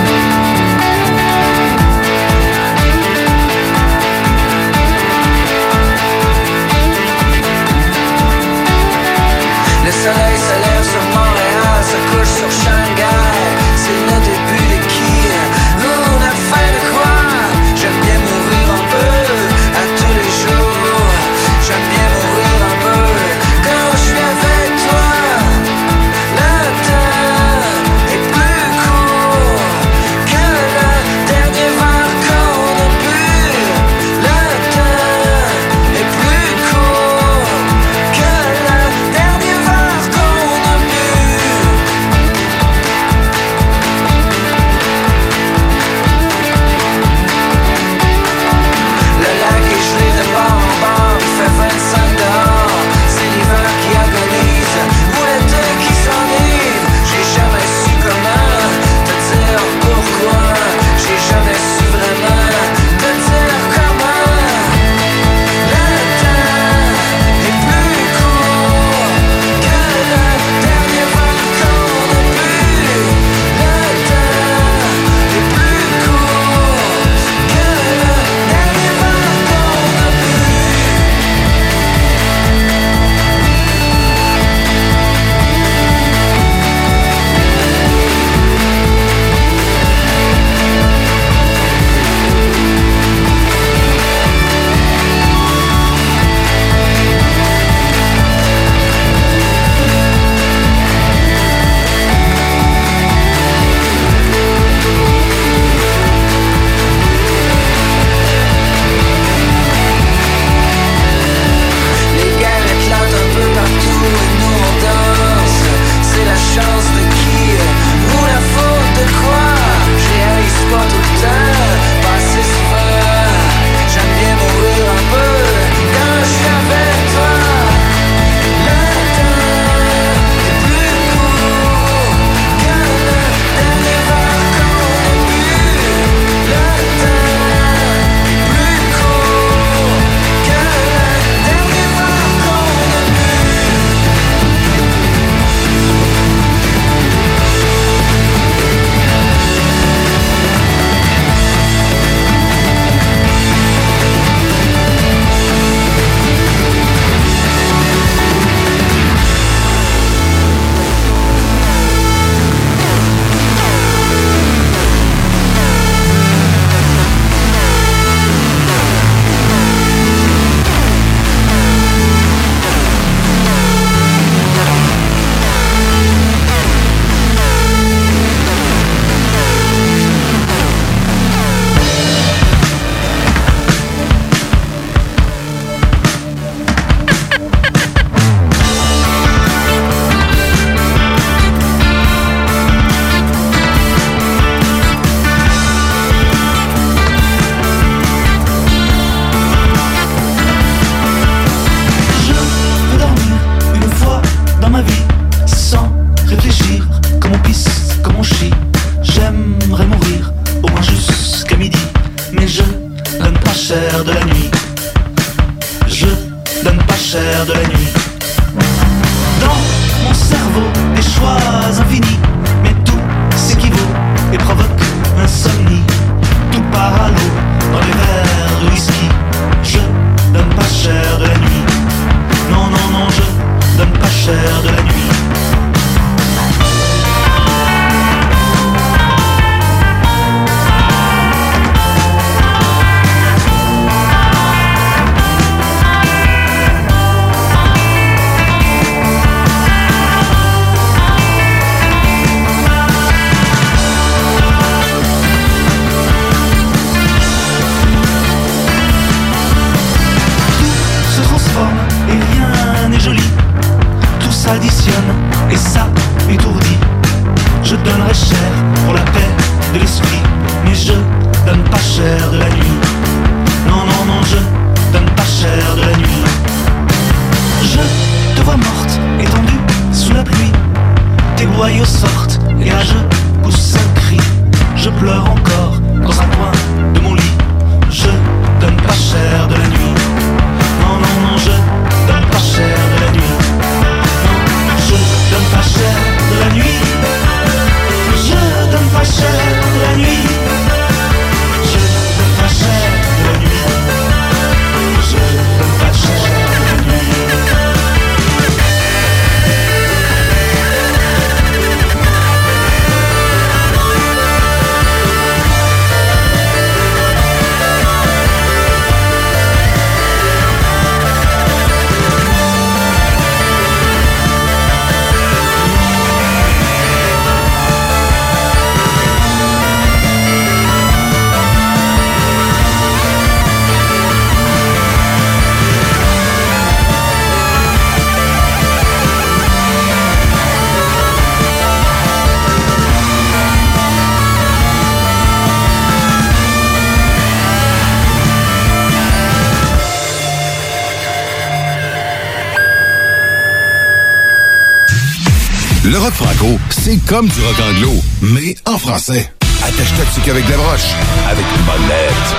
Comme 357.06 357.28
du 357.28 357.40
rock 357.40 357.56
anglo, 357.60 357.92
mais 358.22 358.54
en 358.66 358.78
français. 358.78 359.30
Attache-toi 359.62 360.04
dessus 360.04 360.20
qu'avec 360.24 360.46
des 360.46 360.54
broches, 360.54 360.94
avec 361.28 361.44
une 361.56 361.62
bonne 361.64 361.88
lettre. 361.88 362.34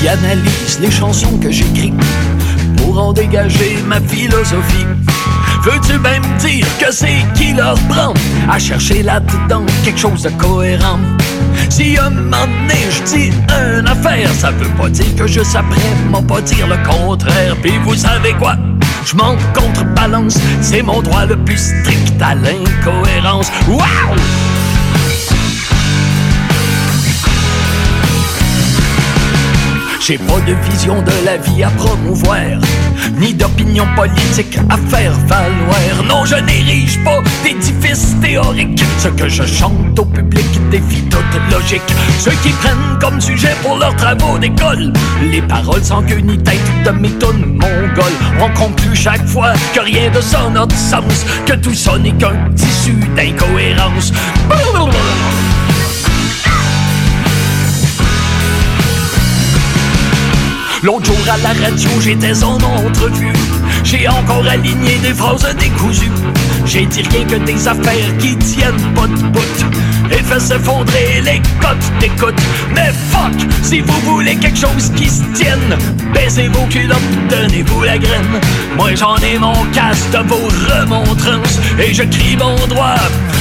Qui 0.00 0.08
analysent 0.08 0.78
les 0.80 0.90
chansons 0.90 1.38
que 1.38 1.50
j'écris 1.50 1.92
pour 2.76 2.98
en 2.98 3.12
dégager 3.12 3.78
ma 3.86 4.00
philosophie. 4.00 4.86
Veux-tu 5.62 5.98
même 5.98 6.22
dire 6.38 6.66
que 6.78 6.92
c'est 6.92 7.24
qui 7.34 7.52
leur 7.54 7.78
prend 7.88 8.12
à 8.50 8.58
chercher 8.58 9.02
là-dedans 9.02 9.64
quelque 9.84 10.00
chose 10.00 10.22
de 10.22 10.30
cohérent? 10.30 10.98
Si 11.68 11.98
un 11.98 12.10
moment 12.10 12.46
donné 12.46 12.80
je 12.90 13.02
dis 13.02 13.32
une 13.48 13.86
affaire, 13.86 14.30
ça 14.32 14.50
veut 14.50 14.68
pas 14.76 14.88
dire 14.88 15.14
que 15.16 15.26
je 15.26 15.40
m'en 16.08 16.22
pas 16.22 16.40
dire 16.40 16.66
le 16.66 16.76
contraire. 16.88 17.56
Puis 17.62 17.72
vous 17.84 17.94
savez 17.94 18.32
quoi? 18.34 18.56
Je 19.04 19.16
m'en 19.16 19.36
contrebalance, 19.52 20.38
c'est 20.62 20.82
mon 20.82 21.02
droit 21.02 21.26
le 21.26 21.36
plus 21.36 21.58
strict 21.58 22.20
à 22.22 22.34
l'incohérence. 22.34 23.50
Wow! 23.68 23.84
J'ai 30.06 30.18
pas 30.18 30.38
de 30.46 30.52
vision 30.70 31.00
de 31.00 31.12
la 31.24 31.38
vie 31.38 31.62
à 31.62 31.70
promouvoir, 31.70 32.60
ni 33.18 33.32
d'opinion 33.32 33.86
politique 33.96 34.58
à 34.68 34.76
faire 34.76 35.12
valoir. 35.26 36.04
Non, 36.06 36.26
je 36.26 36.34
n'érige 36.34 37.02
pas 37.02 37.22
d'édifice 37.42 38.14
théorique. 38.20 38.84
Ce 38.98 39.08
que 39.08 39.30
je 39.30 39.44
chante 39.44 39.98
au 39.98 40.04
public 40.04 40.44
défie 40.70 41.04
toute 41.04 41.50
logique. 41.50 41.80
Ceux 42.18 42.36
qui 42.42 42.50
prennent 42.50 42.98
comme 43.00 43.18
sujet 43.18 43.54
pour 43.62 43.78
leurs 43.78 43.96
travaux 43.96 44.38
d'école 44.38 44.92
les 45.22 45.40
paroles 45.40 45.82
sans 45.82 46.02
queue 46.02 46.20
ni 46.20 46.36
tête 46.36 46.60
de 46.84 46.90
méthode 46.90 47.40
mongoles. 47.40 48.18
On 48.42 48.50
conclut 48.50 48.94
chaque 48.94 49.26
fois 49.26 49.54
que 49.74 49.80
rien 49.80 50.10
de 50.10 50.20
ça 50.20 50.50
n'a 50.50 50.66
de 50.66 50.74
sens, 50.74 51.24
que 51.46 51.54
tout 51.54 51.72
ça 51.72 51.96
n'est 51.96 52.12
qu'un 52.12 52.50
tissu 52.54 52.92
d'incohérence. 53.16 54.12
L'autre 60.84 61.06
jour 61.06 61.16
à 61.32 61.38
la 61.38 61.66
radio, 61.66 61.88
j'étais 61.98 62.44
en 62.44 62.56
entrevue. 62.56 63.32
J'ai 63.84 64.06
encore 64.06 64.46
aligné 64.46 64.98
des 64.98 65.14
phrases 65.14 65.56
décousues. 65.58 66.10
J'ai 66.66 66.84
dit 66.84 67.02
rien 67.10 67.24
que 67.24 67.36
des 67.36 67.66
affaires 67.66 68.18
qui 68.18 68.36
tiennent 68.36 68.92
pas 68.94 69.06
de. 69.06 70.14
Et 70.14 70.22
fait 70.22 70.40
s'effondrer 70.40 71.22
les 71.22 71.40
cotes 71.58 71.90
d'écoute. 72.00 72.38
Mais 72.74 72.92
fuck, 73.10 73.32
si 73.62 73.80
vous 73.80 73.98
voulez 74.00 74.36
quelque 74.36 74.58
chose 74.58 74.92
qui 74.94 75.08
se 75.08 75.22
tienne, 75.32 75.74
baissez 76.12 76.48
vos 76.48 76.66
culottes, 76.66 77.00
donnez-vous 77.30 77.82
la 77.82 77.96
graine. 77.96 78.40
Moi 78.76 78.94
j'en 78.94 79.16
ai 79.16 79.38
mon 79.38 79.64
casse 79.72 80.10
de 80.10 80.18
vos 80.18 80.50
remontrances. 80.68 81.60
Et 81.78 81.94
je 81.94 82.02
crie 82.02 82.36
mon 82.36 82.56
droit 82.66 83.00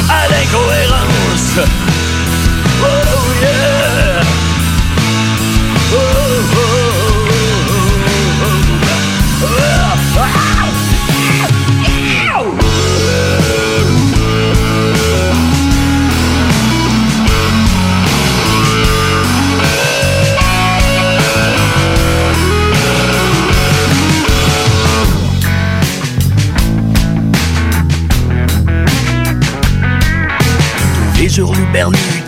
à 0.10 0.30
l'incohérence. 0.30 1.60
Oh 2.82 3.42
yeah! 3.42 3.73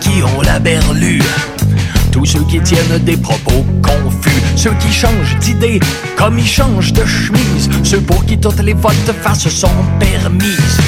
Qui 0.00 0.24
ont 0.24 0.42
la 0.42 0.58
berlue 0.58 1.22
tous 2.10 2.24
ceux 2.24 2.42
qui 2.50 2.58
tiennent 2.60 2.98
des 3.04 3.16
propos 3.16 3.64
confus, 3.80 4.42
ceux 4.56 4.72
qui 4.80 4.92
changent 4.92 5.36
d'idée 5.38 5.78
comme 6.16 6.36
ils 6.36 6.46
changent 6.46 6.92
de 6.92 7.04
chemise, 7.04 7.70
ceux 7.84 8.00
pour 8.00 8.24
qui 8.24 8.36
toutes 8.38 8.58
les 8.60 8.72
votes 8.72 9.12
face 9.22 9.48
sont 9.48 9.70
permises, 10.00 10.80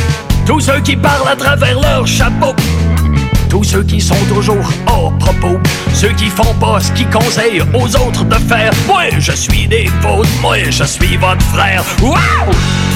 tous 0.45 0.59
ceux 0.59 0.81
qui 0.81 0.97
parlent 0.97 1.29
à 1.29 1.37
travers 1.37 1.79
leur 1.81 2.05
chapeau, 2.05 2.53
tous 3.49 3.63
ceux 3.63 3.85
qui 3.85 4.01
sont 4.01 4.25
toujours 4.29 4.69
hors 4.89 5.17
propos, 5.19 5.61
ceux 5.95 6.13
qui 6.15 6.27
font 6.27 6.55
pas 6.55 6.81
ce 6.81 6.91
qu'ils 6.93 7.11
conseillent 7.11 7.63
aux 7.75 7.95
autres 7.95 8.25
de 8.25 8.35
faire. 8.35 8.73
Moi, 8.89 9.05
je 9.21 9.33
suis 9.33 9.69
des 9.69 9.89
fautes, 10.01 10.27
moi, 10.43 10.57
je 10.69 10.85
suis 10.85 11.17
votre 11.17 11.45
frère. 11.47 11.85
Wow! 12.03 12.88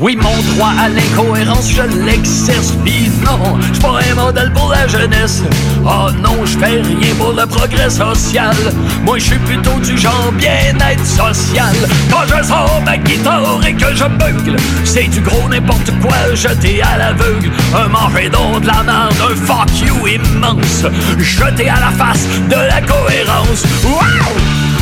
Oui, 0.00 0.16
mon 0.16 0.54
droit 0.54 0.72
à 0.78 0.88
l'incohérence, 0.88 1.70
je 1.70 1.82
l'exerce. 2.04 2.72
Puis 2.84 3.10
non, 3.24 3.58
je 3.72 3.80
pas 3.80 4.00
un 4.10 4.14
modèle 4.14 4.52
pour 4.52 4.70
la 4.70 4.86
jeunesse. 4.88 5.42
Oh 5.84 6.10
non, 6.22 6.44
je 6.44 6.58
fais 6.58 6.80
rien 6.82 7.14
pour 7.18 7.32
le 7.32 7.46
progrès 7.46 7.90
social. 7.90 8.56
Moi, 9.04 9.18
je 9.18 9.24
suis 9.24 9.38
plutôt 9.38 9.78
du 9.80 9.96
genre 9.96 10.32
bien-être 10.32 11.06
social. 11.06 11.74
Quand 12.10 12.26
je 12.26 12.44
sors 12.44 12.82
ma 12.84 12.96
guitare 12.98 13.60
et 13.66 13.74
que 13.74 13.94
je 13.94 14.04
bugle, 14.04 14.56
c'est 14.84 15.08
du 15.08 15.20
gros 15.20 15.48
n'importe 15.48 15.92
quoi 16.02 16.34
jeté 16.34 16.82
à 16.82 16.98
l'aveugle. 16.98 17.50
Un 17.74 17.88
manger 17.88 18.28
de 18.28 18.66
la 18.66 18.82
merde, 18.82 19.14
un 19.30 19.36
fuck 19.36 19.70
you 19.80 20.08
immense. 20.08 20.84
Jeté 21.18 21.68
à 21.68 21.80
la 21.80 21.90
face 21.90 22.26
de 22.48 22.56
la 22.56 22.80
cohérence. 22.80 23.64
Wow! 23.84 24.73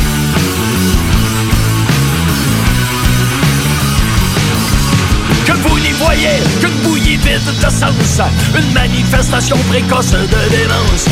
Que 5.45 5.51
vous 5.53 5.79
n'y 5.79 5.91
voyez 5.91 6.39
qu'une 6.59 6.77
bouillie 6.83 7.17
vide 7.17 7.41
de 7.45 7.69
sens, 7.69 8.21
une 8.55 8.73
manifestation 8.73 9.57
précoce 9.69 10.11
de 10.11 10.49
démence. 10.49 11.07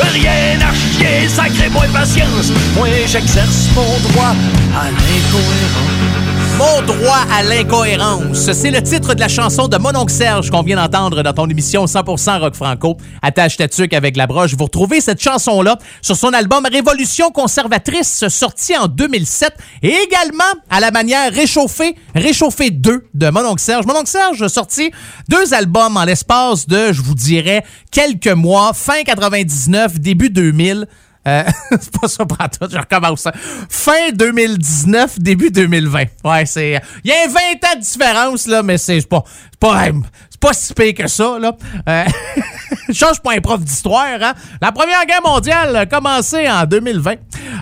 Rien 0.00 0.58
à 0.60 0.72
chier, 0.74 1.28
sacré 1.28 1.68
moi 1.70 1.84
patience, 1.92 2.52
moi 2.74 2.88
j'exerce 3.06 3.68
mon 3.74 4.10
droit 4.10 4.34
à 4.74 4.90
l'incohérence. 4.90 6.23
Mon 6.58 6.82
droit 6.82 7.24
à 7.32 7.42
l'incohérence. 7.42 8.52
C'est 8.52 8.70
le 8.70 8.80
titre 8.80 9.14
de 9.14 9.20
la 9.20 9.28
chanson 9.28 9.66
de 9.66 9.76
Mononcle 9.76 10.12
Serge 10.12 10.50
qu'on 10.50 10.62
vient 10.62 10.76
d'entendre 10.76 11.22
dans 11.22 11.32
ton 11.32 11.48
émission 11.48 11.84
100% 11.84 12.38
Rock 12.40 12.54
Franco. 12.54 12.96
Attache 13.22 13.56
ta 13.56 13.66
tuque 13.66 13.92
avec 13.92 14.16
la 14.16 14.28
broche. 14.28 14.54
Vous 14.54 14.64
retrouvez 14.64 15.00
cette 15.00 15.20
chanson-là 15.20 15.78
sur 16.00 16.16
son 16.16 16.32
album 16.32 16.64
Révolution 16.70 17.30
conservatrice 17.30 18.28
sorti 18.28 18.76
en 18.76 18.86
2007 18.86 19.52
et 19.82 19.94
également 20.06 20.44
à 20.70 20.78
la 20.78 20.92
manière 20.92 21.32
Réchauffé, 21.32 21.96
Réchauffé 22.14 22.70
2 22.70 23.08
de 23.12 23.30
Mononcle 23.30 23.62
Serge. 23.62 23.84
Mononcle 23.86 24.10
Serge 24.10 24.40
a 24.42 24.48
sorti 24.48 24.92
deux 25.28 25.54
albums 25.54 25.96
en 25.96 26.04
l'espace 26.04 26.68
de, 26.68 26.92
je 26.92 27.02
vous 27.02 27.14
dirais, 27.14 27.64
quelques 27.90 28.28
mois, 28.28 28.72
fin 28.74 29.02
99, 29.02 29.98
début 29.98 30.30
2000. 30.30 30.86
Euh, 31.26 31.44
c'est 31.70 31.98
pas 31.98 32.08
ça 32.08 32.26
pour 32.26 32.36
tout, 32.36 32.68
je 32.70 32.78
recommence. 32.78 33.26
Fin 33.68 34.10
2019, 34.12 35.20
début 35.20 35.50
2020. 35.50 36.04
Ouais, 36.24 36.46
c'est. 36.46 36.80
Il 37.02 37.10
y 37.10 37.12
a 37.12 37.26
20 37.26 37.38
ans 37.38 37.76
de 37.76 37.80
différence, 37.80 38.46
là, 38.46 38.62
mais 38.62 38.78
c'est 38.78 39.06
pas. 39.08 39.24
C'est 39.54 39.60
pas, 39.60 39.86
pas 40.40 40.52
si 40.52 40.74
pire 40.74 40.94
que 40.94 41.06
ça, 41.06 41.38
là. 41.38 41.56
Euh, 41.88 42.04
change 42.92 43.20
pas 43.20 43.32
un 43.32 43.40
prof 43.40 43.60
d'histoire, 43.60 44.18
hein. 44.20 44.34
La 44.60 44.72
Première 44.72 45.04
Guerre 45.06 45.22
mondiale 45.24 45.74
a 45.76 45.86
commencé 45.86 46.48
en 46.48 46.64
2020. 46.64 47.12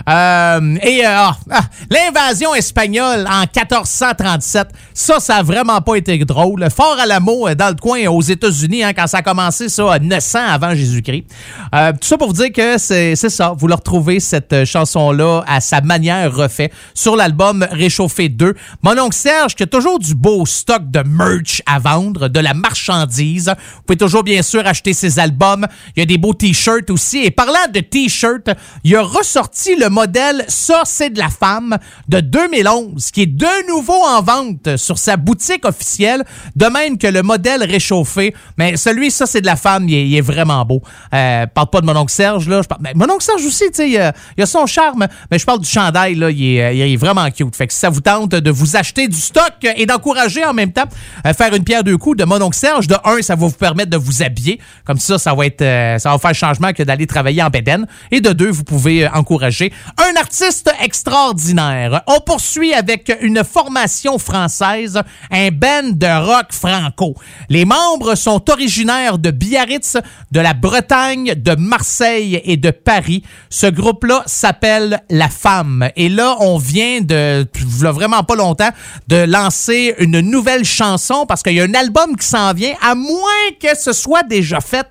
Euh, 0.09 0.75
et 0.81 1.05
euh, 1.05 1.09
ah, 1.09 1.37
ah, 1.49 1.61
l'invasion 1.89 2.53
espagnole 2.55 3.25
en 3.29 3.41
1437, 3.41 4.67
ça, 4.93 5.19
ça 5.19 5.35
a 5.37 5.43
vraiment 5.43 5.81
pas 5.81 5.95
été 5.95 6.17
drôle. 6.25 6.67
Fort 6.69 6.97
à 6.99 7.05
l'amour 7.05 7.55
dans 7.55 7.69
le 7.69 7.75
coin 7.75 8.05
aux 8.07 8.21
États-Unis, 8.21 8.83
hein, 8.83 8.93
quand 8.93 9.07
ça 9.07 9.19
a 9.19 9.21
commencé, 9.21 9.69
ça, 9.69 9.93
à 9.93 9.99
900 9.99 10.39
avant 10.45 10.75
Jésus-Christ. 10.75 11.25
Euh, 11.73 11.91
tout 11.93 12.07
ça 12.07 12.17
pour 12.17 12.27
vous 12.27 12.33
dire 12.33 12.51
que 12.51 12.77
c'est 12.77 13.15
c'est 13.15 13.29
ça. 13.29 13.53
Vous 13.57 13.67
le 13.67 13.75
retrouvez, 13.75 14.19
cette 14.19 14.65
chanson-là, 14.65 15.43
à 15.47 15.61
sa 15.61 15.81
manière 15.81 16.33
refait 16.33 16.71
sur 16.93 17.15
l'album 17.15 17.65
Réchauffé 17.71 18.29
2. 18.29 18.55
Mon 18.81 18.97
oncle 18.99 19.15
Serge, 19.15 19.55
qui 19.55 19.63
a 19.63 19.67
toujours 19.67 19.99
du 19.99 20.15
beau 20.15 20.45
stock 20.45 20.89
de 20.89 21.03
merch 21.05 21.61
à 21.65 21.79
vendre, 21.83 22.27
de 22.27 22.39
la 22.39 22.53
marchandise. 22.53 23.49
Vous 23.75 23.81
pouvez 23.85 23.97
toujours, 23.97 24.23
bien 24.23 24.41
sûr, 24.41 24.65
acheter 24.65 24.93
ses 24.93 25.19
albums. 25.19 25.67
Il 25.95 25.99
y 25.99 26.03
a 26.03 26.05
des 26.05 26.17
beaux 26.17 26.33
t-shirts 26.33 26.89
aussi. 26.89 27.19
Et 27.19 27.31
parlant 27.31 27.67
de 27.73 27.79
t-shirts, 27.79 28.49
il 28.83 28.95
a 28.95 29.01
ressorti 29.03 29.75
le 29.75 29.89
modèle 29.89 30.45
Ça, 30.47 30.83
c'est 30.85 31.09
de 31.11 31.19
la 31.19 31.29
femme 31.29 31.77
de 32.07 32.19
2011, 32.19 33.11
qui 33.11 33.23
est 33.23 33.25
de 33.25 33.67
nouveau 33.67 34.01
en 34.03 34.21
vente 34.21 34.77
sur 34.77 34.97
sa 34.97 35.17
boutique 35.17 35.65
officielle, 35.65 36.23
de 36.55 36.65
même 36.67 36.97
que 36.97 37.07
le 37.07 37.21
modèle 37.21 37.63
réchauffé. 37.63 38.33
Mais 38.57 38.77
celui, 38.77 39.11
Ça, 39.11 39.25
c'est 39.25 39.41
de 39.41 39.45
la 39.45 39.55
femme, 39.55 39.87
il 39.89 40.15
est, 40.15 40.21
vraiment 40.21 40.63
beau. 40.65 40.81
Euh, 41.13 41.45
parle 41.47 41.69
pas 41.69 41.81
de 41.81 41.85
mon 41.85 41.95
oncle 41.95 42.11
Serge, 42.11 42.47
là. 42.47 42.61
Je 42.61 42.67
parle, 42.67 42.81
ben, 42.81 42.93
mon 42.95 43.05
oncle 43.13 43.23
Serge 43.23 43.45
aussi, 43.45 43.65
tu 43.65 43.75
sais, 43.75 43.89
il, 43.89 43.97
a- 44.41 44.45
son 44.45 44.65
charme, 44.65 45.07
mais 45.31 45.39
je 45.39 45.45
parle 45.45 45.59
du 45.59 45.69
chandail, 45.69 46.15
là, 46.15 46.29
il 46.29 46.57
est, 46.57 46.95
vraiment 46.97 47.29
cute. 47.31 47.55
Fait 47.55 47.67
que 47.67 47.73
si 47.73 47.79
ça 47.79 47.89
vous 47.89 48.01
tente 48.01 48.31
de 48.31 48.51
vous 48.51 48.75
acheter 48.75 49.07
du 49.07 49.17
stock 49.17 49.53
et 49.75 49.85
d'encourager 49.85 50.45
en 50.45 50.53
même 50.53 50.71
temps 50.71 50.85
euh, 51.25 51.33
faire 51.33 51.53
une 51.53 51.63
pierre 51.73 51.83
deux 51.83 51.97
coups 51.97 52.17
de 52.17 52.23
mon 52.23 52.39
oncle 52.39 52.55
Serge, 52.55 52.85
de 52.85 52.95
un, 53.03 53.19
ça 53.23 53.35
va 53.35 53.47
vous 53.47 53.51
permettre 53.51 53.89
de 53.89 53.97
vous 53.97 54.21
habiller. 54.21 54.59
Comme 54.85 54.99
ça, 54.99 55.17
ça 55.17 55.33
va 55.33 55.47
être, 55.47 55.63
euh, 55.63 55.97
ça 55.97 56.11
va 56.11 56.19
faire 56.19 56.35
changement 56.35 56.71
que 56.71 56.83
d'aller 56.83 57.07
travailler 57.07 57.41
en 57.41 57.49
bédaine. 57.49 57.87
Et 58.11 58.21
de 58.21 58.31
deux, 58.31 58.51
vous 58.51 58.63
pouvez 58.63 59.05
euh, 59.05 59.09
encourager 59.11 59.73
un 59.97 60.15
artiste 60.19 60.71
extraordinaire. 60.83 62.03
On 62.05 62.19
poursuit 62.19 62.75
avec 62.75 63.11
une 63.21 63.43
formation 63.43 64.19
française, 64.19 65.01
un 65.31 65.49
band 65.49 65.93
de 65.93 66.23
rock 66.23 66.51
franco. 66.51 67.15
Les 67.49 67.65
membres 67.65 68.13
sont 68.13 68.51
originaires 68.51 69.17
de 69.17 69.31
Biarritz, 69.31 69.97
de 70.31 70.39
la 70.39 70.53
Bretagne, 70.53 71.33
de 71.35 71.55
Marseille 71.55 72.39
et 72.45 72.57
de 72.57 72.69
Paris. 72.69 73.23
Ce 73.49 73.65
groupe-là 73.65 74.21
s'appelle 74.27 75.01
La 75.09 75.29
Femme. 75.29 75.89
Et 75.95 76.09
là, 76.09 76.35
on 76.39 76.59
vient 76.59 77.01
de, 77.01 77.47
vraiment 77.89 78.23
pas 78.23 78.35
longtemps, 78.35 78.69
de 79.07 79.25
lancer 79.25 79.95
une 79.97 80.19
nouvelle 80.19 80.65
chanson 80.65 81.25
parce 81.25 81.41
qu'il 81.41 81.53
y 81.53 81.59
a 81.59 81.62
un 81.63 81.73
album 81.73 82.15
qui 82.15 82.27
s'en 82.27 82.53
vient, 82.53 82.73
à 82.81 82.95
moins 82.95 83.51
que 83.59 83.77
ce 83.77 83.93
soit 83.93 84.23
déjà 84.23 84.59
fait. 84.59 84.87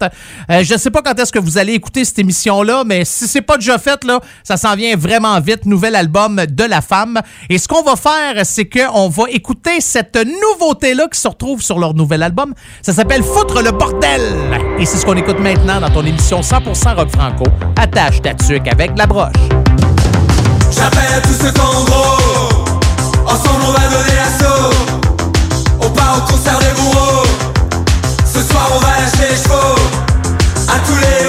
Euh, 0.51 0.62
je 0.65 0.74
ne 0.74 0.78
sais 0.78 0.90
pas 0.90 1.03
quand 1.03 1.19
est-ce 1.19 1.32
que 1.32 1.39
vous 1.39 1.59
allez 1.59 1.74
écouter 1.74 2.05
cette 2.05 2.19
émission-là, 2.19 2.85
mais 2.85 3.05
si 3.05 3.28
c'est 3.28 3.43
pas 3.43 3.57
déjà 3.57 3.78
fait, 3.78 4.05
là, 4.05 4.20
ça 4.44 4.57
s'en 4.57 4.74
vient 4.74 4.97
vraiment 4.97 5.39
vite. 5.40 5.66
Nouvel 5.66 5.94
album 5.94 6.40
de 6.49 6.65
La 6.65 6.81
Femme. 6.81 7.20
Et 7.49 7.59
ce 7.59 7.69
qu'on 7.69 7.82
va 7.82 7.97
faire, 7.97 8.44
c'est 8.44 8.69
qu'on 8.69 9.09
va 9.09 9.24
écouter 9.31 9.81
cette 9.81 10.16
nouveauté-là 10.16 11.07
qui 11.12 11.19
se 11.19 11.28
retrouve 11.28 11.62
sur 11.62 11.78
leur 11.78 11.94
nouvel 11.94 12.23
album. 12.23 12.55
Ça 12.82 12.93
s'appelle 12.93 13.23
Foutre 13.23 13.62
le 13.62 13.70
bordel. 13.70 14.23
Et 14.78 14.86
c'est 14.86 14.99
ce 14.99 15.07
qu'on 15.07 15.16
écoute 15.16 15.39
maintenant 15.39 15.81
dans 15.81 15.90
ton 15.90 16.05
émission 16.05 16.40
100% 16.40 16.97
Rock 16.97 17.11
Franco. 17.11 17.44
Attache 17.77 18.23
ta 18.23 18.35
tuque 18.35 18.69
avec 18.69 18.93
la 18.97 19.07
broche. 19.07 19.32
J'appelle 20.70 21.23
tous 21.23 21.44
ceux 21.44 21.53
qu'en 21.53 21.85
gros 21.85 22.65
Ensemble 23.27 23.62
on 23.69 23.73
va 23.73 23.89
donner 23.89 24.15
l'assaut 24.16 24.74
On 25.81 25.90
part 25.90 26.19
au 26.19 26.32
concert 26.32 26.61
À 29.34 30.78
tous 30.86 30.94
les 30.96 31.22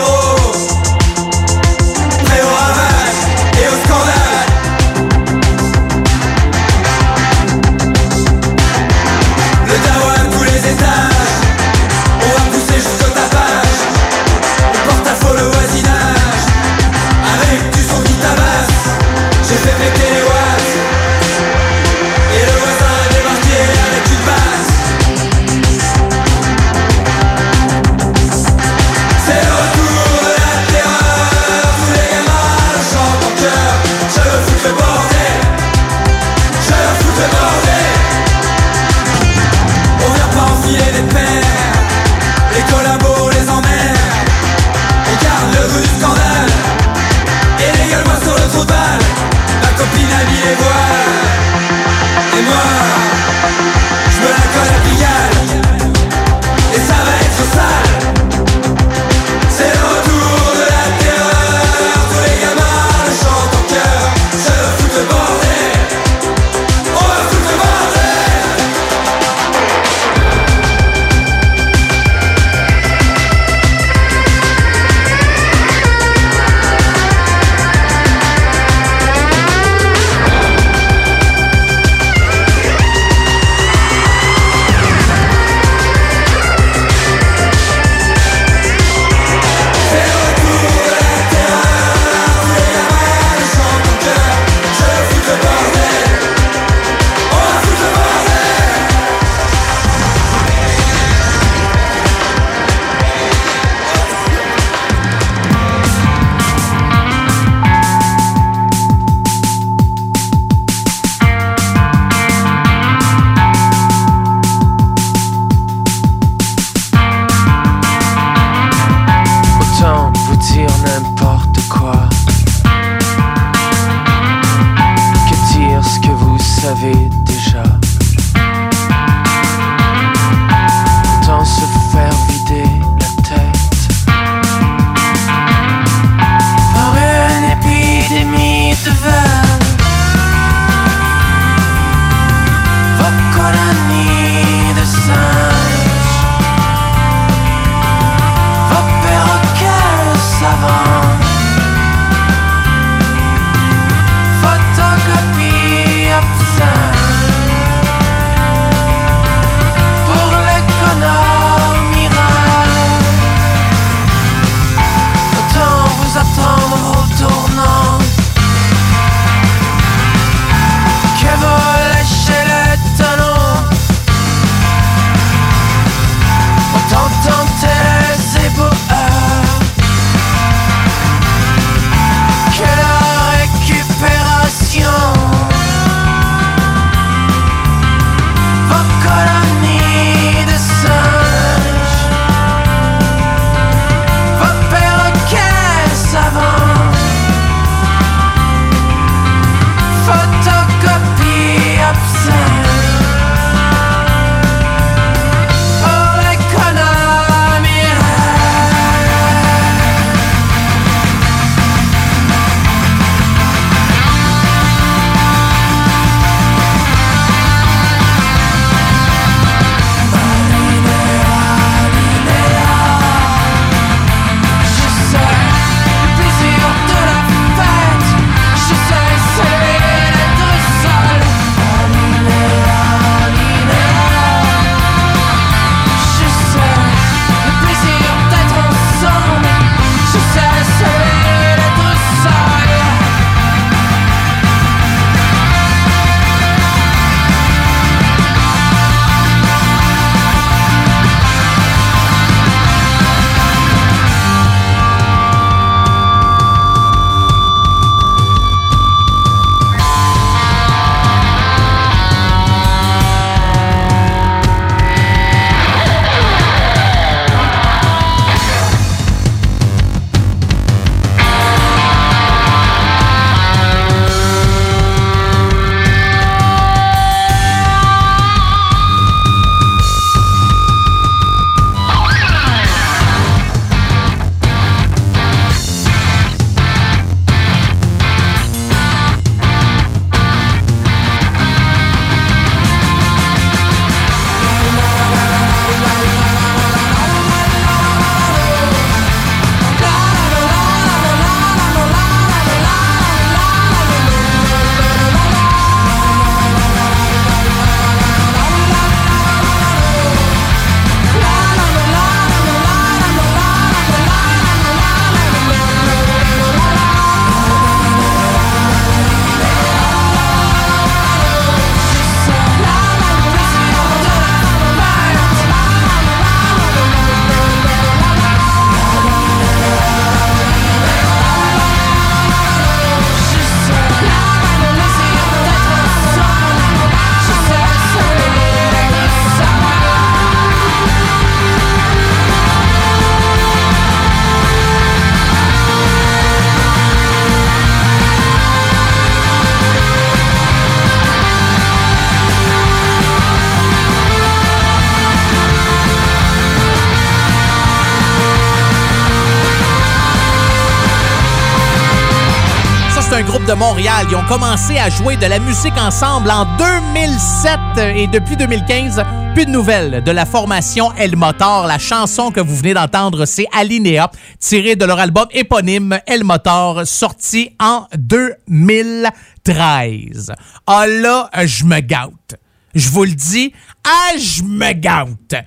de 363.48 363.53
Montréal. 363.53 364.06
Ils 364.10 364.15
ont 364.15 364.26
commencé 364.28 364.78
à 364.78 364.90
jouer 364.90 365.18
de 365.18 365.26
la 365.26 365.40
musique 365.40 365.78
ensemble 365.78 366.30
en 366.30 366.45
2007 366.57 367.60
et 367.95 368.07
depuis 368.07 368.38
2015, 368.38 369.03
plus 369.34 369.45
de 369.45 369.52
nouvelles 369.52 370.03
de 370.03 370.11
la 370.11 370.26
formation 370.26 370.94
El 370.94 371.15
Motor. 371.15 371.68
La 371.68 371.80
chanson 371.80 372.32
que 372.32 372.40
vous 372.40 372.56
venez 372.56 372.74
d'entendre, 372.74 373.26
c'est 373.26 373.48
Alinea, 373.52 374.10
tirée 374.40 374.76
de 374.76 374.86
leur 374.86 374.99
album 374.99 375.26
éponyme 375.32 375.99
El 376.07 376.24
Motor, 376.24 376.86
sorti 376.86 377.56
en 377.60 377.88
2013. 377.98 380.34
Ah 380.68 380.86
là, 380.88 381.30
je 381.44 381.65
me 381.65 381.80
gâte. 381.80 382.36
Je 382.76 382.90
vous 382.90 383.03
le 383.03 383.11
dis, 383.11 383.53
ah, 383.86 384.18
je 384.18 384.44
me 384.44 384.74
gâte. 384.74 385.45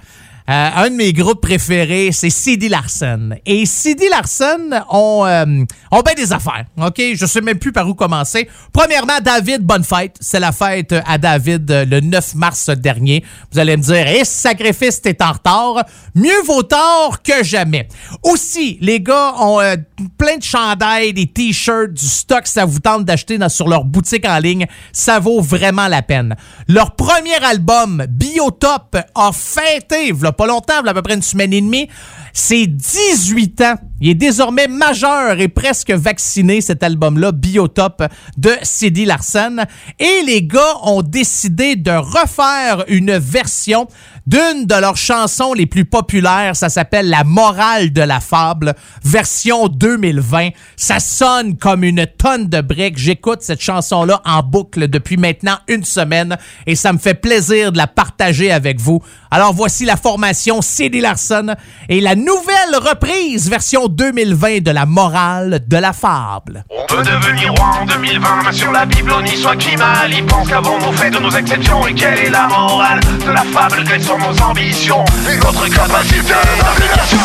Euh, 0.48 0.70
un 0.76 0.90
de 0.90 0.94
mes 0.94 1.12
groupes 1.12 1.40
préférés, 1.40 2.10
c'est 2.12 2.30
CD 2.30 2.68
Larson. 2.68 3.30
Et 3.44 3.66
CD 3.66 4.08
Larson 4.08 4.70
ont, 4.90 5.26
euh, 5.26 5.64
ont 5.90 6.02
bien 6.02 6.14
des 6.14 6.32
affaires. 6.32 6.64
OK? 6.80 7.02
Je 7.14 7.26
sais 7.26 7.40
même 7.40 7.58
plus 7.58 7.72
par 7.72 7.88
où 7.88 7.94
commencer. 7.94 8.48
Premièrement, 8.72 9.18
David, 9.20 9.62
bonne 9.62 9.82
fête. 9.82 10.16
C'est 10.20 10.38
la 10.38 10.52
fête 10.52 10.94
à 11.04 11.18
David 11.18 11.68
euh, 11.70 11.84
le 11.84 12.00
9 12.00 12.36
mars 12.36 12.70
dernier. 12.70 13.24
Vous 13.50 13.58
allez 13.58 13.76
me 13.76 13.82
dire, 13.82 14.06
et 14.06 14.24
sacrifice, 14.24 15.02
t'es 15.02 15.20
en 15.20 15.32
retard. 15.32 15.84
Mieux 16.14 16.42
vaut 16.44 16.62
tard 16.62 17.22
que 17.24 17.42
jamais. 17.42 17.88
Aussi, 18.22 18.78
les 18.80 19.00
gars 19.00 19.34
ont 19.40 19.60
euh, 19.60 19.74
plein 20.16 20.36
de 20.36 20.44
chandails, 20.44 21.12
des 21.12 21.26
t-shirts, 21.26 21.92
du 21.92 22.06
stock. 22.06 22.46
Ça 22.46 22.64
vous 22.64 22.78
tente 22.78 23.04
d'acheter 23.04 23.36
sur 23.48 23.68
leur 23.68 23.84
boutique 23.84 24.26
en 24.26 24.38
ligne. 24.38 24.66
Ça 24.92 25.18
vaut 25.18 25.40
vraiment 25.40 25.88
la 25.88 26.02
peine. 26.02 26.36
Leur 26.68 26.94
premier 26.94 27.34
album, 27.42 28.04
Biotop, 28.08 28.96
a 29.14 29.32
fêté, 29.32 30.12
pas 30.36 30.46
longtemps, 30.46 30.84
à 30.84 30.94
peu 30.94 31.02
près 31.02 31.14
une 31.14 31.22
semaine 31.22 31.52
et 31.52 31.60
demie, 31.60 31.88
c'est 32.32 32.66
18 32.66 33.60
ans. 33.62 33.74
Il 34.00 34.10
est 34.10 34.14
désormais 34.14 34.68
majeur 34.68 35.40
et 35.40 35.48
presque 35.48 35.90
vacciné, 35.90 36.60
cet 36.60 36.82
album-là, 36.82 37.32
Biotop 37.32 38.02
de 38.36 38.52
CD 38.62 39.06
Larson. 39.06 39.56
Et 39.98 40.22
les 40.26 40.42
gars 40.42 40.76
ont 40.82 41.02
décidé 41.02 41.76
de 41.76 41.92
refaire 41.92 42.84
une 42.88 43.16
version 43.16 43.88
d'une 44.26 44.66
de 44.66 44.74
leurs 44.74 44.96
chansons 44.96 45.52
les 45.52 45.66
plus 45.66 45.84
populaires. 45.84 46.56
Ça 46.56 46.68
s'appelle 46.68 47.08
La 47.08 47.24
morale 47.24 47.92
de 47.92 48.02
la 48.02 48.20
fable, 48.20 48.74
version 49.04 49.68
2020. 49.68 50.50
Ça 50.76 50.98
sonne 51.00 51.56
comme 51.56 51.84
une 51.84 52.06
tonne 52.06 52.48
de 52.48 52.60
briques. 52.60 52.98
J'écoute 52.98 53.42
cette 53.42 53.60
chanson-là 53.60 54.20
en 54.24 54.42
boucle 54.42 54.88
depuis 54.88 55.16
maintenant 55.16 55.58
une 55.68 55.84
semaine 55.84 56.36
et 56.66 56.74
ça 56.74 56.92
me 56.92 56.98
fait 56.98 57.14
plaisir 57.14 57.72
de 57.72 57.78
la 57.78 57.86
partager 57.86 58.50
avec 58.50 58.80
vous. 58.80 59.02
Alors 59.30 59.52
voici 59.52 59.84
la 59.84 59.96
formation 59.96 60.62
CD 60.62 61.00
Larson 61.00 61.54
et 61.88 62.00
la 62.00 62.14
nouvelle 62.14 62.76
reprise 62.80 63.48
version 63.48 63.86
2020 63.86 64.60
de 64.62 64.70
La 64.70 64.86
morale 64.86 65.60
de 65.66 65.76
la 65.76 65.92
fable. 65.92 66.64
On 66.70 66.94
veut 66.94 67.02
devenir 67.02 67.52
roi 67.54 67.80
en 67.82 67.86
2020, 67.86 68.42
main 68.42 68.52
sur 68.52 68.72
la 68.72 68.86
Bible, 68.86 69.12
on 69.12 69.24
y 69.24 69.36
soit 69.36 69.56
qui 69.56 69.76
mal. 69.76 70.12
Ils 70.12 70.24
pensent 70.24 70.48
qu'avons-nous 70.48 70.92
fait 70.92 71.10
de 71.10 71.18
nos 71.18 71.30
exceptions 71.30 71.86
et 71.86 71.94
quelle 71.94 72.18
est 72.18 72.30
la 72.30 72.48
morale 72.48 73.00
de 73.00 73.30
la 73.30 73.42
fable 73.42 73.84
Quelles 73.86 74.02
sont 74.02 74.15
nos 74.18 74.42
ambitions 74.42 75.04
et 75.30 75.36
notre 75.36 75.68
capacité 75.68 76.34
d'application 76.60 77.18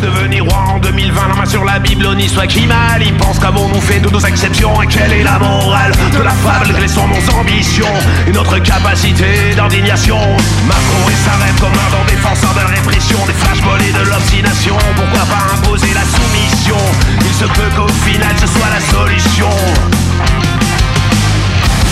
Devenir 0.00 0.44
roi 0.44 0.58
en 0.74 0.78
2020, 0.78 1.28
la 1.28 1.34
main 1.34 1.46
sur 1.46 1.64
la 1.64 1.78
Bible, 1.78 2.06
y 2.18 2.28
soit 2.28 2.46
qui 2.46 2.66
mal. 2.66 3.02
Ils 3.02 3.14
pensent 3.14 3.38
qu'avons-nous 3.38 3.80
fait 3.80 3.98
de 3.98 4.10
nos 4.10 4.20
exceptions 4.20 4.82
et 4.82 4.86
quelle 4.86 5.12
est 5.12 5.22
la 5.22 5.38
morale 5.38 5.92
de 6.12 6.22
la 6.22 6.30
fable 6.30 6.74
Quelles 6.78 6.88
sont 6.88 7.08
nos 7.08 7.34
ambitions 7.34 7.94
et 8.26 8.32
notre 8.32 8.58
capacité 8.58 9.54
d'indignation 9.56 10.18
Macron 10.66 11.08
et 11.08 11.14
sa 11.24 11.32
rêve 11.42 11.58
comme 11.60 11.72
un 11.72 11.90
vent 11.96 12.04
défenseur 12.08 12.52
de 12.52 12.60
la 12.60 12.76
répression, 12.76 13.18
des 13.26 13.32
flashballs 13.32 13.82
et 13.88 13.92
de 13.92 14.10
l'obstination. 14.10 14.76
Pourquoi 14.96 15.24
pas 15.24 15.54
imposer 15.54 15.92
la 15.94 16.04
soumission? 16.04 16.76
Il 17.20 17.34
se 17.34 17.44
peut 17.44 17.70
qu'au 17.74 17.88
final 18.04 18.34
ce 18.38 18.46
soit 18.46 18.68
la 18.68 18.80
solution. 18.80 19.50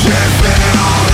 J'ai 0.02 1.13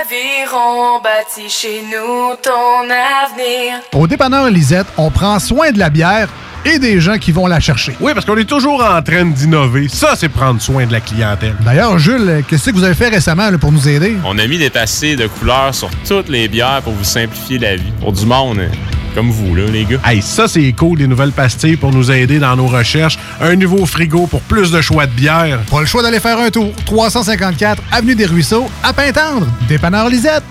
Aviron 0.00 1.00
bâti 1.02 1.50
chez 1.50 1.82
nous 1.82 2.34
ton 2.42 2.84
avenir. 2.84 3.80
Au 3.92 4.06
dépanneur 4.06 4.48
Lisette, 4.48 4.86
on 4.96 5.10
prend 5.10 5.38
soin 5.38 5.72
de 5.72 5.78
la 5.78 5.90
bière 5.90 6.28
et 6.64 6.78
des 6.78 7.00
gens 7.00 7.18
qui 7.18 7.32
vont 7.32 7.46
la 7.46 7.60
chercher. 7.60 7.94
Oui, 8.00 8.12
parce 8.14 8.24
qu'on 8.24 8.36
est 8.36 8.48
toujours 8.48 8.82
en 8.82 9.02
train 9.02 9.26
d'innover. 9.26 9.88
Ça, 9.88 10.14
c'est 10.16 10.30
prendre 10.30 10.60
soin 10.60 10.86
de 10.86 10.92
la 10.92 11.00
clientèle. 11.00 11.54
D'ailleurs, 11.60 11.98
Jules, 11.98 12.42
qu'est-ce 12.48 12.70
que 12.70 12.76
vous 12.76 12.84
avez 12.84 12.94
fait 12.94 13.08
récemment 13.08 13.50
là, 13.50 13.58
pour 13.58 13.72
nous 13.72 13.88
aider? 13.88 14.16
On 14.24 14.38
a 14.38 14.46
mis 14.46 14.58
des 14.58 14.70
passés 14.70 15.16
de 15.16 15.26
couleurs 15.26 15.74
sur 15.74 15.90
toutes 16.06 16.28
les 16.28 16.48
bières 16.48 16.80
pour 16.82 16.94
vous 16.94 17.04
simplifier 17.04 17.58
la 17.58 17.76
vie. 17.76 17.92
Pour 18.00 18.12
du 18.12 18.24
monde 18.24 18.60
hein, 18.60 18.70
comme 19.14 19.30
vous, 19.30 19.54
là, 19.54 19.64
les 19.66 19.84
gars. 19.84 19.98
Hey, 20.04 20.22
ça, 20.22 20.48
c'est 20.48 20.72
cool, 20.72 20.98
des 20.98 21.06
nouvelles 21.06 21.32
pastilles 21.32 21.76
pour 21.76 21.92
nous 21.92 22.10
aider 22.10 22.38
dans 22.38 22.56
nos 22.56 22.66
recherches. 22.66 23.18
Un 23.40 23.56
nouveau 23.56 23.86
frigo 23.86 24.26
pour 24.26 24.40
plus 24.42 24.70
de 24.70 24.80
choix 24.80 25.06
de 25.06 25.12
bière. 25.12 25.60
Pas 25.70 25.80
le 25.80 25.86
choix 25.86 26.02
d'aller 26.02 26.20
faire 26.20 26.38
un 26.38 26.50
tour. 26.50 26.72
354 26.86 27.82
Avenue 27.92 28.14
des 28.14 28.26
Ruisseaux, 28.26 28.68
à 28.82 28.92
Pintendre. 28.92 29.46
Dépanneur 29.68 30.08
Lisette. 30.08 30.44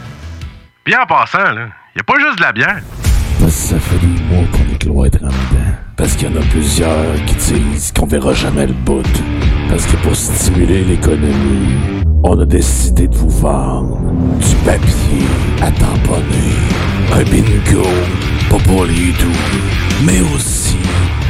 Bien 0.86 1.00
en 1.04 1.06
passant, 1.06 1.52
là, 1.52 1.68
y 1.96 2.00
a 2.00 2.04
pas 2.04 2.20
juste 2.20 2.38
de 2.38 2.44
la 2.44 2.52
bière. 2.52 2.82
Parce 3.40 3.54
que 3.54 3.68
ça 3.70 3.80
fait 3.80 3.98
des 3.98 4.22
mois 4.24 4.46
qu'on 4.52 4.74
est 4.74 4.78
cloître 4.78 5.18
en 5.24 5.28
dedans. 5.28 5.72
Parce 5.96 6.16
qu'il 6.16 6.30
y 6.30 6.38
en 6.38 6.42
a 6.42 6.46
plusieurs 6.46 7.26
qui 7.26 7.36
disent 7.36 7.92
qu'on 7.98 8.06
verra 8.06 8.34
jamais 8.34 8.68
le 8.68 8.74
bout. 8.74 9.04
Parce 9.70 9.86
que 9.86 9.96
pour 9.98 10.16
stimuler 10.16 10.84
l'économie, 10.84 12.04
on 12.24 12.40
a 12.40 12.46
décidé 12.46 13.08
de 13.08 13.16
vous 13.16 13.30
vendre 13.30 14.00
du 14.40 14.56
papier 14.66 15.26
à 15.62 15.72
tamponner. 15.72 16.56
Un 17.14 17.24
bingo, 17.24 17.84
pas 18.50 18.58
pour 18.58 18.86
les 18.86 19.12
doux, 19.20 19.32
mais 20.04 20.20
aussi 20.36 20.78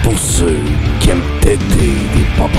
pour 0.04 0.18
ceux 0.18 0.60
qui 1.00 1.10
aiment 1.10 1.22
têter 1.42 1.94
des 2.16 2.24
pop 2.38 2.50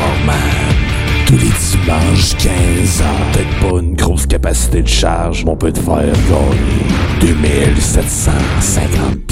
Tous 1.26 1.36
les 1.36 1.38
dimanches, 1.38 2.36
15 2.36 3.02
ans. 3.02 3.20
Peut-être 3.32 3.60
pas 3.60 3.78
une 3.80 3.94
grosse 3.94 4.26
capacité 4.26 4.82
de 4.82 4.88
charge, 4.88 5.44
mais 5.44 5.52
on 5.52 5.56
peut 5.56 5.72
te 5.72 5.80
faire 5.80 5.96
gagner 5.96 6.12
2750 7.20 9.29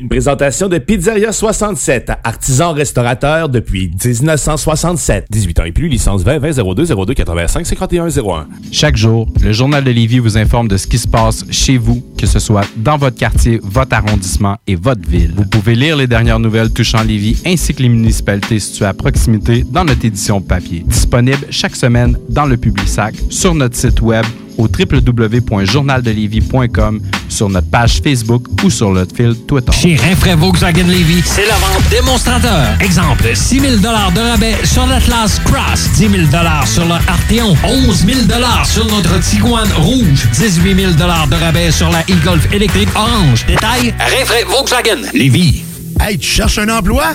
Une 0.00 0.08
présentation 0.08 0.68
de 0.68 0.78
Pizzeria 0.78 1.32
67, 1.32 2.12
artisan 2.22 2.72
restaurateur 2.72 3.48
depuis 3.48 3.90
1967. 4.04 5.26
18 5.28 5.58
ans 5.60 5.64
et 5.64 5.72
plus, 5.72 5.88
licence 5.88 6.22
20 6.22 6.38
20 6.38 6.74
02 6.74 6.86
02 7.04 7.14
85 7.14 7.66
51 7.66 8.06
01. 8.06 8.48
Chaque 8.70 8.96
jour, 8.96 9.28
le 9.42 9.52
Journal 9.52 9.82
de 9.82 9.90
Lévis 9.90 10.20
vous 10.20 10.38
informe 10.38 10.68
de 10.68 10.76
ce 10.76 10.86
qui 10.86 10.98
se 10.98 11.08
passe 11.08 11.44
chez 11.50 11.78
vous, 11.78 12.00
que 12.16 12.26
ce 12.26 12.38
soit 12.38 12.64
dans 12.76 12.96
votre 12.96 13.16
quartier, 13.16 13.58
votre 13.64 13.94
arrondissement 13.94 14.56
et 14.68 14.76
votre 14.76 15.08
ville. 15.08 15.32
Vous 15.36 15.46
pouvez 15.46 15.74
lire 15.74 15.96
les 15.96 16.06
dernières 16.06 16.38
nouvelles 16.38 16.72
touchant 16.72 17.02
Lévis 17.02 17.42
ainsi 17.44 17.74
que 17.74 17.82
les 17.82 17.88
municipalités 17.88 18.60
situées 18.60 18.86
à 18.86 18.94
proximité 18.94 19.64
dans 19.68 19.84
notre 19.84 20.04
édition 20.04 20.40
papier. 20.40 20.84
Disponible 20.86 21.46
chaque 21.50 21.74
semaine 21.74 22.16
dans 22.28 22.46
le 22.46 22.56
Publisac, 22.56 23.16
sur 23.30 23.52
notre 23.52 23.74
site 23.74 24.00
web 24.00 24.24
au 24.58 24.68
www.journaldelévis.com, 24.68 27.00
sur 27.28 27.48
notre 27.48 27.70
page 27.70 28.00
Facebook 28.02 28.44
ou 28.62 28.68
sur 28.70 28.90
notre 28.90 29.16
fil 29.16 29.34
Twitter. 29.46 29.72
Chez 29.72 29.96
Rinfraie 29.96 30.34
Volkswagen 30.34 30.86
Levy, 30.86 31.22
c'est 31.24 31.46
la 31.46 31.54
vente 31.54 31.88
démonstrateur. 31.90 32.76
Exemple, 32.80 33.34
6 33.34 33.60
000 33.60 33.76
de 33.76 33.86
rabais 33.86 34.56
sur 34.64 34.86
l'Atlas 34.86 35.40
Cross, 35.44 35.90
10 35.96 36.08
000 36.08 36.14
sur 36.66 36.84
le 36.84 36.92
Arteon, 36.92 37.56
11 37.64 38.04
000 38.04 38.18
sur 38.64 38.84
notre 38.86 39.18
Tiguan 39.20 39.68
Rouge, 39.76 40.28
18 40.34 40.74
000 40.74 40.92
de 40.92 41.04
rabais 41.04 41.70
sur 41.70 41.88
la 41.90 42.00
e-Golf 42.02 42.52
électrique 42.52 42.90
orange. 42.94 43.46
Détail, 43.46 43.94
Rinfraie 43.98 44.44
Volkswagen 44.44 45.00
Levy. 45.14 45.62
Hey, 46.00 46.18
tu 46.18 46.28
cherches 46.28 46.58
un 46.58 46.68
emploi? 46.68 47.14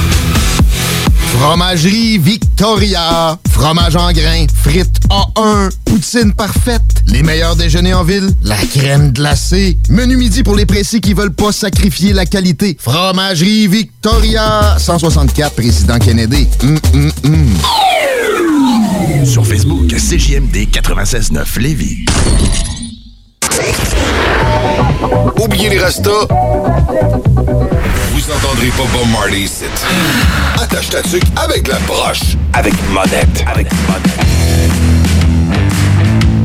Fromagerie 1.37 2.17
Victoria. 2.17 3.37
Fromage 3.49 3.95
en 3.95 4.11
grains. 4.11 4.45
Frites 4.53 4.99
A1. 5.09 5.69
Poutine 5.85 6.33
parfaite. 6.33 6.81
Les 7.07 7.23
meilleurs 7.23 7.55
déjeuners 7.55 7.93
en 7.93 8.03
ville. 8.03 8.29
La 8.43 8.57
crème 8.57 9.11
glacée. 9.11 9.77
Menu 9.89 10.17
midi 10.17 10.43
pour 10.43 10.55
les 10.55 10.65
pressés 10.65 10.99
qui 10.99 11.13
veulent 11.13 11.33
pas 11.33 11.51
sacrifier 11.51 12.13
la 12.13 12.25
qualité. 12.25 12.77
Fromagerie 12.79 13.67
Victoria. 13.67 14.75
164 14.77 15.55
Président 15.55 15.99
Kennedy. 15.99 16.47
Hum, 16.63 16.77
hum, 16.93 17.11
hum. 17.23 17.47
Sur 19.25 19.45
Facebook, 19.45 19.87
CJMD 19.87 20.67
96.9 20.71 21.59
Lévis. 21.59 22.05
Oubliez 25.39 25.69
les 25.69 25.79
restos. 25.79 26.27
Vous 28.13 28.31
entendrez 28.31 28.67
pas 28.69 28.83
Bob 28.93 29.07
Marley 29.11 29.41
ici. 29.41 29.65
Attache 30.61 30.89
ta 30.89 31.01
tuque 31.01 31.23
avec 31.35 31.67
la 31.67 31.79
broche. 31.79 32.37
Avec 32.53 32.73
monette. 32.89 33.43
Avec 33.47 33.67
monette. 33.87 34.31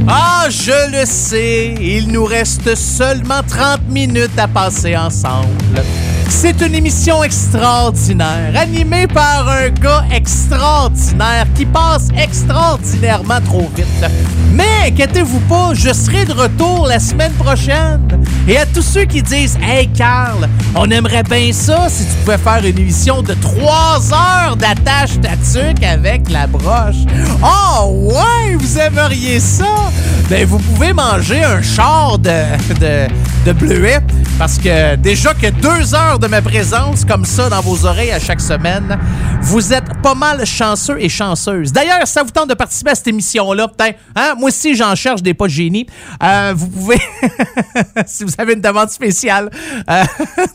Ah, 0.09 0.47
je 0.49 0.91
le 0.93 1.05
sais, 1.05 1.75
il 1.81 2.09
nous 2.09 2.25
reste 2.25 2.75
seulement 2.77 3.43
30 3.47 3.89
minutes 3.89 4.39
à 4.39 4.47
passer 4.47 4.97
ensemble. 4.97 5.83
C'est 6.29 6.61
une 6.61 6.75
émission 6.75 7.23
extraordinaire, 7.25 8.53
animée 8.55 9.07
par 9.07 9.49
un 9.49 9.71
gars 9.71 10.05
extraordinaire 10.13 11.47
qui 11.55 11.65
passe 11.65 12.09
extraordinairement 12.17 13.41
trop 13.45 13.71
vite. 13.75 13.87
Mais 14.53 14.89
inquiétez-vous 14.89 15.41
pas, 15.41 15.73
je 15.75 15.93
serai 15.93 16.25
de 16.25 16.33
retour 16.33 16.87
la 16.87 16.99
semaine 16.99 17.33
prochaine. 17.33 18.01
Et 18.47 18.59
à 18.59 18.67
tous 18.67 18.83
ceux 18.83 19.05
qui 19.05 19.23
disent 19.23 19.59
Hey 19.63 19.89
Carl, 19.89 20.49
on 20.75 20.91
aimerait 20.91 21.23
bien 21.23 21.53
ça 21.53 21.89
si 21.89 22.05
tu 22.05 22.13
pouvais 22.25 22.39
faire 22.39 22.65
une 22.65 22.79
émission 22.79 23.23
de 23.23 23.35
3 23.35 24.13
heures 24.13 24.57
d'attache 24.57 25.21
tatuc 25.21 25.83
avec 25.83 26.31
la 26.31 26.47
broche. 26.47 27.05
Oh 27.43 28.11
ouais, 28.13 28.55
vous 28.57 28.79
aimeriez 28.79 29.41
ça? 29.41 29.91
Ben 30.29 30.47
vous 30.47 30.59
pouvez 30.59 30.93
manger 30.93 31.43
un 31.45 31.63
char 31.63 32.19
de, 32.19 32.31
de, 32.81 33.07
de 33.47 33.53
bleuet 33.53 34.01
parce 34.39 34.59
que 34.59 34.97
déjà 34.97 35.33
que 35.35 35.49
deux 35.51 35.95
heures 35.95 36.16
de 36.19 36.27
ma 36.29 36.41
présence 36.41 37.05
comme 37.05 37.25
ça 37.25 37.49
dans 37.49 37.61
vos 37.61 37.85
oreilles 37.85 38.11
à 38.11 38.19
chaque 38.19 38.41
semaine, 38.41 38.99
vous 39.43 39.73
êtes 39.73 40.01
pas 40.03 40.15
mal 40.15 40.45
chanceux 40.47 40.97
et 41.01 41.09
chanceuses. 41.09 41.73
D'ailleurs, 41.73 42.07
ça 42.07 42.23
vous 42.23 42.31
tente 42.31 42.49
de 42.49 42.55
participer 42.55 42.91
à 42.91 42.95
cette 42.95 43.09
émission-là, 43.09 43.69
peut-être. 43.69 43.99
Hein? 44.15 44.35
Moi 44.39 44.49
aussi, 44.49 44.75
j'en 44.75 44.95
cherche 44.95 45.23
des 45.23 45.35
pas 45.35 45.47
de 45.47 45.51
génie. 45.51 45.87
Euh, 46.23 46.55
vous 46.57 46.69
pouvez, 46.69 47.01
si 48.07 48.25
vous 48.25 48.33
avez 48.39 48.55
une 48.55 48.61
demande 48.61 48.91
spéciale, 48.91 49.51
euh, 49.91 50.05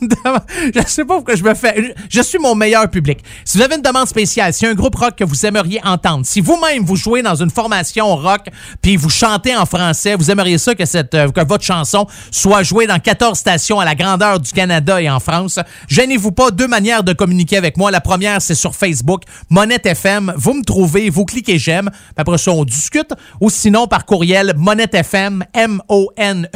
je 0.74 0.80
sais 0.86 1.04
pas 1.04 1.14
pourquoi 1.14 1.34
je 1.36 1.44
me 1.44 1.54
fais. 1.54 1.94
Je 2.08 2.22
suis 2.22 2.38
mon 2.38 2.54
meilleur 2.54 2.88
public. 2.90 3.20
Si 3.44 3.58
vous 3.58 3.64
avez 3.64 3.76
une 3.76 3.82
demande 3.82 4.08
spéciale, 4.08 4.52
si 4.52 4.64
y 4.64 4.68
a 4.68 4.70
un 4.70 4.74
groupe 4.74 4.96
rock 4.96 5.16
que 5.16 5.24
vous 5.24 5.46
aimeriez 5.46 5.80
entendre, 5.84 6.26
si 6.26 6.40
vous-même 6.40 6.84
vous 6.84 6.96
jouez 6.96 7.22
dans 7.22 7.36
une 7.36 7.50
formation 7.50 8.16
rock 8.16 8.46
puis 8.80 8.96
vous 8.96 9.10
chantez 9.10 9.56
en 9.56 9.66
français, 9.66 10.16
vous 10.16 10.30
aimeriez 10.30 10.58
ça 10.58 10.74
que, 10.74 10.84
cette, 10.84 11.14
euh, 11.14 11.30
que 11.30 11.44
votre 11.46 11.64
chanson 11.64 12.06
soit 12.30 12.62
jouée 12.62 12.86
dans 12.86 12.98
14 12.98 13.38
stations 13.38 13.78
à 13.80 13.84
la 13.84 13.94
grandeur 13.94 14.40
du 14.40 14.52
Canada 14.52 15.00
et 15.00 15.08
en 15.08 15.20
France, 15.20 15.51
gênez-vous 15.88 16.32
pas, 16.32 16.50
deux 16.50 16.68
manières 16.68 17.04
de 17.04 17.12
communiquer 17.12 17.56
avec 17.56 17.76
moi. 17.76 17.90
La 17.90 18.00
première, 18.00 18.40
c'est 18.42 18.54
sur 18.54 18.74
Facebook, 18.74 19.22
Monette 19.50 19.86
FM. 19.86 20.32
Vous 20.36 20.54
me 20.54 20.64
trouvez, 20.64 21.10
vous 21.10 21.24
cliquez 21.24 21.58
j'aime, 21.58 21.90
après 22.16 22.38
ça, 22.38 22.52
on 22.52 22.64
discute. 22.64 23.12
Ou 23.40 23.50
sinon, 23.50 23.86
par 23.86 24.06
courriel, 24.06 24.54
Monette 24.56 24.94
FM, 24.94 25.44
M-O-N-E-T-T-E-F-M, 25.54 26.52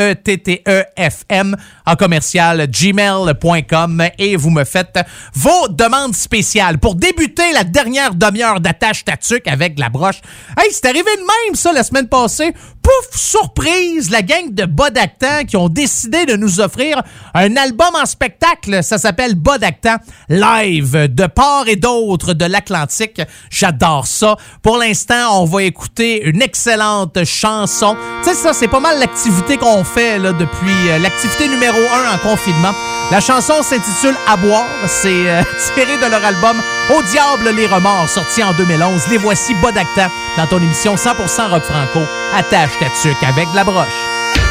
en 1.87 1.97
commercial, 1.97 2.67
gmail.com, 2.69 4.03
et 4.19 4.37
vous 4.37 4.51
me 4.51 4.65
faites 4.65 4.99
vos 5.35 5.69
demandes 5.69 6.15
spéciales. 6.15 6.79
Pour 6.79 6.95
débuter 6.95 7.53
la 7.53 7.65
dernière 7.65 8.15
demi-heure 8.15 8.61
d'attache 8.61 9.05
tatuc 9.05 9.47
avec 9.49 9.79
la 9.79 9.89
broche, 9.89 10.21
hey, 10.59 10.71
c'est 10.71 10.87
arrivé 10.87 11.11
de 11.17 11.21
même, 11.21 11.55
ça, 11.55 11.73
la 11.73 11.83
semaine 11.83 12.09
passée. 12.09 12.55
Pouf, 12.83 13.19
surprise, 13.19 14.11
la 14.11 14.23
gang 14.23 14.55
de 14.55 14.65
Bodactan 14.65 15.45
qui 15.45 15.57
ont 15.57 15.69
décidé 15.69 16.25
de 16.25 16.37
nous 16.37 16.61
offrir 16.61 17.03
un 17.35 17.57
album 17.57 17.95
en 18.01 18.07
spectacle. 18.07 18.83
Ça 18.87 18.99
s'appelle 18.99 19.35
Bodactan 19.35 19.97
Live 20.29 21.09
de 21.13 21.27
part 21.27 21.67
et 21.67 21.75
d'autre 21.75 22.35
de 22.35 22.45
l'Atlantique. 22.45 23.21
J'adore 23.51 24.07
ça. 24.07 24.37
Pour 24.63 24.79
l'instant, 24.79 25.43
on 25.43 25.45
va 25.45 25.65
écouter 25.65 26.23
une 26.23 26.41
excellente 26.41 27.25
chanson. 27.25 27.97
Tu 28.23 28.31
sais, 28.31 28.35
ça, 28.37 28.53
c'est 28.53 28.69
pas 28.69 28.79
mal 28.79 29.01
l'activité 29.01 29.57
qu'on 29.57 29.83
fait 29.83 30.19
là, 30.19 30.33
depuis 30.33 30.89
euh, 30.89 30.99
l'activité 30.99 31.49
numéro 31.49 31.77
un 31.77 32.15
en 32.15 32.19
confinement. 32.19 32.73
La 33.11 33.21
chanson 33.21 33.55
s'intitule 33.63 34.15
À 34.29 34.37
boire. 34.37 34.67
C'est 34.87 35.09
euh, 35.09 35.43
tiré 35.75 35.97
de 35.97 36.09
leur 36.09 36.25
album 36.25 36.57
Au 36.97 37.03
diable 37.03 37.57
les 37.57 37.67
remords, 37.67 38.09
sorti 38.09 38.43
en 38.45 38.53
2011. 38.53 39.09
Les 39.11 39.19
voici 39.19 39.53
Bodactan 39.61 40.09
dans 40.37 40.47
ton 40.47 40.59
émission 40.59 40.95
100% 40.95 41.51
rock 41.51 41.65
franco. 41.65 42.07
Attache 42.37 42.79
ta 42.79 42.87
tuque 43.03 43.23
avec 43.25 43.51
de 43.51 43.57
la 43.57 43.65
broche. 43.65 44.46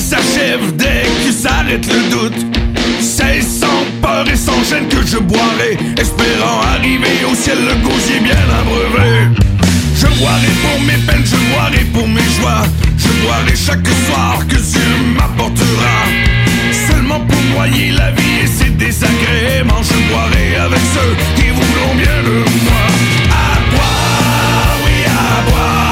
S'achève 0.00 0.74
dès 0.76 1.04
que 1.24 1.32
s'arrête 1.32 1.86
le 1.86 2.10
doute. 2.10 2.46
C'est 3.00 3.42
sans 3.42 3.84
peur 4.02 4.24
et 4.28 4.36
sans 4.36 4.62
gêne 4.64 4.88
que 4.88 5.06
je 5.06 5.18
boirai 5.18 5.78
Espérant 5.98 6.60
arriver 6.74 7.24
au 7.30 7.34
ciel. 7.34 7.58
Le 7.58 7.74
gosier 7.86 8.20
bien 8.20 8.44
abreuvé. 8.60 9.28
Je 9.96 10.06
boirai 10.18 10.52
pour 10.62 10.80
mes 10.82 10.98
peines, 11.06 11.24
je 11.24 11.36
boirai 11.52 11.84
pour 11.92 12.08
mes 12.08 12.28
joies. 12.40 12.66
Je 12.98 13.08
boirai 13.24 13.54
chaque 13.54 13.86
soir 14.06 14.38
que 14.48 14.56
Dieu 14.56 14.88
m'apportera. 15.16 15.96
Seulement 16.88 17.20
pour 17.20 17.42
noyer 17.54 17.92
la 17.92 18.10
vie 18.10 18.40
et 18.44 18.46
ses 18.46 18.70
désagréments 18.70 19.82
Je 19.82 19.96
boirai 20.10 20.56
avec 20.56 20.80
ceux 20.94 21.14
qui 21.36 21.48
voudront 21.50 21.94
bien 21.94 22.22
de 22.24 22.38
moi 22.64 22.84
À 23.30 23.60
boire, 23.70 24.76
oui 24.84 25.04
à 25.06 25.50
boire 25.50 25.83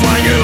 flying 0.00 0.43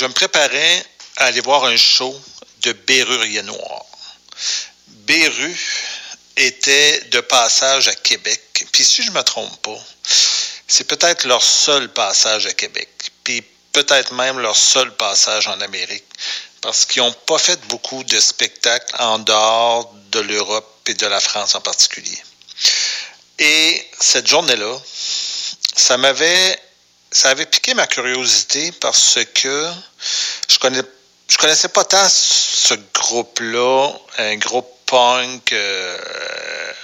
Je 0.00 0.06
me 0.06 0.14
préparais 0.14 0.86
à 1.18 1.26
aller 1.26 1.42
voir 1.42 1.62
un 1.66 1.76
show 1.76 2.18
de 2.62 2.72
Bérurier 2.72 3.42
Noir. 3.42 3.84
Béru 4.86 5.54
était 6.38 7.02
de 7.10 7.20
passage 7.20 7.86
à 7.86 7.94
Québec. 7.94 8.64
Puis 8.72 8.82
si 8.82 9.02
je 9.02 9.10
ne 9.10 9.16
me 9.16 9.22
trompe 9.22 9.60
pas, 9.60 9.78
c'est 10.66 10.84
peut-être 10.84 11.26
leur 11.26 11.42
seul 11.42 11.92
passage 11.92 12.46
à 12.46 12.54
Québec. 12.54 12.88
Puis 13.24 13.44
peut-être 13.74 14.14
même 14.14 14.38
leur 14.38 14.56
seul 14.56 14.90
passage 14.96 15.48
en 15.48 15.60
Amérique. 15.60 16.08
Parce 16.62 16.86
qu'ils 16.86 17.02
n'ont 17.02 17.12
pas 17.12 17.36
fait 17.36 17.60
beaucoup 17.66 18.02
de 18.02 18.18
spectacles 18.20 18.96
en 19.00 19.18
dehors 19.18 19.92
de 20.12 20.20
l'Europe 20.20 20.80
et 20.86 20.94
de 20.94 21.06
la 21.06 21.20
France 21.20 21.54
en 21.54 21.60
particulier. 21.60 22.22
Et 23.38 23.86
cette 24.00 24.28
journée-là, 24.28 24.78
ça 25.76 25.98
m'avait 25.98 26.58
ça 27.12 27.30
avait 27.30 27.46
piqué 27.46 27.74
ma 27.74 27.86
curiosité 27.86 28.72
parce 28.80 29.18
que 29.34 29.70
je 30.48 30.58
connais 30.58 30.82
je 31.28 31.38
connaissais 31.38 31.68
pas 31.68 31.84
tant 31.84 32.08
ce 32.08 32.74
groupe-là, 32.92 33.92
un 34.18 34.36
groupe 34.36 34.68
punk 34.86 35.52
euh, 35.52 35.98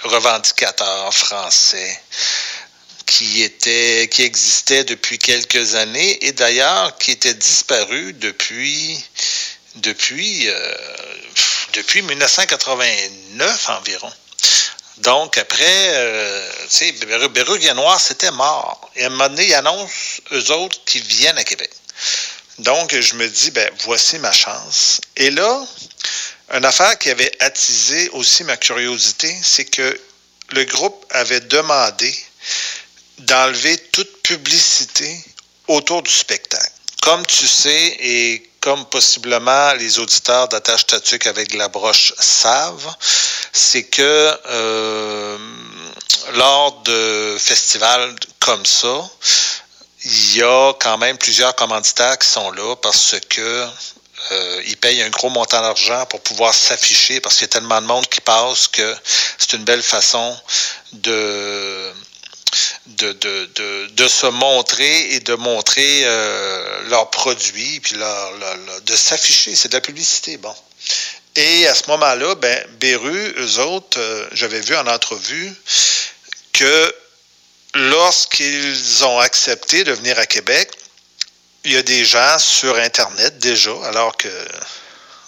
revendicateur 0.03 1.13
français 1.13 2.01
qui 3.05 3.43
était 3.43 4.07
qui 4.09 4.23
existait 4.23 4.85
depuis 4.85 5.19
quelques 5.19 5.75
années 5.75 6.25
et 6.25 6.31
d'ailleurs 6.31 6.97
qui 6.97 7.11
était 7.11 7.33
disparu 7.33 8.13
depuis 8.13 9.03
depuis 9.75 10.47
euh, 10.47 10.75
depuis 11.73 12.01
1989 12.01 13.69
environ. 13.69 14.11
Donc, 14.97 15.37
après, 15.37 15.89
euh, 15.93 16.49
tu 16.69 16.77
sais, 16.77 16.91
Bérugue 17.29 17.71
Noir, 17.75 17.99
c'était 17.99 18.31
mort. 18.31 18.89
Et 18.95 19.03
à 19.03 19.07
un 19.07 19.09
moment 19.09 19.29
donné, 19.29 19.45
ils 19.47 19.53
annoncent, 19.53 20.21
eux 20.31 20.51
autres, 20.51 20.83
qui 20.85 20.99
viennent 20.99 21.37
à 21.37 21.43
Québec. 21.43 21.69
Donc, 22.59 22.95
je 22.99 23.15
me 23.15 23.27
dis, 23.27 23.51
ben, 23.51 23.69
voici 23.83 24.17
ma 24.17 24.31
chance. 24.31 24.99
Et 25.15 25.29
là, 25.29 25.65
une 26.53 26.65
affaire 26.65 26.97
qui 26.97 27.11
avait 27.11 27.31
attisé 27.39 28.09
aussi 28.09 28.43
ma 28.43 28.57
curiosité, 28.57 29.35
c'est 29.43 29.65
que 29.65 29.99
le 30.49 30.63
groupe 30.65 31.05
avait 31.11 31.41
demandé 31.41 32.17
d'enlever 33.19 33.77
toute 33.91 34.23
publicité 34.23 35.23
autour 35.67 36.01
du 36.01 36.11
spectacle. 36.11 36.71
Comme 37.03 37.25
tu 37.25 37.45
sais, 37.45 37.97
et 37.99 38.49
comme 38.67 38.85
possiblement 38.87 39.71
les 39.75 39.97
auditeurs 39.97 40.49
d'attache 40.49 40.81
statuque 40.81 41.25
avec 41.25 41.53
la 41.53 41.69
broche 41.69 42.11
savent, 42.19 42.93
c'est 43.53 43.85
que 43.85 44.37
euh, 44.47 45.37
lors 46.33 46.81
de 46.81 47.37
festivals 47.39 48.13
comme 48.41 48.65
ça, 48.65 49.09
il 50.03 50.35
y 50.35 50.43
a 50.43 50.73
quand 50.81 50.97
même 50.97 51.17
plusieurs 51.17 51.55
commanditaires 51.55 52.19
qui 52.19 52.27
sont 52.27 52.51
là 52.51 52.75
parce 52.81 53.15
que 53.29 53.65
euh, 54.31 54.61
ils 54.65 54.75
payent 54.75 55.01
un 55.01 55.11
gros 55.11 55.29
montant 55.29 55.61
d'argent 55.61 56.05
pour 56.07 56.19
pouvoir 56.19 56.53
s'afficher 56.53 57.21
parce 57.21 57.35
qu'il 57.35 57.43
y 57.43 57.49
a 57.51 57.53
tellement 57.59 57.79
de 57.79 57.87
monde 57.87 58.07
qui 58.09 58.19
passe 58.19 58.67
que 58.67 58.97
c'est 59.37 59.53
une 59.53 59.63
belle 59.63 59.83
façon 59.83 60.37
de 60.91 61.93
de, 62.87 63.11
de, 63.13 63.49
de, 63.55 63.87
de, 63.87 64.07
se 64.07 64.27
montrer 64.27 65.13
et 65.13 65.19
de 65.19 65.35
montrer 65.35 66.01
euh, 66.05 66.81
leurs 66.89 67.09
produits, 67.09 67.79
puis 67.81 67.95
leur, 67.95 68.33
de 68.81 68.95
s'afficher. 68.95 69.55
C'est 69.55 69.69
de 69.69 69.73
la 69.73 69.81
publicité, 69.81 70.37
bon. 70.37 70.55
Et 71.35 71.67
à 71.67 71.75
ce 71.75 71.83
moment-là, 71.89 72.35
ben, 72.35 72.67
Beru, 72.79 73.33
eux 73.37 73.59
autres, 73.59 73.99
euh, 73.99 74.27
j'avais 74.31 74.61
vu 74.61 74.75
en 74.75 74.87
entrevue 74.87 75.53
que 76.53 76.95
lorsqu'ils 77.75 79.03
ont 79.05 79.19
accepté 79.19 79.83
de 79.83 79.91
venir 79.91 80.17
à 80.17 80.25
Québec, 80.25 80.71
il 81.63 81.73
y 81.73 81.77
a 81.77 81.83
des 81.83 82.05
gens 82.05 82.39
sur 82.39 82.75
Internet 82.77 83.37
déjà, 83.39 83.73
alors 83.85 84.15
que 84.17 84.29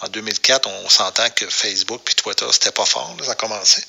en 0.02 0.08
2004, 0.08 0.68
on 0.68 0.90
s'entend 0.90 1.30
que 1.32 1.48
Facebook 1.50 2.02
puis 2.06 2.16
Twitter, 2.16 2.46
c'était 2.52 2.72
pas 2.72 2.86
fort, 2.86 3.16
là, 3.20 3.26
ça 3.26 3.36
commençait. 3.36 3.84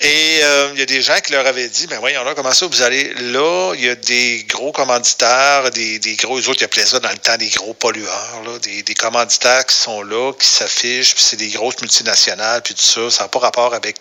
Et 0.00 0.40
euh, 0.42 0.70
il 0.74 0.80
y 0.80 0.82
a 0.82 0.86
des 0.86 1.02
gens 1.02 1.18
qui 1.20 1.32
leur 1.32 1.46
avaient 1.46 1.68
dit, 1.68 1.86
ben 1.86 1.98
voyons 2.00 2.24
là, 2.24 2.34
comment 2.34 2.52
ça, 2.52 2.66
vous 2.66 2.82
allez 2.82 3.14
là, 3.14 3.72
il 3.74 3.84
y 3.84 3.88
a 3.88 3.94
des 3.94 4.44
gros 4.48 4.72
commanditaires, 4.72 5.70
des, 5.70 5.98
des 5.98 6.16
gros, 6.16 6.38
eux 6.38 6.48
autres, 6.48 6.62
ils 6.62 6.64
appelaient 6.64 6.84
ça 6.84 6.98
dans 6.98 7.10
le 7.10 7.18
temps 7.18 7.36
des 7.36 7.48
gros 7.48 7.74
pollueurs, 7.74 8.42
là, 8.44 8.58
des, 8.58 8.82
des 8.82 8.94
commanditaires 8.94 9.64
qui 9.64 9.76
sont 9.76 10.02
là, 10.02 10.32
qui 10.32 10.46
s'affichent, 10.46 11.14
puis 11.14 11.22
c'est 11.22 11.36
des 11.36 11.48
grosses 11.48 11.80
multinationales, 11.80 12.62
puis 12.62 12.74
tout 12.74 12.82
ça, 12.82 13.10
ça 13.10 13.22
n'a 13.24 13.28
pas 13.28 13.38
rapport 13.38 13.72
avec 13.72 13.96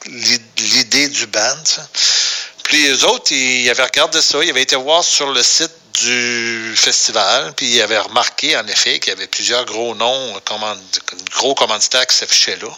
l'idée 0.58 1.10
du 1.10 1.28
band, 1.28 1.64
ça. 1.64 1.88
Puis 2.64 2.82
les 2.84 3.04
autres, 3.04 3.32
ils 3.32 3.70
avaient 3.70 3.84
regardé 3.84 4.22
ça, 4.22 4.44
ils 4.44 4.50
avaient 4.50 4.64
été 4.64 4.76
voir 4.76 5.04
sur 5.04 5.32
le 5.32 5.44
site 5.44 5.72
du 5.94 6.74
festival, 6.76 7.54
puis 7.56 7.68
ils 7.68 7.82
avaient 7.82 8.00
remarqué 8.00 8.58
en 8.58 8.66
effet 8.68 9.00
qu'il 9.00 9.14
y 9.14 9.16
avait 9.16 9.28
plusieurs 9.28 9.66
gros 9.66 9.96
noms, 9.96 10.40
command, 10.46 10.78
gros 11.32 11.56
commanditaires 11.56 12.08
qui 12.08 12.16
s'affichaient 12.16 12.58
là. 12.58 12.70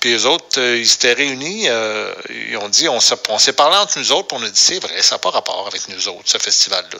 Puis 0.00 0.10
les 0.10 0.26
autres, 0.26 0.60
euh, 0.60 0.78
ils 0.78 0.88
s'étaient 0.88 1.12
réunis, 1.12 1.68
euh, 1.68 2.12
ils 2.30 2.56
ont 2.56 2.68
dit, 2.68 2.88
on 2.88 3.00
s'est 3.00 3.52
parlé 3.52 3.76
entre 3.76 3.98
nous 3.98 4.12
autres, 4.12 4.28
puis 4.28 4.38
on 4.40 4.46
a 4.46 4.50
dit, 4.50 4.60
c'est 4.60 4.78
vrai, 4.78 5.02
ça 5.02 5.16
n'a 5.16 5.18
pas 5.18 5.30
rapport 5.30 5.66
avec 5.66 5.88
nous 5.88 6.08
autres, 6.08 6.22
ce 6.26 6.38
festival-là. 6.38 6.98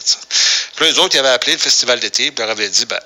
Puis 0.76 0.84
les 0.84 0.98
autres, 0.98 1.14
ils 1.14 1.18
avaient 1.20 1.28
appelé 1.28 1.52
le 1.52 1.58
festival 1.58 2.00
d'été, 2.00 2.30
puis 2.30 2.42
leur 2.42 2.50
avaient 2.50 2.68
dit, 2.68 2.86
ben, 2.86 3.00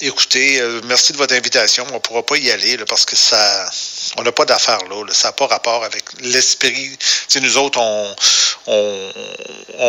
écoutez, 0.00 0.60
euh, 0.60 0.80
merci 0.84 1.12
de 1.12 1.18
votre 1.18 1.34
invitation, 1.34 1.86
on 1.90 1.94
ne 1.94 1.98
pourra 1.98 2.24
pas 2.24 2.38
y 2.38 2.50
aller 2.50 2.78
là, 2.78 2.84
parce 2.86 3.04
que 3.04 3.16
ça 3.16 3.68
on 4.16 4.22
n'a 4.22 4.32
pas 4.32 4.44
d'affaires 4.44 4.84
là, 4.88 5.04
Ça 5.12 5.28
n'a 5.28 5.32
pas 5.32 5.46
rapport 5.46 5.84
avec 5.84 6.04
l'esprit. 6.20 6.96
Nous 7.40 7.56
autres, 7.56 7.78
on, 7.78 8.14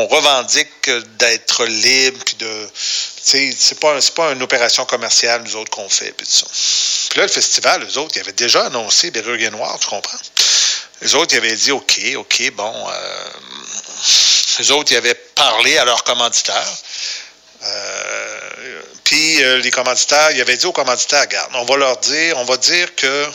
revendique 0.07 0.89
d'être 1.17 1.65
libre, 1.65 2.19
puis 2.25 2.35
de. 2.35 2.69
C'est 2.75 3.79
pas, 3.79 3.97
pas 4.15 4.31
une 4.31 4.43
opération 4.43 4.85
commerciale, 4.85 5.41
nous 5.43 5.55
autres, 5.55 5.71
qu'on 5.71 5.89
fait, 5.89 6.11
puis 6.11 6.27
ça. 6.27 6.45
Puis 7.09 7.19
là, 7.19 7.25
le 7.25 7.31
festival, 7.31 7.83
eux 7.83 7.97
autres, 7.97 8.15
ils 8.15 8.19
avaient 8.19 8.33
déjà 8.33 8.65
annoncé 8.65 9.11
Berrugue 9.11 9.49
Noir, 9.51 9.77
tu 9.79 9.87
comprends? 9.87 10.17
Les 11.01 11.15
autres, 11.15 11.33
ils 11.33 11.37
avaient 11.37 11.55
dit 11.55 11.71
OK, 11.71 11.99
OK, 12.17 12.51
bon. 12.51 12.73
Euh, 12.89 13.29
les 14.59 14.71
autres, 14.71 14.91
ils 14.91 14.97
avaient 14.97 15.15
parlé 15.35 15.77
à 15.77 15.85
leurs 15.85 16.03
commanditaires. 16.03 16.77
Euh, 17.63 18.81
puis 19.03 19.43
euh, 19.43 19.57
les 19.59 19.71
commanditaires, 19.71 20.31
ils 20.31 20.41
avaient 20.41 20.57
dit 20.57 20.65
aux 20.65 20.71
commanditaires, 20.71 21.21
regarde, 21.21 21.51
on 21.53 21.65
va 21.65 21.77
leur 21.77 21.97
dire, 21.97 22.37
on 22.37 22.43
va 22.45 22.57
dire 22.57 22.93
que 22.95 23.27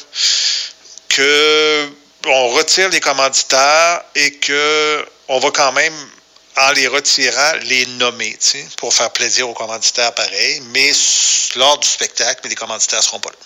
que 1.10 1.90
on 2.26 2.48
retire 2.50 2.88
les 2.88 3.00
commanditaires 3.00 4.02
et 4.14 4.32
que 4.34 5.06
on 5.28 5.38
va 5.38 5.50
quand 5.50 5.72
même, 5.72 5.94
en 6.56 6.72
les 6.72 6.88
retirant, 6.88 7.52
les 7.64 7.86
nommer, 7.86 8.36
pour 8.78 8.92
faire 8.92 9.10
plaisir 9.10 9.48
aux 9.48 9.54
commanditaires 9.54 10.12
pareil, 10.14 10.60
mais 10.72 10.92
lors 11.56 11.78
du 11.78 11.86
spectacle, 11.86 12.48
les 12.48 12.54
commanditaires 12.54 12.98
ne 13.00 13.04
seront 13.04 13.20
pas 13.20 13.30
là. 13.30 13.36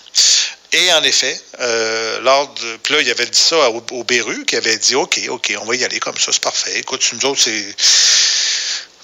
Et 0.71 0.91
en 0.93 1.03
effet, 1.03 1.39
euh, 1.59 2.19
lors 2.21 2.53
de. 2.53 2.77
Puis 2.77 2.95
là, 2.95 3.01
il 3.01 3.09
avait 3.09 3.25
dit 3.25 3.39
ça 3.39 3.69
au, 3.69 4.03
Béru, 4.03 4.45
qui 4.45 4.55
avait 4.55 4.77
dit 4.77 4.95
OK, 4.95 5.19
OK, 5.29 5.53
on 5.61 5.65
va 5.65 5.75
y 5.75 5.83
aller 5.83 5.99
comme 5.99 6.17
ça, 6.17 6.31
c'est 6.33 6.41
parfait. 6.41 6.79
Écoute, 6.79 7.07
nous 7.13 7.25
autres, 7.25 7.41
c'est. 7.41 7.75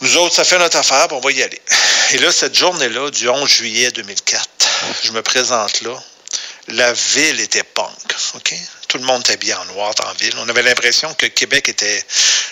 Nous 0.02 0.18
autres, 0.18 0.36
ça 0.36 0.44
fait 0.44 0.58
notre 0.58 0.78
affaire, 0.78 1.08
on 1.12 1.20
va 1.20 1.32
y 1.32 1.44
aller. 1.44 1.62
Et 2.14 2.18
là, 2.18 2.32
cette 2.32 2.56
journée-là, 2.56 3.12
du 3.12 3.30
11 3.30 3.48
juillet 3.48 3.92
2004, 3.92 4.50
je 5.04 5.12
me 5.12 5.22
présente 5.22 5.82
là. 5.82 5.96
La 6.68 6.94
ville 6.94 7.40
était 7.40 7.64
punk, 7.64 8.16
OK? 8.36 8.54
Tout 8.88 8.98
le 8.98 9.04
monde 9.06 9.22
était 9.22 9.38
bien 9.38 9.60
en 9.60 9.66
noir 9.66 9.94
la 10.06 10.14
ville. 10.14 10.34
On 10.38 10.50
avait 10.50 10.62
l'impression 10.62 11.14
que 11.14 11.26
Québec 11.26 11.74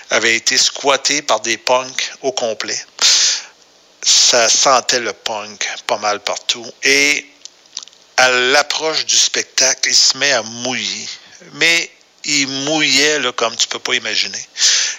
avait 0.09 0.35
été 0.35 0.57
squatté 0.57 1.21
par 1.21 1.41
des 1.41 1.57
punks 1.57 2.11
au 2.21 2.31
complet. 2.31 2.79
Ça 4.01 4.49
sentait 4.49 4.99
le 4.99 5.13
punk 5.13 5.67
pas 5.85 5.97
mal 5.97 6.21
partout. 6.21 6.65
Et 6.83 7.25
à 8.17 8.31
l'approche 8.31 9.05
du 9.05 9.17
spectacle, 9.17 9.89
il 9.89 9.95
se 9.95 10.17
met 10.17 10.31
à 10.31 10.41
mouiller. 10.41 11.07
Mais 11.53 11.91
il 12.25 12.47
mouillait 12.47 13.19
comme 13.35 13.55
tu 13.55 13.67
peux 13.67 13.79
pas 13.79 13.95
imaginer. 13.95 14.45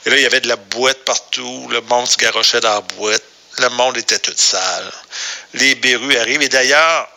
Et 0.06 0.10
là, 0.10 0.16
il 0.16 0.22
y 0.22 0.26
avait 0.26 0.40
de 0.40 0.48
la 0.48 0.56
boîte 0.56 1.04
partout. 1.04 1.68
Le 1.70 1.80
monde 1.82 2.08
se 2.08 2.16
garochait 2.16 2.60
dans 2.60 2.74
la 2.74 2.80
boîte. 2.80 3.22
Le 3.58 3.68
monde 3.70 3.96
était 3.98 4.18
tout 4.18 4.32
sale. 4.36 4.92
Les 5.54 5.74
berrues 5.74 6.16
arrivent. 6.16 6.42
Et 6.42 6.48
d'ailleurs, 6.48 7.08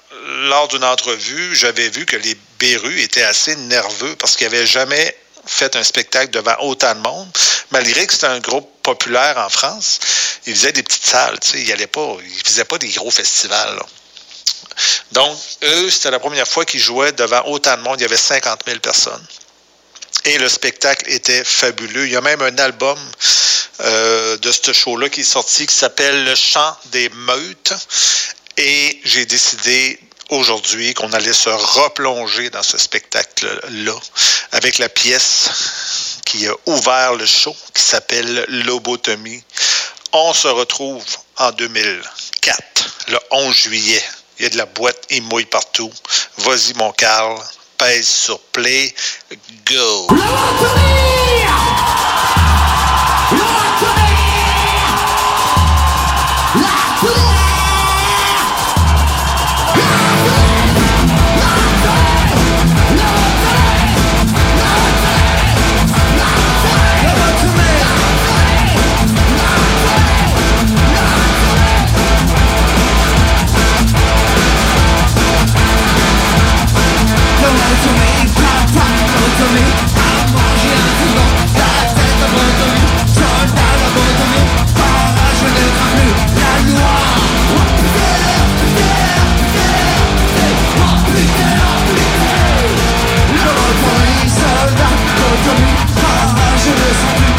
lors 0.48 0.68
d'une 0.68 0.84
entrevue, 0.84 1.56
j'avais 1.56 1.90
vu 1.90 2.06
que 2.06 2.16
les 2.16 2.38
Bérus 2.60 3.04
étaient 3.04 3.24
assez 3.24 3.56
nerveux 3.56 4.16
parce 4.18 4.36
qu'ils 4.36 4.48
n'avaient 4.48 4.66
jamais 4.66 5.16
fait 5.46 5.76
un 5.76 5.84
spectacle 5.84 6.32
devant 6.32 6.56
autant 6.62 6.96
de 6.96 7.00
monde, 7.02 7.28
malgré 7.72 8.08
que 8.08 8.14
c'était 8.14 8.28
un 8.28 8.40
groupe 8.40 8.70
populaire 8.82 9.38
en 9.38 9.50
France. 9.50 10.00
Ils 10.46 10.56
faisaient 10.56 10.72
des 10.72 10.84
petites 10.84 11.06
salles, 11.06 11.40
tu 11.40 11.50
sais, 11.50 11.62
ils 11.62 11.70
ils 11.70 12.44
faisaient 12.46 12.66
pas 12.66 12.78
des 12.78 12.90
gros 12.90 13.12
festivals. 13.12 13.80
Donc, 15.12 15.38
eux, 15.64 15.90
c'était 15.90 16.12
la 16.12 16.20
première 16.20 16.48
fois 16.48 16.66
qu'ils 16.66 16.80
jouaient 16.80 17.12
devant 17.12 17.44
autant 17.46 17.78
de 17.78 17.82
monde. 17.82 18.00
Il 18.00 18.04
y 18.04 18.06
avait 18.06 18.18
50 18.18 18.62
000 18.66 18.80
personnes. 18.80 19.26
Et 20.26 20.38
le 20.38 20.50
spectacle 20.50 21.12
était 21.12 21.44
fabuleux. 21.44 22.08
Il 22.08 22.14
y 22.14 22.16
a 22.16 22.22
même 22.22 22.42
un 22.42 22.58
album 22.58 22.98
euh, 23.82 24.38
de 24.38 24.52
ce 24.52 24.72
show-là 24.72 25.10
qui 25.10 25.22
est 25.22 25.26
sorti, 25.26 25.66
qui 25.68 25.76
s'appelle 25.76 26.24
Le 26.24 26.36
Chant 26.36 26.78
des 26.86 27.10
Meutes. 27.10 27.74
Et 28.58 29.02
j'ai 29.04 29.26
décidé 29.26 30.00
aujourd'hui 30.30 30.94
qu'on 30.94 31.12
allait 31.14 31.34
se 31.34 31.50
replonger 31.50 32.50
dans 32.50 32.64
ce 32.64 32.78
spectacle-là 32.78 33.96
avec 34.52 34.78
la 34.78 34.90
pièce 34.90 36.20
qui 36.26 36.48
a 36.48 36.54
ouvert 36.66 37.14
le 37.14 37.26
show, 37.26 37.56
qui 37.74 37.82
s'appelle 37.82 38.46
Lobotomie. 38.48 39.44
On 40.14 40.34
se 40.34 40.48
retrouve 40.48 41.04
en 41.38 41.52
2004, 41.52 42.96
le 43.10 43.20
11 43.32 43.56
juillet. 43.56 44.04
Il 44.40 44.44
y 44.44 44.46
a 44.48 44.50
de 44.50 44.58
la 44.58 44.66
boîte, 44.66 45.06
il 45.10 45.24
mouille 45.24 45.46
partout. 45.46 45.92
Vas-y, 46.38 46.74
mon 46.74 46.92
Carl, 46.92 47.40
pèse 47.78 48.08
sur 48.08 48.40
play, 48.40 48.94
go! 49.66 50.08
Comme 95.46 95.58
une 95.58 95.76
rage, 95.76 96.62
je 96.64 96.70
me 96.70 96.94
sens 96.94 97.22
plus 97.22 97.33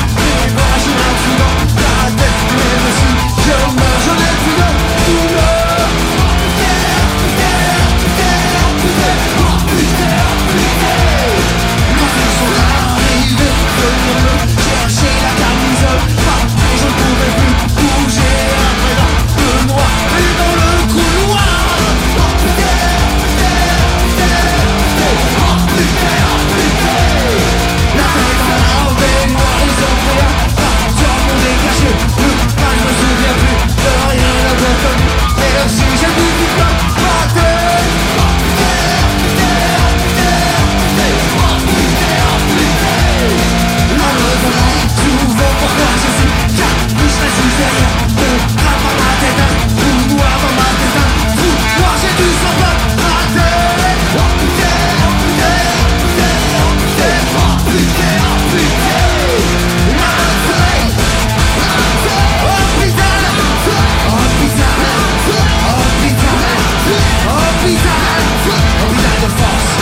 Hôpital 68.85 69.19
de 69.21 69.29
force. 69.29 69.73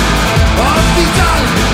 Hôpital. 0.56 1.71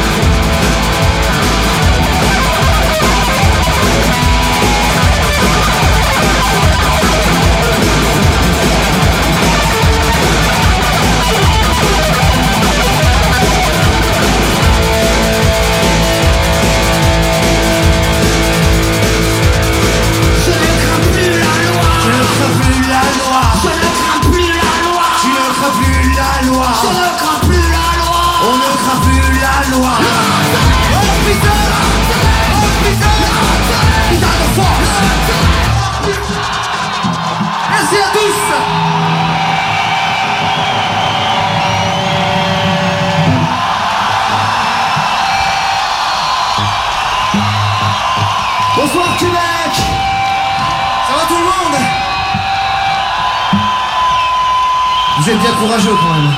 Vous 55.21 55.29
êtes 55.31 55.39
bien 55.41 55.51
courageux 55.51 55.97
quand 56.01 56.15
même. 56.15 56.31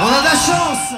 On 0.00 0.06
a 0.06 0.20
de 0.20 0.24
la 0.24 0.30
chance 0.30 0.94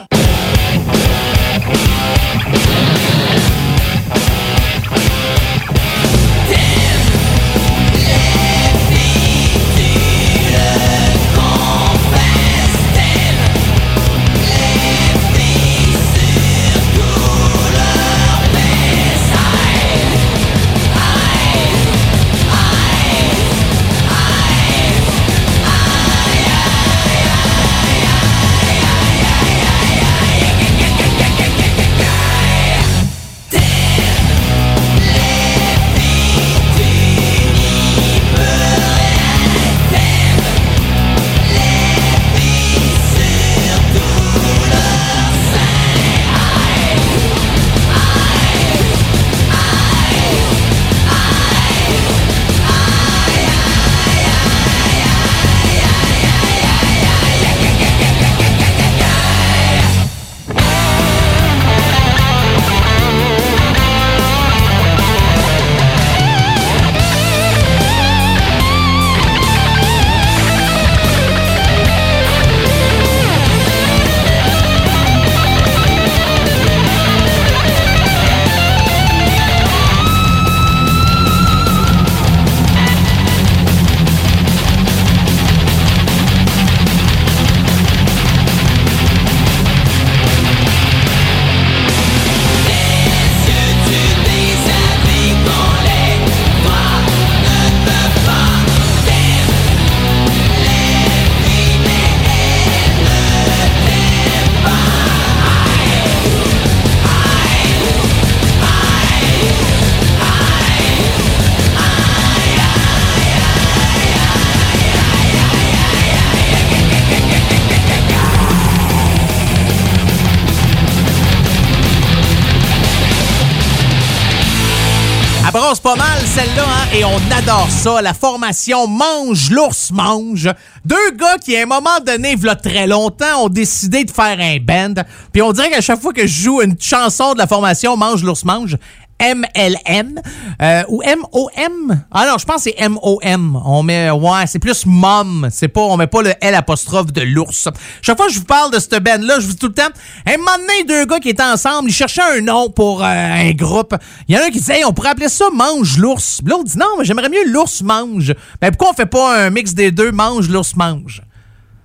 La 127.82 128.12
formation 128.12 128.86
Mange 128.86 129.50
l'ours 129.50 129.90
mange. 129.90 130.50
Deux 130.84 131.10
gars 131.12 131.38
qui, 131.38 131.56
à 131.56 131.62
un 131.62 131.66
moment 131.66 131.98
donné, 132.04 132.32
il 132.32 132.56
très 132.62 132.86
longtemps, 132.86 133.44
ont 133.44 133.48
décidé 133.48 134.04
de 134.04 134.10
faire 134.10 134.38
un 134.38 134.58
band. 134.58 135.02
Puis 135.32 135.40
on 135.40 135.50
dirait 135.52 135.70
qu'à 135.70 135.80
chaque 135.80 136.00
fois 136.00 136.12
que 136.12 136.26
je 136.26 136.42
joue 136.42 136.60
une 136.60 136.76
chanson 136.78 137.32
de 137.32 137.38
la 137.38 137.46
formation 137.46 137.96
Mange 137.96 138.22
l'ours 138.22 138.44
mange, 138.44 138.76
MLM 139.20 140.20
euh, 140.62 140.82
ou 140.88 141.02
M-O-M. 141.02 142.04
Ah 142.10 142.26
non, 142.26 142.38
je 142.38 142.44
pense 142.44 142.64
que 142.64 142.70
c'est 142.70 142.74
M-O-M. 142.78 143.60
On 143.64 143.82
met, 143.82 144.10
ouais, 144.10 144.46
c'est 144.46 144.58
plus 144.58 144.86
mom. 144.86 145.48
C'est 145.50 145.68
pas, 145.68 145.82
on 145.82 145.96
met 145.96 146.06
pas 146.06 146.22
le 146.22 146.32
L 146.40 146.54
apostrophe 146.54 147.12
de 147.12 147.20
l'ours. 147.20 147.68
Chaque 148.02 148.16
fois 148.16 148.26
que 148.26 148.32
je 148.32 148.38
vous 148.38 148.44
parle 148.44 148.72
de 148.72 148.78
cette 148.78 149.02
band-là, 149.02 149.40
je 149.40 149.46
vous 149.46 149.52
dis 149.52 149.58
tout 149.58 149.68
le 149.68 149.74
temps, 149.74 149.88
un 150.26 150.36
moment 150.38 150.56
donné, 150.58 150.84
deux 150.84 151.04
gars 151.06 151.20
qui 151.20 151.28
étaient 151.28 151.42
ensemble, 151.42 151.90
ils 151.90 151.94
cherchaient 151.94 152.38
un 152.38 152.40
nom 152.40 152.70
pour 152.70 153.02
euh, 153.02 153.06
un 153.06 153.52
groupe. 153.52 153.94
Il 154.28 154.34
y 154.34 154.38
en 154.38 154.42
a 154.42 154.46
un 154.46 154.50
qui 154.50 154.58
disait, 154.58 154.78
hey, 154.78 154.84
on 154.84 154.92
pourrait 154.92 155.10
appeler 155.10 155.28
ça 155.28 155.46
Mange 155.52 155.98
l'ours. 155.98 156.40
L'autre 156.44 156.64
dit, 156.64 156.78
non, 156.78 156.96
mais 156.98 157.04
j'aimerais 157.04 157.28
mieux 157.28 157.50
l'ours 157.50 157.82
mange. 157.82 158.34
Ben, 158.60 158.70
pourquoi 158.70 158.90
on 158.90 158.94
fait 158.94 159.06
pas 159.06 159.44
un 159.46 159.50
mix 159.50 159.74
des 159.74 159.90
deux, 159.90 160.12
Mange 160.12 160.48
l'ours 160.48 160.76
mange? 160.76 161.22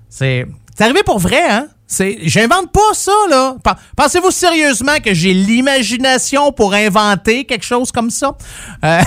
C'est, 0.09 0.45
c'est 0.77 0.83
arrivé 0.83 1.03
pour 1.03 1.19
vrai, 1.19 1.43
hein? 1.49 1.67
C'est, 1.87 2.17
j'invente 2.23 2.71
pas 2.71 2.93
ça, 2.93 3.11
là. 3.29 3.55
Pen- 3.63 3.75
Pensez-vous 3.95 4.31
sérieusement 4.31 4.97
que 5.03 5.13
j'ai 5.13 5.33
l'imagination 5.33 6.51
pour 6.51 6.73
inventer 6.73 7.45
quelque 7.45 7.63
chose 7.65 7.91
comme 7.91 8.09
ça? 8.09 8.35
Euh... 8.83 9.01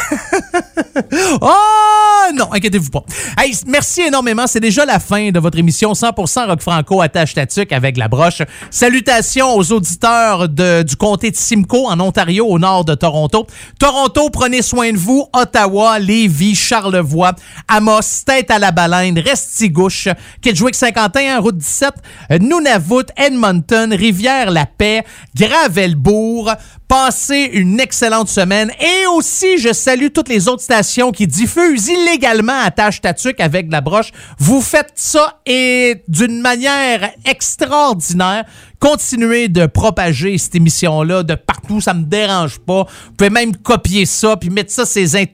oh 1.41 2.33
non, 2.35 2.53
inquiétez-vous 2.53 2.91
pas. 2.91 3.03
Hey, 3.37 3.53
merci 3.67 4.03
énormément. 4.03 4.47
C'est 4.47 4.61
déjà 4.61 4.85
la 4.85 4.99
fin 5.01 5.31
de 5.31 5.41
votre 5.41 5.59
émission 5.59 5.93
100% 5.93 6.47
Rock 6.47 6.61
Franco 6.63 7.01
attache 7.01 7.35
tatuc 7.35 7.73
avec 7.73 7.97
la 7.97 8.09
broche. 8.09 8.43
Salutations 8.71 9.55
aux 9.57 9.73
auditeurs 9.73 10.49
de- 10.49 10.83
du 10.83 10.97
comté 10.97 11.31
de 11.31 11.37
Simcoe 11.37 11.87
en 11.87 11.99
Ontario, 12.01 12.47
au 12.47 12.59
nord 12.59 12.85
de 12.85 12.95
Toronto. 12.95 13.47
Toronto, 13.79 14.31
prenez 14.31 14.63
soin 14.63 14.93
de 14.93 14.99
vous. 14.99 15.27
Ottawa, 15.33 15.99
Lévis, 15.99 16.55
Charlevoix, 16.55 17.33
Amos, 17.67 18.23
Tête 18.25 18.51
à 18.51 18.59
la 18.59 18.71
Baleine, 18.71 19.19
Restigouche, 19.19 20.09
Kedgewick 20.43 20.75
51, 20.75 21.41
Route 21.41 21.57
17, 21.59 21.91
euh, 22.31 22.39
Nunavut, 22.69 23.07
Edmonton, 23.17 23.93
Rivière-la-Paix, 23.93 25.05
Gravelbourg. 25.35 26.53
Passez 26.87 27.51
une 27.53 27.81
excellente 27.81 28.29
semaine. 28.29 28.71
Et 28.81 29.07
aussi, 29.07 29.59
je 29.59 29.73
salue 29.73 30.09
toutes 30.13 30.29
les 30.29 30.49
autres 30.49 30.63
stations 30.63 31.11
qui 31.11 31.27
diffusent 31.27 31.89
illégalement 31.89 32.61
à 32.61 32.71
tâche 32.71 33.01
tatuc 33.01 33.41
avec 33.41 33.69
de 33.69 33.73
la 33.73 33.81
broche. 33.81 34.11
Vous 34.39 34.61
faites 34.61 34.93
ça 34.97 35.41
et 35.47 36.03
d'une 36.09 36.41
manière 36.41 37.11
extraordinaire. 37.25 38.45
Continuez 38.81 39.49
de 39.49 39.67
propager 39.67 40.37
cette 40.39 40.55
émission-là 40.55 41.23
de 41.23 41.35
partout, 41.35 41.81
ça 41.81 41.95
me 41.95 42.05
dérange 42.05 42.59
pas. 42.59 42.85
Vous 43.07 43.13
pouvez 43.17 43.31
même 43.31 43.57
copier 43.57 44.07
ça, 44.07 44.37
puis 44.37 44.51
mettre 44.51 44.71
ça 44.71 44.87
sur 44.87 45.03
les 45.03 45.27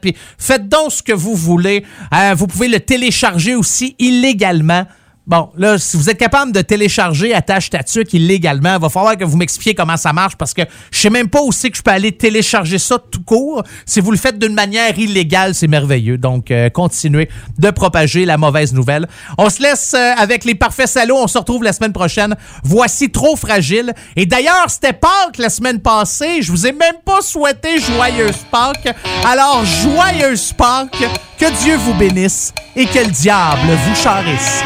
puis 0.00 0.14
faites 0.38 0.68
donc 0.68 0.92
ce 0.92 1.02
que 1.02 1.12
vous 1.12 1.34
voulez. 1.34 1.84
Euh, 2.14 2.34
vous 2.36 2.46
pouvez 2.46 2.68
le 2.68 2.80
télécharger 2.80 3.54
aussi 3.54 3.96
illégalement. 3.98 4.86
Bon, 5.26 5.48
là, 5.56 5.78
si 5.78 5.96
vous 5.96 6.10
êtes 6.10 6.18
capable 6.18 6.52
de 6.52 6.60
télécharger 6.60 7.32
Attache 7.32 7.70
Tatuc 7.70 8.12
illégalement, 8.12 8.74
il 8.74 8.80
va 8.80 8.90
falloir 8.90 9.16
que 9.16 9.24
vous 9.24 9.38
m'expliquiez 9.38 9.74
comment 9.74 9.96
ça 9.96 10.12
marche 10.12 10.36
parce 10.36 10.52
que 10.52 10.60
je 10.90 10.98
sais 10.98 11.08
même 11.08 11.28
pas 11.28 11.40
où 11.40 11.50
c'est 11.50 11.70
que 11.70 11.78
je 11.78 11.82
peux 11.82 11.92
aller 11.92 12.12
télécharger 12.12 12.78
ça 12.78 12.98
tout 12.98 13.22
court. 13.22 13.62
Si 13.86 14.00
vous 14.00 14.10
le 14.10 14.18
faites 14.18 14.38
d'une 14.38 14.52
manière 14.52 14.98
illégale, 14.98 15.54
c'est 15.54 15.66
merveilleux. 15.66 16.18
Donc, 16.18 16.50
euh, 16.50 16.68
continuez 16.68 17.30
de 17.58 17.70
propager 17.70 18.26
la 18.26 18.36
mauvaise 18.36 18.74
nouvelle. 18.74 19.08
On 19.38 19.48
se 19.48 19.62
laisse 19.62 19.94
euh, 19.94 20.12
avec 20.18 20.44
les 20.44 20.54
parfaits 20.54 20.88
salauds. 20.88 21.16
On 21.16 21.26
se 21.26 21.38
retrouve 21.38 21.62
la 21.62 21.72
semaine 21.72 21.94
prochaine. 21.94 22.36
Voici 22.62 23.10
Trop 23.10 23.34
Fragile. 23.34 23.94
Et 24.16 24.26
d'ailleurs, 24.26 24.68
c'était 24.68 24.92
Pâques 24.92 25.38
la 25.38 25.48
semaine 25.48 25.80
passée. 25.80 26.42
Je 26.42 26.52
vous 26.52 26.66
ai 26.66 26.72
même 26.72 26.96
pas 27.02 27.22
souhaité 27.22 27.80
joyeuse 27.80 28.44
Pâques. 28.50 28.94
Alors, 29.26 29.64
joyeuse 29.64 30.52
Pâques. 30.52 31.08
Que 31.38 31.50
Dieu 31.62 31.76
vous 31.76 31.94
bénisse 31.94 32.52
et 32.76 32.84
que 32.84 32.98
le 32.98 33.10
diable 33.10 33.70
vous 33.86 33.94
charisse. 33.96 34.62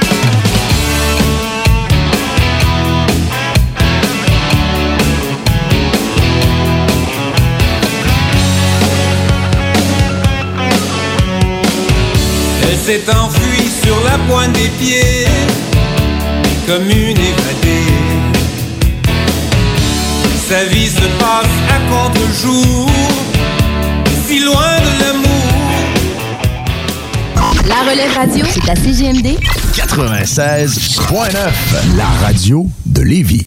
Elle 12.70 12.76
s'est 12.76 13.10
enfuie 13.10 13.70
sur 13.82 13.98
la 14.04 14.18
pointe 14.28 14.52
des 14.52 14.68
pieds, 14.78 15.24
comme 16.66 16.90
une 16.90 17.16
évadée. 17.16 17.94
Sa 20.46 20.64
vie 20.64 20.88
se 20.88 21.00
passe 21.18 21.46
à 21.70 21.78
contre-jour, 21.90 22.90
si 24.26 24.40
loin 24.40 24.78
de 24.80 24.90
l'amour. 25.00 25.24
La 27.66 27.80
relève 27.90 28.12
radio, 28.14 28.44
c'est 28.50 28.68
à 28.70 28.76
CGMD 28.76 29.38
96.9, 29.72 31.50
la 31.96 32.08
radio 32.22 32.68
de 32.84 33.00
Lévis. 33.00 33.46